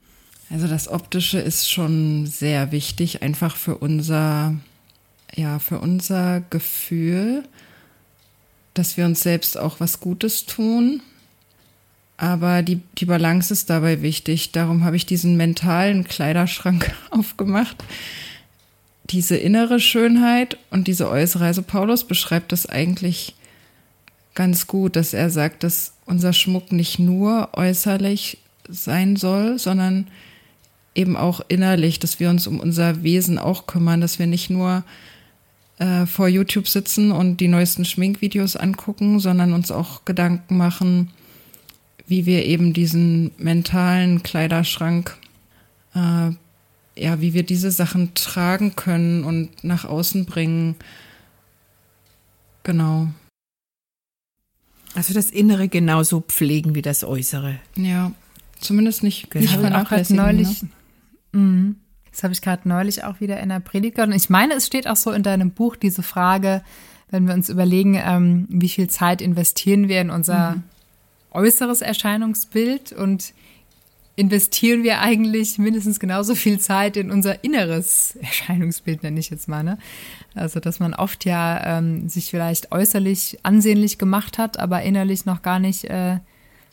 Also 0.49 0.67
das 0.67 0.89
Optische 0.89 1.39
ist 1.39 1.71
schon 1.71 2.25
sehr 2.25 2.73
wichtig, 2.73 3.21
einfach 3.21 3.55
für 3.55 3.77
unser 3.77 4.57
ja, 5.35 5.59
für 5.59 5.79
unser 5.79 6.41
Gefühl, 6.49 7.43
dass 8.73 8.97
wir 8.97 9.05
uns 9.05 9.21
selbst 9.21 9.57
auch 9.57 9.79
was 9.79 9.99
Gutes 9.99 10.45
tun. 10.45 11.01
Aber 12.17 12.61
die, 12.61 12.81
die 12.97 13.05
Balance 13.05 13.51
ist 13.51 13.69
dabei 13.69 14.01
wichtig. 14.01 14.51
Darum 14.51 14.83
habe 14.83 14.95
ich 14.95 15.05
diesen 15.05 15.35
mentalen 15.35 16.03
Kleiderschrank 16.03 16.93
aufgemacht. 17.09 17.83
Diese 19.09 19.35
innere 19.35 19.79
Schönheit 19.79 20.57
und 20.69 20.87
diese 20.87 21.09
äußere. 21.09 21.45
Also 21.45 21.61
Paulus 21.61 22.05
beschreibt 22.05 22.51
das 22.51 22.65
eigentlich 22.65 23.35
ganz 24.35 24.67
gut, 24.67 24.95
dass 24.95 25.13
er 25.13 25.29
sagt, 25.29 25.63
dass 25.63 25.93
unser 26.05 26.33
Schmuck 26.33 26.71
nicht 26.71 26.99
nur 26.99 27.49
äußerlich 27.53 28.37
sein 28.67 29.15
soll, 29.15 29.59
sondern 29.59 30.07
eben 30.95 31.17
auch 31.17 31.41
innerlich, 31.47 31.99
dass 31.99 32.19
wir 32.19 32.29
uns 32.29 32.47
um 32.47 32.59
unser 32.59 33.03
Wesen 33.03 33.37
auch 33.37 33.67
kümmern, 33.67 34.01
dass 34.01 34.19
wir 34.19 34.27
nicht 34.27 34.49
nur 34.49 34.83
äh, 35.83 36.05
vor 36.05 36.29
YouTube 36.29 36.69
sitzen 36.69 37.11
und 37.11 37.37
die 37.37 37.49
neuesten 37.49 37.83
Schminkvideos 37.83 38.55
angucken, 38.55 39.19
sondern 39.19 39.51
uns 39.51 39.69
auch 39.69 40.05
Gedanken 40.05 40.55
machen, 40.55 41.09
wie 42.07 42.25
wir 42.25 42.45
eben 42.45 42.71
diesen 42.71 43.31
mentalen 43.37 44.23
Kleiderschrank, 44.23 45.17
äh, 45.93 46.29
ja, 46.95 47.19
wie 47.19 47.33
wir 47.33 47.43
diese 47.43 47.69
Sachen 47.69 48.13
tragen 48.13 48.77
können 48.77 49.25
und 49.25 49.65
nach 49.65 49.83
außen 49.83 50.25
bringen. 50.25 50.75
Genau. 52.63 53.09
Also 54.95 55.13
das 55.13 55.31
Innere 55.31 55.67
genauso 55.67 56.21
pflegen 56.21 56.75
wie 56.75 56.81
das 56.81 57.03
Äußere. 57.03 57.59
Ja, 57.75 58.13
zumindest 58.61 59.03
nicht, 59.03 59.29
genau. 59.31 59.43
nicht 59.43 59.59
vernachlässigen. 59.59 60.23
Neulich, 60.23 60.63
ne? 60.63 60.69
Mhm. 61.33 61.75
Das 62.13 62.23
habe 62.23 62.33
ich 62.33 62.41
gerade 62.41 62.69
neulich 62.69 63.03
auch 63.03 63.19
wieder 63.19 63.39
in 63.39 63.49
der 63.49 63.59
Predigt 63.59 63.95
gehört. 63.95 64.11
Und 64.11 64.15
ich 64.15 64.29
meine, 64.29 64.53
es 64.53 64.67
steht 64.67 64.87
auch 64.87 64.95
so 64.95 65.11
in 65.11 65.23
deinem 65.23 65.51
Buch 65.51 65.75
diese 65.75 66.03
Frage, 66.03 66.63
wenn 67.09 67.27
wir 67.27 67.33
uns 67.33 67.49
überlegen, 67.49 67.99
ähm, 68.03 68.45
wie 68.49 68.69
viel 68.69 68.87
Zeit 68.87 69.21
investieren 69.21 69.87
wir 69.87 69.99
in 69.99 70.11
unser 70.11 70.51
mhm. 70.51 70.63
äußeres 71.31 71.81
Erscheinungsbild 71.81 72.93
und 72.93 73.33
investieren 74.15 74.83
wir 74.83 74.99
eigentlich 74.99 75.57
mindestens 75.57 75.99
genauso 75.99 76.35
viel 76.35 76.59
Zeit 76.59 76.97
in 76.97 77.09
unser 77.09 77.43
inneres 77.43 78.15
Erscheinungsbild, 78.21 79.01
nenne 79.01 79.19
ich 79.19 79.31
jetzt 79.31 79.47
mal. 79.47 79.63
Ne? 79.63 79.79
Also, 80.35 80.59
dass 80.59 80.79
man 80.79 80.93
oft 80.93 81.25
ja 81.25 81.77
ähm, 81.79 82.09
sich 82.09 82.29
vielleicht 82.29 82.71
äußerlich 82.71 83.39
ansehnlich 83.41 83.97
gemacht 83.97 84.37
hat, 84.37 84.59
aber 84.59 84.83
innerlich 84.83 85.25
noch 85.25 85.41
gar 85.41 85.57
nicht 85.57 85.85
äh, 85.85 86.19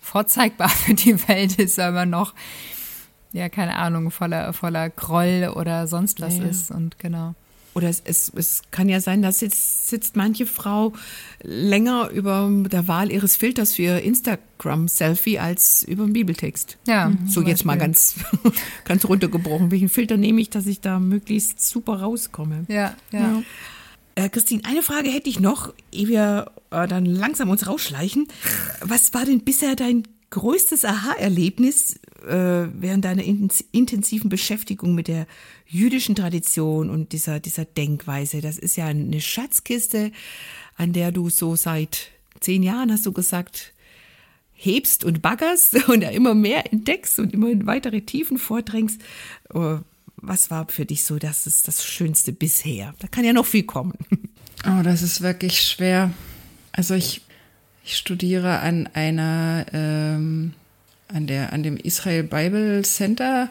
vorzeigbar 0.01 0.69
für 0.69 0.95
die 0.95 1.17
Welt 1.29 1.59
ist, 1.59 1.79
weil 1.79 1.93
man 1.93 2.11
noch 2.11 2.35
ja, 3.33 3.49
keine 3.49 3.77
Ahnung, 3.77 4.11
voller, 4.11 4.53
voller 4.53 4.91
Groll 4.91 5.53
oder 5.55 5.87
sonst 5.87 6.21
was 6.21 6.37
ja, 6.37 6.45
ja. 6.45 6.51
ist. 6.51 6.71
Und 6.71 6.99
genau. 6.99 7.35
Oder 7.73 7.89
es, 7.89 8.03
es, 8.05 8.33
es 8.35 8.63
kann 8.73 8.89
ja 8.89 9.01
sein, 9.01 9.23
dass 9.23 9.41
jetzt 9.41 9.89
sitzt 9.89 10.17
manche 10.17 10.45
Frau 10.45 10.93
länger 11.43 12.11
über 12.11 12.51
der 12.69 12.89
Wahl 12.89 13.13
ihres 13.13 13.37
Filters 13.37 13.75
für 13.77 13.83
ihr 13.83 14.03
Instagram-Selfie 14.03 15.39
als 15.39 15.85
über 15.85 16.05
den 16.05 16.13
Bibeltext. 16.13 16.79
Ja. 16.87 17.11
Mhm. 17.11 17.29
So 17.29 17.43
jetzt 17.43 17.65
mal 17.65 17.79
ganz, 17.79 18.17
ganz 18.85 19.05
runtergebrochen. 19.05 19.71
Welchen 19.71 19.89
Filter 19.89 20.17
nehme 20.17 20.41
ich, 20.41 20.51
dass 20.51 20.67
ich 20.67 20.81
da 20.81 20.99
möglichst 20.99 21.65
super 21.65 22.01
rauskomme? 22.01 22.65
Ja, 22.67 22.95
ja. 23.13 23.21
ja. 23.21 23.43
Äh, 24.17 24.29
Christine, 24.29 24.63
eine 24.65 24.83
Frage 24.83 25.09
hätte 25.09 25.31
ich 25.31 25.39
noch, 25.39 25.73
ehe 25.93 26.09
wir 26.09 26.51
äh, 26.71 26.89
dann 26.89 27.07
langsam 27.07 27.51
uns 27.51 27.69
rausschleichen. 27.69 28.27
Was 28.81 29.15
war 29.15 29.25
denn 29.25 29.45
bisher 29.45 29.77
dein 29.77 30.03
größtes 30.31 30.85
Aha-Erlebnis 30.85 31.97
äh, 32.27 32.69
während 32.73 33.05
deiner 33.05 33.23
intensiven 33.25 34.31
Beschäftigung 34.31 34.95
mit 34.95 35.09
der 35.09 35.27
jüdischen 35.67 36.15
Tradition 36.15 36.89
und 36.89 37.13
dieser, 37.13 37.41
dieser 37.41 37.65
Denkweise? 37.65 38.41
Das 38.41 38.59
ist 38.59 38.77
ja 38.77 38.87
eine 38.87 39.21
Schatzkiste, 39.21 40.13
an 40.77 40.93
der 40.93 41.13
du 41.13 41.31
so 41.31 41.57
seit 41.57 42.09
zehn 42.41 42.63
Jahren, 42.63 42.93
hast 42.93 43.07
du 43.07 43.13
gesagt, 43.13 43.75
hebst 44.53 45.05
und 45.05 45.23
baggerst 45.23 45.89
und 45.89 46.03
immer 46.03 46.35
mehr 46.35 46.73
entdeckst 46.73 47.19
und 47.19 47.33
immer 47.33 47.51
in 47.51 47.67
weitere 47.67 48.01
Tiefen 48.03 48.39
vordrängst. 48.39 49.01
Äh, 49.55 49.79
was 50.23 50.51
war 50.51 50.69
für 50.69 50.85
dich 50.85 51.05
so 51.05 51.19
das 51.19 51.47
ist 51.47 51.67
das 51.67 51.85
Schönste 51.85 52.33
bisher? 52.33 52.95
Da 52.99 53.09
kann 53.09 53.25
ja 53.25 53.33
noch 53.33 53.47
viel 53.47 53.65
kommen. 53.65 53.95
Oh, 54.67 54.83
das 54.83 55.01
ist 55.01 55.23
wirklich 55.23 55.63
schwer. 55.63 56.13
Also 56.73 56.93
ich 56.93 57.23
ich 57.91 57.97
studiere 57.97 58.61
an 58.61 58.89
einer, 58.95 59.67
ähm, 59.73 60.55
an 61.09 61.27
der, 61.27 61.53
an 61.53 61.65
dem 61.65 61.77
Israel 61.77 62.23
Bible 62.23 62.83
Center 62.83 63.49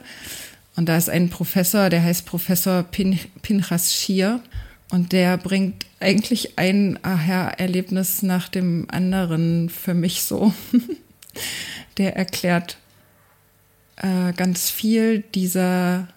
und 0.78 0.88
da 0.88 0.96
ist 0.96 1.10
ein 1.10 1.30
Professor, 1.30 1.90
der 1.90 2.02
heißt 2.04 2.26
Professor 2.26 2.84
Pin, 2.84 3.20
Pinchas 3.42 3.94
Schier 3.94 4.40
und 4.92 5.12
der 5.12 5.38
bringt 5.38 5.86
eigentlich 6.00 6.58
ein 6.58 6.98
Aha-Erlebnis 7.04 8.22
nach 8.22 8.48
dem 8.48 8.88
anderen 8.90 9.68
für 9.68 9.94
mich 9.94 10.24
so. 10.24 10.54
der 11.98 12.16
erklärt 12.16 12.78
äh, 13.98 14.32
ganz 14.32 14.70
viel 14.70 15.20
dieser, 15.36 16.08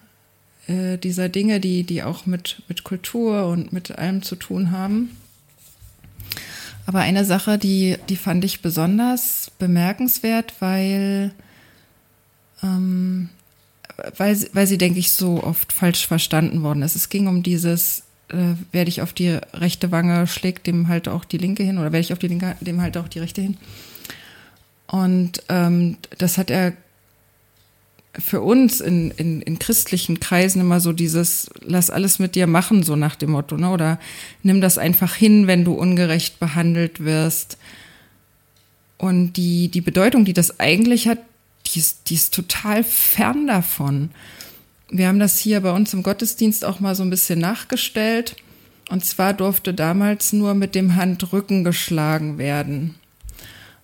äh, 0.67 0.97
dieser 0.97 1.27
Dinge, 1.27 1.59
die, 1.59 1.83
die 1.83 2.03
auch 2.03 2.25
mit, 2.25 2.63
mit 2.69 2.85
Kultur 2.85 3.47
und 3.47 3.73
mit 3.73 3.91
allem 3.91 4.23
zu 4.23 4.37
tun 4.37 4.71
haben. 4.71 5.17
Aber 6.85 6.99
eine 6.99 7.25
Sache, 7.25 7.57
die, 7.57 7.97
die 8.09 8.17
fand 8.17 8.43
ich 8.43 8.61
besonders 8.61 9.51
bemerkenswert, 9.57 10.53
weil, 10.59 11.31
ähm, 12.61 13.29
weil, 14.17 14.37
weil 14.53 14.67
sie, 14.67 14.77
denke 14.77 14.99
ich, 14.99 15.11
so 15.11 15.43
oft 15.43 15.71
falsch 15.71 16.07
verstanden 16.07 16.61
worden 16.63 16.81
ist. 16.81 16.95
Es 16.95 17.09
ging 17.09 17.27
um 17.27 17.41
dieses 17.41 18.03
äh, 18.33 18.55
wer 18.71 18.85
dich 18.85 19.01
auf 19.01 19.13
die 19.13 19.39
rechte 19.53 19.91
Wange 19.91 20.27
schlägt, 20.27 20.67
dem 20.67 20.87
halt 20.87 21.07
auch 21.07 21.23
die 21.23 21.37
linke 21.37 21.63
hin 21.63 21.77
oder 21.77 21.91
wer 21.91 22.01
dich 22.01 22.13
auf 22.13 22.19
die 22.19 22.27
linke, 22.27 22.55
dem 22.61 22.81
halt 22.81 22.97
auch 22.97 23.07
die 23.07 23.19
rechte 23.19 23.41
hin. 23.41 23.57
Und 24.87 25.43
ähm, 25.49 25.97
das 26.17 26.37
hat 26.37 26.49
er 26.49 26.73
für 28.19 28.41
uns 28.41 28.79
in, 28.79 29.11
in, 29.11 29.41
in 29.41 29.57
christlichen 29.57 30.19
Kreisen 30.19 30.61
immer 30.61 30.79
so 30.79 30.93
dieses, 30.93 31.49
lass 31.61 31.89
alles 31.89 32.19
mit 32.19 32.35
dir 32.35 32.45
machen, 32.45 32.83
so 32.83 32.95
nach 32.95 33.15
dem 33.15 33.31
Motto, 33.31 33.57
ne? 33.57 33.69
Oder 33.71 33.99
nimm 34.43 34.61
das 34.61 34.77
einfach 34.77 35.15
hin, 35.15 35.47
wenn 35.47 35.65
du 35.65 35.73
ungerecht 35.73 36.39
behandelt 36.39 37.03
wirst. 37.03 37.57
Und 38.97 39.33
die, 39.33 39.69
die 39.69 39.81
Bedeutung, 39.81 40.25
die 40.25 40.33
das 40.33 40.59
eigentlich 40.59 41.07
hat, 41.07 41.19
die 41.67 41.79
ist, 41.79 42.09
die 42.09 42.15
ist 42.15 42.33
total 42.33 42.83
fern 42.83 43.47
davon. 43.47 44.11
Wir 44.89 45.07
haben 45.07 45.19
das 45.19 45.39
hier 45.39 45.61
bei 45.61 45.71
uns 45.71 45.93
im 45.93 46.03
Gottesdienst 46.03 46.65
auch 46.65 46.79
mal 46.79 46.93
so 46.93 47.01
ein 47.01 47.09
bisschen 47.09 47.39
nachgestellt. 47.39 48.35
Und 48.89 49.03
zwar 49.03 49.33
durfte 49.33 49.73
damals 49.73 50.33
nur 50.33 50.53
mit 50.53 50.75
dem 50.75 50.95
Handrücken 50.95 51.63
geschlagen 51.63 52.37
werden. 52.37 52.95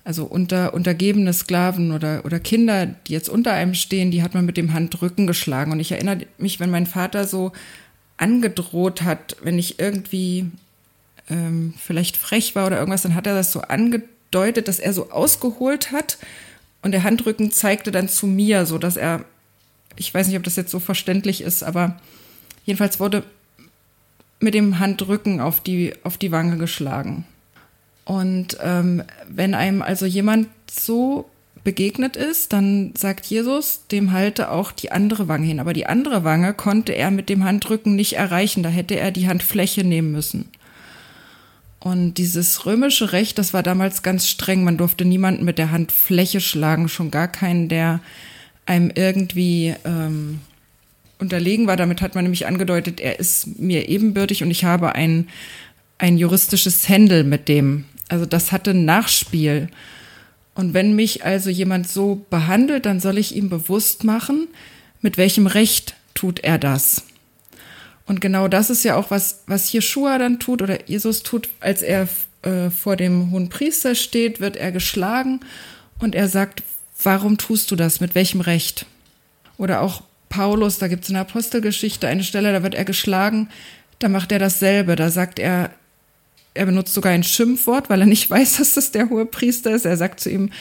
Also 0.09 0.23
unter, 0.23 0.73
untergebene 0.73 1.31
Sklaven 1.33 1.91
oder, 1.91 2.25
oder 2.25 2.39
Kinder, 2.39 2.87
die 2.87 3.13
jetzt 3.13 3.29
unter 3.29 3.53
einem 3.53 3.75
stehen, 3.75 4.09
die 4.09 4.23
hat 4.23 4.33
man 4.33 4.43
mit 4.43 4.57
dem 4.57 4.73
Handrücken 4.73 5.27
geschlagen. 5.27 5.71
Und 5.71 5.79
ich 5.79 5.91
erinnere 5.91 6.25
mich, 6.39 6.59
wenn 6.59 6.71
mein 6.71 6.87
Vater 6.87 7.27
so 7.27 7.51
angedroht 8.17 9.03
hat, 9.03 9.37
wenn 9.43 9.59
ich 9.59 9.77
irgendwie 9.77 10.47
ähm, 11.29 11.75
vielleicht 11.77 12.17
frech 12.17 12.55
war 12.55 12.65
oder 12.65 12.79
irgendwas, 12.79 13.03
dann 13.03 13.13
hat 13.13 13.27
er 13.27 13.35
das 13.35 13.51
so 13.51 13.61
angedeutet, 13.61 14.67
dass 14.67 14.79
er 14.79 14.93
so 14.93 15.11
ausgeholt 15.11 15.91
hat 15.91 16.17
und 16.81 16.91
der 16.91 17.03
Handrücken 17.03 17.51
zeigte 17.51 17.91
dann 17.91 18.09
zu 18.09 18.25
mir, 18.25 18.65
so 18.65 18.79
dass 18.79 18.97
er 18.97 19.25
ich 19.95 20.11
weiß 20.11 20.27
nicht, 20.27 20.37
ob 20.37 20.43
das 20.43 20.55
jetzt 20.55 20.71
so 20.71 20.79
verständlich 20.79 21.41
ist, 21.41 21.61
aber 21.61 21.99
jedenfalls 22.65 22.99
wurde 22.99 23.23
mit 24.39 24.55
dem 24.55 24.79
Handrücken 24.79 25.39
auf 25.39 25.61
die, 25.61 25.93
auf 26.01 26.17
die 26.17 26.31
Wange 26.31 26.57
geschlagen. 26.57 27.25
Und 28.09 28.57
ähm, 28.63 29.03
wenn 29.27 29.53
einem 29.53 29.83
also 29.83 30.07
jemand 30.07 30.47
so 30.67 31.29
begegnet 31.63 32.15
ist, 32.15 32.53
dann 32.53 32.91
sagt 32.97 33.27
Jesus, 33.27 33.81
dem 33.91 34.13
halte 34.13 34.49
auch 34.49 34.71
die 34.71 34.91
andere 34.91 35.27
Wange 35.27 35.45
hin. 35.45 35.59
Aber 35.59 35.73
die 35.73 35.85
andere 35.85 36.23
Wange 36.23 36.55
konnte 36.55 36.93
er 36.93 37.11
mit 37.11 37.29
dem 37.29 37.43
Handrücken 37.43 37.95
nicht 37.95 38.13
erreichen. 38.13 38.63
Da 38.63 38.69
hätte 38.69 38.95
er 38.99 39.11
die 39.11 39.27
Handfläche 39.27 39.83
nehmen 39.83 40.11
müssen. 40.11 40.45
Und 41.79 42.15
dieses 42.15 42.65
römische 42.65 43.11
Recht, 43.11 43.37
das 43.37 43.53
war 43.53 43.61
damals 43.61 44.01
ganz 44.01 44.27
streng. 44.27 44.63
Man 44.63 44.77
durfte 44.77 45.05
niemanden 45.05 45.45
mit 45.45 45.59
der 45.59 45.69
Handfläche 45.69 46.41
schlagen, 46.41 46.89
schon 46.89 47.11
gar 47.11 47.27
keinen, 47.27 47.69
der 47.69 47.99
einem 48.65 48.91
irgendwie 48.95 49.75
ähm, 49.85 50.39
unterlegen 51.19 51.67
war. 51.67 51.77
Damit 51.77 52.01
hat 52.01 52.15
man 52.15 52.23
nämlich 52.23 52.47
angedeutet, 52.47 53.01
er 53.01 53.19
ist 53.19 53.59
mir 53.59 53.87
ebenbürtig 53.87 54.41
und 54.41 54.49
ich 54.49 54.63
habe 54.63 54.95
ein, 54.95 55.27
ein 55.99 56.17
juristisches 56.17 56.89
Händel 56.89 57.23
mit 57.23 57.47
dem. 57.47 57.85
Also 58.09 58.25
das 58.25 58.51
hatte 58.51 58.71
ein 58.71 58.85
Nachspiel. 58.85 59.69
Und 60.55 60.73
wenn 60.73 60.95
mich 60.95 61.23
also 61.23 61.49
jemand 61.49 61.87
so 61.87 62.25
behandelt, 62.29 62.85
dann 62.85 62.99
soll 62.99 63.17
ich 63.17 63.35
ihm 63.35 63.49
bewusst 63.49 64.03
machen, 64.03 64.47
mit 65.01 65.17
welchem 65.17 65.47
Recht 65.47 65.95
tut 66.13 66.39
er 66.41 66.57
das. 66.57 67.03
Und 68.05 68.19
genau 68.19 68.47
das 68.47 68.69
ist 68.69 68.83
ja 68.83 68.95
auch 68.95 69.11
was, 69.11 69.43
was 69.45 69.71
Jeshua 69.71 70.17
dann 70.17 70.39
tut 70.39 70.61
oder 70.61 70.89
Jesus 70.89 71.23
tut, 71.23 71.47
als 71.59 71.81
er 71.81 72.09
äh, 72.41 72.69
vor 72.71 72.95
dem 72.95 73.31
hohen 73.31 73.49
Priester 73.49 73.95
steht, 73.95 74.39
wird 74.41 74.57
er 74.57 74.71
geschlagen 74.71 75.41
und 75.99 76.15
er 76.15 76.27
sagt, 76.27 76.63
warum 77.03 77.37
tust 77.37 77.69
du 77.71 77.75
das? 77.75 77.99
Mit 77.99 78.15
welchem 78.15 78.41
Recht? 78.41 78.85
Oder 79.57 79.81
auch 79.81 80.01
Paulus, 80.29 80.79
da 80.79 80.87
gibt 80.87 81.03
es 81.03 81.09
in 81.09 81.13
der 81.13 81.21
Apostelgeschichte 81.21 82.07
eine 82.07 82.23
Stelle, 82.23 82.51
da 82.51 82.63
wird 82.63 82.75
er 82.75 82.85
geschlagen, 82.85 83.49
da 83.99 84.09
macht 84.09 84.31
er 84.31 84.39
dasselbe. 84.39 84.95
Da 84.95 85.09
sagt 85.09 85.39
er, 85.39 85.71
er 86.59 86.65
benutzt 86.65 86.93
sogar 86.93 87.13
ein 87.13 87.23
Schimpfwort, 87.23 87.89
weil 87.89 88.01
er 88.01 88.05
nicht 88.05 88.29
weiß, 88.29 88.57
dass 88.57 88.73
das 88.73 88.91
der 88.91 89.09
hohe 89.09 89.25
Priester 89.25 89.71
ist. 89.71 89.85
Er 89.85 89.95
sagt 89.95 90.19
zu 90.19 90.29
ihm, 90.29 90.51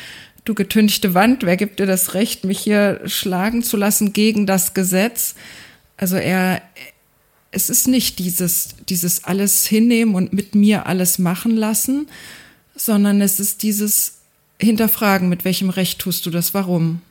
du 0.45 0.55
getünchte 0.55 1.13
Wand, 1.13 1.43
wer 1.43 1.57
gibt 1.57 1.81
dir 1.81 1.87
das 1.87 2.15
Recht, 2.15 2.45
mich 2.45 2.61
hier 2.61 3.01
schlagen 3.05 3.65
zu 3.65 3.77
lassen 3.77 4.13
gegen 4.13 4.47
das 4.47 4.75
Gesetz? 4.75 5.35
Also 5.97 6.17
er, 6.17 6.63
es 7.51 7.69
ist 7.69 7.89
nicht 7.89 8.21
dieses, 8.21 8.77
dieses 8.89 9.25
alles 9.25 9.67
hinnehmen 9.67 10.15
und 10.15 10.33
mit 10.33 10.55
mir 10.55 10.87
alles 10.87 11.19
machen 11.19 11.57
lassen, 11.57 12.07
sondern 12.77 13.21
es 13.21 13.41
ist 13.41 13.65
dieses 13.65 14.19
hinterfragen, 14.61 15.29
mit 15.29 15.45
welchem 15.45 15.69
Recht 15.69 15.99
tust 15.99 16.25
du 16.25 16.31
das, 16.31 16.55
warum. 16.55 17.03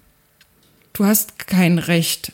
Du 0.93 1.03
hast 1.05 1.37
kein 1.47 1.77
Recht, 1.77 2.31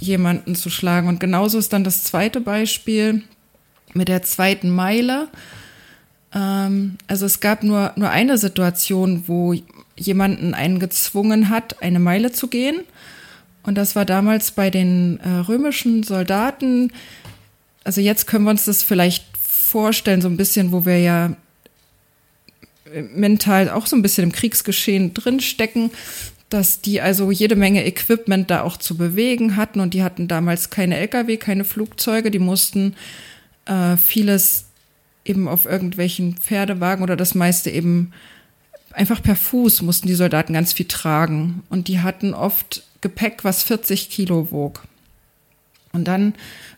jemanden 0.00 0.56
zu 0.56 0.68
schlagen. 0.68 1.06
Und 1.06 1.20
genauso 1.20 1.58
ist 1.58 1.72
dann 1.72 1.84
das 1.84 2.02
zweite 2.02 2.40
Beispiel 2.40 3.22
mit 3.94 4.08
der 4.08 4.22
zweiten 4.22 4.70
Meile. 4.70 5.28
Ähm, 6.34 6.96
also 7.06 7.26
es 7.26 7.40
gab 7.40 7.62
nur, 7.62 7.92
nur 7.96 8.10
eine 8.10 8.38
Situation, 8.38 9.24
wo 9.26 9.54
jemanden 9.96 10.54
einen 10.54 10.78
gezwungen 10.78 11.48
hat, 11.48 11.82
eine 11.82 12.00
Meile 12.00 12.32
zu 12.32 12.48
gehen. 12.48 12.80
Und 13.62 13.76
das 13.76 13.94
war 13.94 14.04
damals 14.04 14.50
bei 14.50 14.70
den 14.70 15.20
äh, 15.20 15.28
römischen 15.28 16.02
Soldaten. 16.02 16.92
Also 17.84 18.00
jetzt 18.00 18.26
können 18.26 18.44
wir 18.44 18.50
uns 18.50 18.64
das 18.64 18.82
vielleicht 18.82 19.24
vorstellen, 19.36 20.20
so 20.20 20.28
ein 20.28 20.36
bisschen, 20.36 20.72
wo 20.72 20.84
wir 20.84 20.98
ja 20.98 21.36
mental 23.14 23.70
auch 23.70 23.86
so 23.86 23.96
ein 23.96 24.02
bisschen 24.02 24.24
im 24.24 24.32
Kriegsgeschehen 24.32 25.14
drinstecken, 25.14 25.90
dass 26.50 26.82
die 26.82 27.00
also 27.00 27.30
jede 27.30 27.56
Menge 27.56 27.86
Equipment 27.86 28.50
da 28.50 28.62
auch 28.62 28.76
zu 28.76 28.96
bewegen 28.96 29.56
hatten 29.56 29.80
und 29.80 29.94
die 29.94 30.02
hatten 30.02 30.28
damals 30.28 30.68
keine 30.68 30.98
Lkw, 30.98 31.38
keine 31.38 31.64
Flugzeuge, 31.64 32.30
die 32.30 32.38
mussten 32.38 32.94
äh, 33.64 33.96
vieles 33.96 34.66
eben 35.24 35.48
auf 35.48 35.66
irgendwelchen 35.66 36.36
Pferdewagen 36.36 37.02
oder 37.02 37.16
das 37.16 37.34
meiste 37.34 37.70
eben 37.70 38.12
einfach 38.92 39.22
per 39.22 39.36
Fuß 39.36 39.82
mussten 39.82 40.08
die 40.08 40.14
Soldaten 40.14 40.52
ganz 40.52 40.72
viel 40.72 40.86
tragen 40.86 41.62
und 41.70 41.88
die 41.88 42.00
hatten 42.00 42.34
oft 42.34 42.84
Gepäck, 43.00 43.44
was 43.44 43.62
40 43.62 44.10
Kilo 44.10 44.50
wog. 44.50 44.82
Und 45.92 46.08
dann 46.08 46.34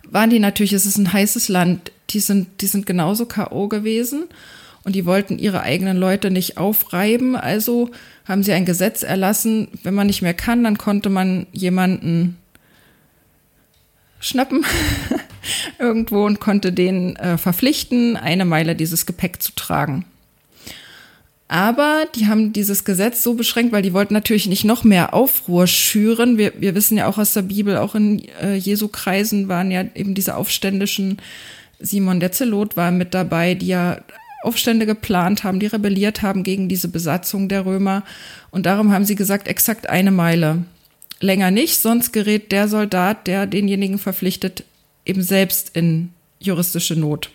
waren 0.09 0.31
die 0.31 0.39
natürlich, 0.39 0.73
es 0.73 0.87
ist 0.87 0.99
ein 0.99 1.13
heißes 1.13 1.49
Land, 1.49 1.93
die 2.11 2.21
sind, 2.21 2.61
die 2.61 2.67
sind 2.67 2.87
genauso 2.87 3.27
K.O. 3.27 3.69
gewesen 3.69 4.25
und 4.85 4.95
die 4.95 5.07
wollten 5.07 5.39
ihre 5.39 5.61
eigenen 5.61 5.97
Leute 5.97 6.31
nicht 6.31 6.57
aufreiben. 6.57 7.37
Also 7.37 7.91
haben 8.27 8.43
sie 8.43 8.53
ein 8.53 8.65
Gesetz 8.65 9.03
erlassen, 9.03 9.69
wenn 9.83 9.95
man 9.95 10.07
nicht 10.07 10.23
mehr 10.23 10.35
kann, 10.35 10.65
dann 10.65 10.79
konnte 10.79 11.11
man 11.11 11.47
jemanden 11.53 12.37
schnappen 14.25 14.65
irgendwo 15.79 16.25
und 16.25 16.41
konnte 16.41 16.73
den 16.73 17.17
äh, 17.17 17.39
verpflichten, 17.39 18.17
eine 18.17 18.45
Meile 18.45 18.75
dieses 18.75 19.07
Gepäck 19.07 19.43
zu 19.43 19.53
tragen. 19.55 20.05
Aber 21.47 22.07
die 22.15 22.27
haben 22.27 22.53
dieses 22.53 22.85
Gesetz 22.85 23.23
so 23.23 23.35
beschränkt, 23.35 23.73
weil 23.73 23.83
die 23.83 23.93
wollten 23.93 24.15
natürlich 24.15 24.47
nicht 24.47 24.65
noch 24.65 24.83
mehr 24.83 25.13
Aufruhr 25.13 25.67
schüren. 25.67 26.39
Wir, 26.39 26.53
wir 26.59 26.75
wissen 26.75 26.97
ja 26.97 27.07
auch 27.07 27.19
aus 27.19 27.35
der 27.35 27.43
Bibel, 27.43 27.77
auch 27.77 27.95
in 27.95 28.25
äh, 28.43 28.55
Jesu 28.55 28.89
Kreisen 28.89 29.49
waren 29.49 29.71
ja 29.71 29.85
eben 29.95 30.15
diese 30.15 30.37
aufständischen, 30.37 31.19
Simon 31.79 32.19
der 32.19 32.33
Zelot 32.33 32.77
war 32.77 32.91
mit 32.91 33.13
dabei, 33.13 33.55
die 33.55 33.67
ja 33.67 33.99
Aufstände 34.43 34.87
geplant 34.87 35.45
haben, 35.45 35.61
die 35.61 35.67
rebelliert 35.67 36.23
haben 36.23 36.43
gegen 36.43 36.69
diese 36.69 36.89
Besatzung 36.89 37.49
der 37.49 37.67
Römer. 37.67 38.05
Und 38.51 38.67
darum 38.67 38.93
haben 38.93 39.05
sie 39.05 39.15
gesagt, 39.17 39.49
exakt 39.49 39.89
eine 39.89 40.11
Meile. 40.11 40.65
Länger 41.25 41.51
nicht, 41.51 41.81
sonst 41.81 42.13
gerät 42.13 42.53
der 42.53 42.69
Soldat, 42.69 43.27
der 43.27 43.47
denjenigen 43.47 43.99
verpflichtet, 43.99 44.65
eben 45.05 45.23
selbst 45.23 45.71
in 45.75 46.11
juristische 46.39 46.95
Not. 46.95 47.31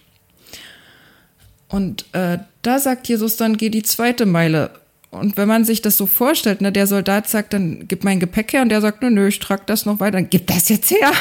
Und 1.68 2.06
äh, 2.14 2.40
da 2.62 2.80
sagt 2.80 3.08
Jesus 3.08 3.38
dann, 3.38 3.58
geh 3.58 3.70
die 3.70 3.84
zweite 3.84 4.26
Meile. 4.26 4.72
Und 5.12 5.38
wenn 5.38 5.48
man 5.48 5.66
sich 5.66 5.82
das 5.82 5.98
so 5.98 6.06
vorstellt, 6.06 6.62
ne, 6.62 6.72
der 6.72 6.88
Soldat 6.88 7.28
sagt 7.28 7.54
dann, 7.54 7.88
gib 7.88 8.04
mein 8.04 8.20
Gepäck 8.20 8.54
her 8.54 8.62
und 8.62 8.70
der 8.70 8.82
sagt, 8.82 9.02
nö, 9.02 9.10
nö, 9.10 9.28
ich 9.28 9.40
trag 9.40 9.66
das 9.68 9.86
noch 9.86 10.00
weiter, 10.00 10.18
dann 10.18 10.30
gib 10.30 10.48
das 10.48 10.70
jetzt 10.70 10.92
her. 10.92 11.12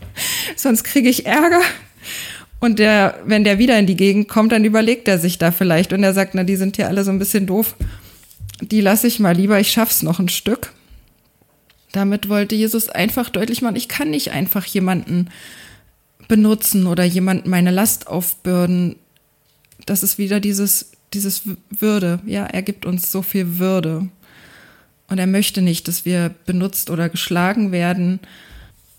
Sonst 0.56 0.84
kriege 0.84 1.08
ich 1.08 1.26
Ärger. 1.26 1.60
Und 2.58 2.78
der, 2.78 3.20
wenn 3.24 3.44
der 3.44 3.58
wieder 3.58 3.78
in 3.78 3.86
die 3.86 3.96
Gegend 3.96 4.28
kommt, 4.28 4.52
dann 4.52 4.64
überlegt 4.64 5.06
er 5.06 5.18
sich 5.18 5.38
da 5.38 5.52
vielleicht 5.52 5.92
und 5.92 6.02
er 6.02 6.14
sagt, 6.14 6.34
na, 6.34 6.42
die 6.42 6.56
sind 6.56 6.76
hier 6.76 6.88
alle 6.88 7.04
so 7.04 7.10
ein 7.10 7.18
bisschen 7.18 7.46
doof. 7.46 7.76
Die 8.60 8.80
lasse 8.80 9.06
ich 9.06 9.20
mal 9.20 9.36
lieber, 9.36 9.60
ich 9.60 9.70
schaff's 9.70 10.02
noch 10.02 10.18
ein 10.18 10.28
Stück. 10.28 10.72
Damit 11.96 12.28
wollte 12.28 12.54
Jesus 12.54 12.90
einfach 12.90 13.30
deutlich 13.30 13.62
machen, 13.62 13.76
ich 13.76 13.88
kann 13.88 14.10
nicht 14.10 14.30
einfach 14.30 14.66
jemanden 14.66 15.30
benutzen 16.28 16.86
oder 16.86 17.04
jemanden 17.04 17.48
meine 17.48 17.70
Last 17.70 18.06
aufbürden. 18.06 18.96
Das 19.86 20.02
ist 20.02 20.18
wieder 20.18 20.38
dieses, 20.38 20.90
dieses 21.14 21.44
Würde. 21.70 22.20
Ja, 22.26 22.44
er 22.44 22.60
gibt 22.60 22.84
uns 22.84 23.10
so 23.10 23.22
viel 23.22 23.58
Würde. 23.58 24.10
Und 25.08 25.16
er 25.16 25.26
möchte 25.26 25.62
nicht, 25.62 25.88
dass 25.88 26.04
wir 26.04 26.34
benutzt 26.44 26.90
oder 26.90 27.08
geschlagen 27.08 27.72
werden 27.72 28.20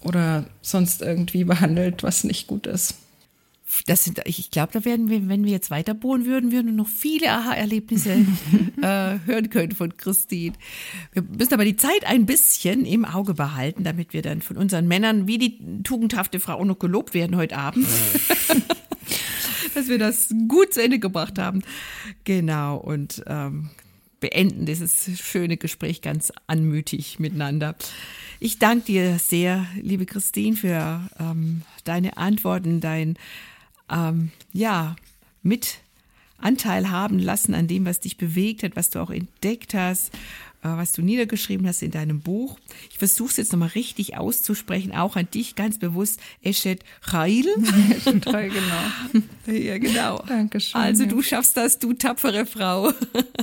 oder 0.02 0.46
sonst 0.64 1.04
irgendwie 1.04 1.44
behandelt, 1.44 2.02
was 2.02 2.24
nicht 2.24 2.48
gut 2.48 2.66
ist 2.66 2.96
das 3.86 4.06
sind, 4.06 4.22
ich 4.26 4.50
glaube, 4.50 4.72
da 4.72 4.86
werden 4.86 5.10
wir, 5.10 5.28
wenn 5.28 5.44
wir 5.44 5.52
jetzt 5.52 5.70
weiter 5.72 5.94
bohren 5.94 6.26
würden, 6.26 6.52
würden 6.52 6.68
wir 6.68 6.74
noch 6.74 6.88
viele 6.88 7.32
Aha-Erlebnisse 7.32 8.12
äh, 8.82 9.20
hören 9.26 9.50
können 9.50 9.74
von 9.74 9.98
Christine. 9.98 10.56
Wir 11.14 11.24
müssen 11.24 11.54
aber 11.54 11.66
die 11.66 11.76
Zeit 11.76 12.06
ein 12.06 12.26
bisschen 12.26 12.86
im 12.86 13.04
Auge 13.04 13.34
behalten, 13.34 13.84
damit 13.84 14.14
wir 14.14 14.22
dann 14.22 14.42
von 14.42 14.58
unseren 14.58 14.88
Männern 14.88 15.28
wie 15.28 15.38
die 15.38 15.84
tugendhafte 15.84 16.40
Frau 16.40 16.54
auch 16.54 16.66
noch 16.66 16.80
gelobt 16.80 17.14
werden 17.14 17.36
heute 17.36 17.58
Abend. 17.58 17.88
dass 19.74 19.90
wir 19.90 20.00
das 20.00 20.34
gut 20.48 20.74
zu 20.74 20.82
Ende 20.82 20.98
gebracht 21.00 21.38
haben. 21.38 21.62
Genau, 22.24 22.78
und 22.78 23.24
ähm, 23.28 23.70
beenden 24.20 24.66
dieses 24.66 25.20
schöne 25.20 25.58
Gespräch 25.58 26.02
ganz 26.02 26.32
anmütig 26.48 27.20
miteinander. 27.20 27.76
Ich 28.40 28.60
danke 28.60 28.86
dir 28.86 29.20
sehr, 29.20 29.66
liebe 29.80 30.06
Christine, 30.06 30.56
für 30.56 31.02
ähm, 31.20 31.62
deine 31.84 32.18
Antworten, 32.18 32.82
dein 32.82 33.18
ähm, 33.90 34.32
ja 34.54 34.96
mit 35.44 35.80
Anteil 36.38 36.92
haben 36.92 37.20
lassen 37.20 37.54
an 37.54 37.68
dem, 37.68 37.86
was 37.86 38.00
dich 38.00 38.18
bewegt 38.18 38.64
hat, 38.64 38.76
was 38.76 38.90
du 38.90 39.00
auch 39.00 39.10
entdeckt 39.10 39.74
hast, 39.74 40.14
äh, 40.64 40.68
was 40.68 40.92
du 40.92 41.02
niedergeschrieben 41.02 41.68
hast 41.68 41.82
in 41.82 41.92
deinem 41.92 42.22
Buch. 42.22 42.60
Ich 42.90 42.98
versuche 43.00 43.30
es 43.30 43.38
jetzt 43.38 43.52
nochmal 43.52 43.70
richtig 43.70 44.18
auszusprechen, 44.18 44.92
auch 44.92 45.16
an 45.16 45.28
dich 45.32 45.56
ganz 45.56 45.80
bewusst, 45.80 46.20
Eshet 46.42 46.84
Chail. 47.10 47.46
Toll, 48.22 48.50
genau. 48.50 49.24
Ja, 49.48 49.78
genau. 49.78 50.24
Dankeschön. 50.28 50.80
Also 50.80 51.04
ja. 51.04 51.10
du 51.10 51.22
schaffst 51.22 51.56
das, 51.58 51.80
du 51.80 51.94
tapfere 51.94 52.46
Frau. 52.46 52.92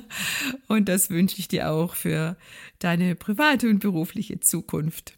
Und 0.68 0.88
das 0.88 1.08
wünsche 1.08 1.38
ich 1.38 1.48
dir 1.48 1.70
auch 1.70 1.94
für 1.94 2.36
deine 2.78 3.14
private 3.14 3.68
und 3.70 3.78
berufliche 3.78 4.40
Zukunft. 4.40 5.14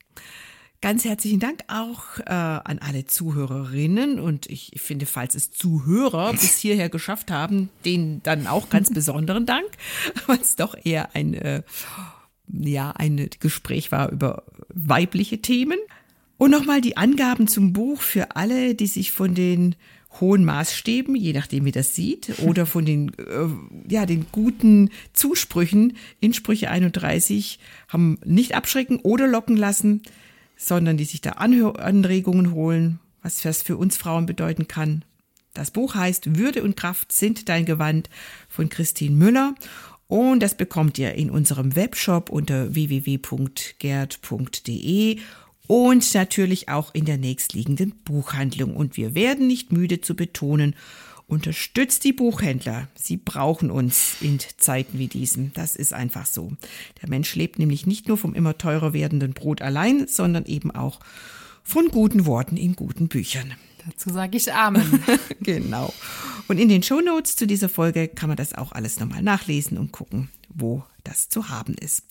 Ganz 0.83 1.05
herzlichen 1.05 1.41
Dank 1.41 1.61
auch 1.69 2.19
äh, 2.19 2.33
an 2.33 2.79
alle 2.81 3.07
Zuhörerinnen 3.07 4.21
und 4.21 4.47
ich 4.47 4.73
finde, 4.77 5.07
falls 5.07 5.35
es 5.35 5.51
Zuhörer 5.51 6.33
bis 6.33 6.59
hierher 6.59 6.91
geschafft 6.91 7.31
haben, 7.31 7.71
denen 7.85 8.23
dann 8.23 8.47
auch 8.47 8.69
ganz 8.69 8.93
besonderen 8.93 9.47
Dank, 9.47 9.67
weil 10.27 10.39
es 10.41 10.57
doch 10.57 10.77
eher 10.85 11.15
ein, 11.15 11.35
äh, 11.35 11.63
ja, 12.49 12.91
ein 12.91 13.29
Gespräch 13.41 13.91
war 13.91 14.13
über 14.13 14.45
weibliche 14.69 15.41
Themen. 15.41 15.79
Und 16.39 16.51
nochmal 16.51 16.83
die 16.83 16.99
Angaben 16.99 17.49
zum 17.49 17.73
Buch 17.73 18.03
für 18.03 18.37
alle, 18.37 18.75
die 18.75 18.87
sich 18.87 19.11
von 19.11 19.35
den 19.35 19.75
hohen 20.21 20.45
Maßstäben, 20.45 21.15
je 21.17 21.33
nachdem 21.33 21.65
wie 21.65 21.73
das 21.73 21.95
sieht, 21.95 22.39
oder 22.43 22.67
von 22.67 22.85
den, 22.85 23.13
äh, 23.19 23.93
ja, 23.93 24.05
den 24.05 24.27
guten 24.31 24.91
Zusprüchen 25.15 25.97
in 26.21 26.35
Sprüche 26.35 26.71
31 26.71 27.59
haben 27.89 28.19
nicht 28.27 28.55
abschrecken 28.55 28.99
oder 29.01 29.27
locken 29.27 29.57
lassen 29.57 30.03
sondern 30.57 30.97
die 30.97 31.05
sich 31.05 31.21
da 31.21 31.31
Anhör 31.33 31.79
Anregungen 31.79 32.53
holen, 32.53 32.99
was 33.23 33.43
das 33.43 33.63
für 33.63 33.77
uns 33.77 33.97
Frauen 33.97 34.27
bedeuten 34.27 34.69
kann. 34.69 35.05
Das 35.55 35.71
Buch 35.71 35.95
heißt 35.95 36.37
Würde 36.37 36.63
und 36.63 36.77
Kraft 36.77 37.13
sind 37.13 37.49
dein 37.49 37.65
Gewand 37.65 38.11
von 38.49 38.69
Christine 38.69 39.17
Müller 39.17 39.55
und 40.09 40.41
das 40.41 40.55
bekommt 40.57 40.99
ihr 40.99 41.15
in 41.15 41.31
unserem 41.31 41.75
Webshop 41.77 42.31
unter 42.31 42.75
www.gerd.de 42.75 43.29
und 45.67 46.15
natürlich 46.15 46.69
auch 46.69 46.95
in 46.95 47.05
der 47.07 47.19
nächstliegenden 47.19 47.93
Buchhandlung. 48.05 48.77
Und 48.77 48.97
wir 48.97 49.17
werden 49.17 49.49
nicht 49.49 49.73
müde 49.73 50.01
zu 50.01 50.15
betonen, 50.15 50.77
Unterstützt 51.29 52.05
die 52.05 52.13
Buchhändler. 52.13 52.87
Sie 52.95 53.17
brauchen 53.17 53.71
uns 53.71 54.17
in 54.21 54.39
Zeiten 54.59 54.99
wie 54.99 55.09
diesen. 55.09 55.53
Das 55.55 55.75
ist 55.75 55.93
einfach 55.93 56.25
so. 56.25 56.53
Der 57.03 57.09
Mensch 57.09 57.35
lebt 57.35 57.59
nämlich 57.59 57.85
nicht 57.85 58.07
nur 58.07 58.17
vom 58.17 58.35
immer 58.35 58.59
teurer 58.59 58.93
werdenden 58.93 59.33
Brot 59.33 59.61
allein, 59.61 60.07
sondern 60.07 60.45
eben 60.47 60.71
auch 60.71 61.01
von 61.65 61.89
guten 61.89 62.27
Worten 62.27 62.57
in 62.57 62.77
guten 62.77 63.09
Büchern. 63.09 63.55
Dazu 63.85 64.11
sage 64.11 64.37
ich 64.37 64.53
Amen. 64.53 65.03
genau. 65.41 65.93
Und 66.47 66.59
in 66.59 66.69
den 66.69 66.85
Shownotes 66.85 67.35
zu 67.35 67.47
dieser 67.47 67.69
Folge 67.69 68.07
kann 68.07 68.29
man 68.29 68.37
das 68.37 68.55
auch 68.55 68.71
alles 68.73 69.01
nochmal 69.01 69.23
nachlesen 69.23 69.79
und 69.79 69.91
gucken, 69.91 70.29
wo 70.49 70.85
das 71.03 71.29
zu 71.29 71.49
haben 71.49 71.75
ist. 71.75 72.05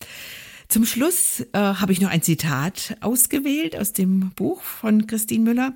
Zum 0.68 0.86
Schluss 0.86 1.42
äh, 1.54 1.60
habe 1.60 1.92
ich 1.92 2.02
noch 2.02 2.10
ein 2.10 2.22
Zitat 2.22 2.98
ausgewählt 3.02 3.78
aus 3.78 3.94
dem 3.94 4.32
Buch 4.32 4.62
von 4.62 5.06
Christine 5.06 5.44
Müller. 5.44 5.74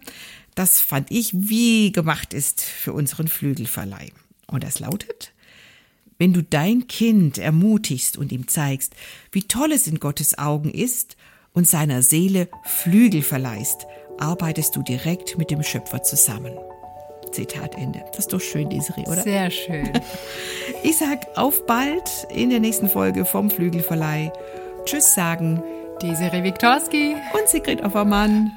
Das 0.60 0.82
fand 0.82 1.10
ich 1.10 1.32
wie 1.34 1.94
gemacht 1.94 2.34
ist 2.34 2.60
für 2.60 2.92
unseren 2.92 3.30
Flügelverleih. 3.30 4.12
Und 4.48 4.66
das 4.66 4.82
lautet, 4.82 5.32
wenn 6.18 6.34
du 6.34 6.44
dein 6.44 6.88
Kind 6.88 7.38
ermutigst 7.38 8.18
und 8.18 8.34
ihm 8.34 8.50
zeigst, 8.50 8.94
wie 9.32 9.44
toll 9.44 9.72
es 9.72 9.88
in 9.88 10.02
Gottes 10.02 10.38
Augen 10.38 10.70
ist 10.70 11.16
und 11.54 11.66
seiner 11.66 12.02
Seele 12.02 12.50
Flügel 12.66 13.22
verleihst, 13.22 13.88
arbeitest 14.18 14.76
du 14.76 14.84
direkt 14.84 15.38
mit 15.38 15.50
dem 15.50 15.64
Schöpfer 15.64 16.04
zusammen. 16.04 16.52
Zitat 17.32 17.76
Ende. 17.76 18.04
Das 18.08 18.26
ist 18.26 18.34
doch 18.34 18.42
schön, 18.42 18.70
Desiree, 18.70 19.08
oder? 19.08 19.24
Sehr 19.24 19.50
schön. 19.50 19.90
Ich 20.84 20.98
sag 20.98 21.26
auf 21.38 21.66
bald 21.68 22.28
in 22.36 22.50
der 22.50 22.60
nächsten 22.60 22.90
Folge 22.90 23.24
vom 23.24 23.50
Flügelverleih. 23.50 24.34
Tschüss 24.84 25.14
sagen 25.16 25.64
Desiree 26.02 26.44
Wiktorski 26.44 27.16
und 27.34 27.48
Sigrid 27.48 27.82
Offermann. 27.82 28.52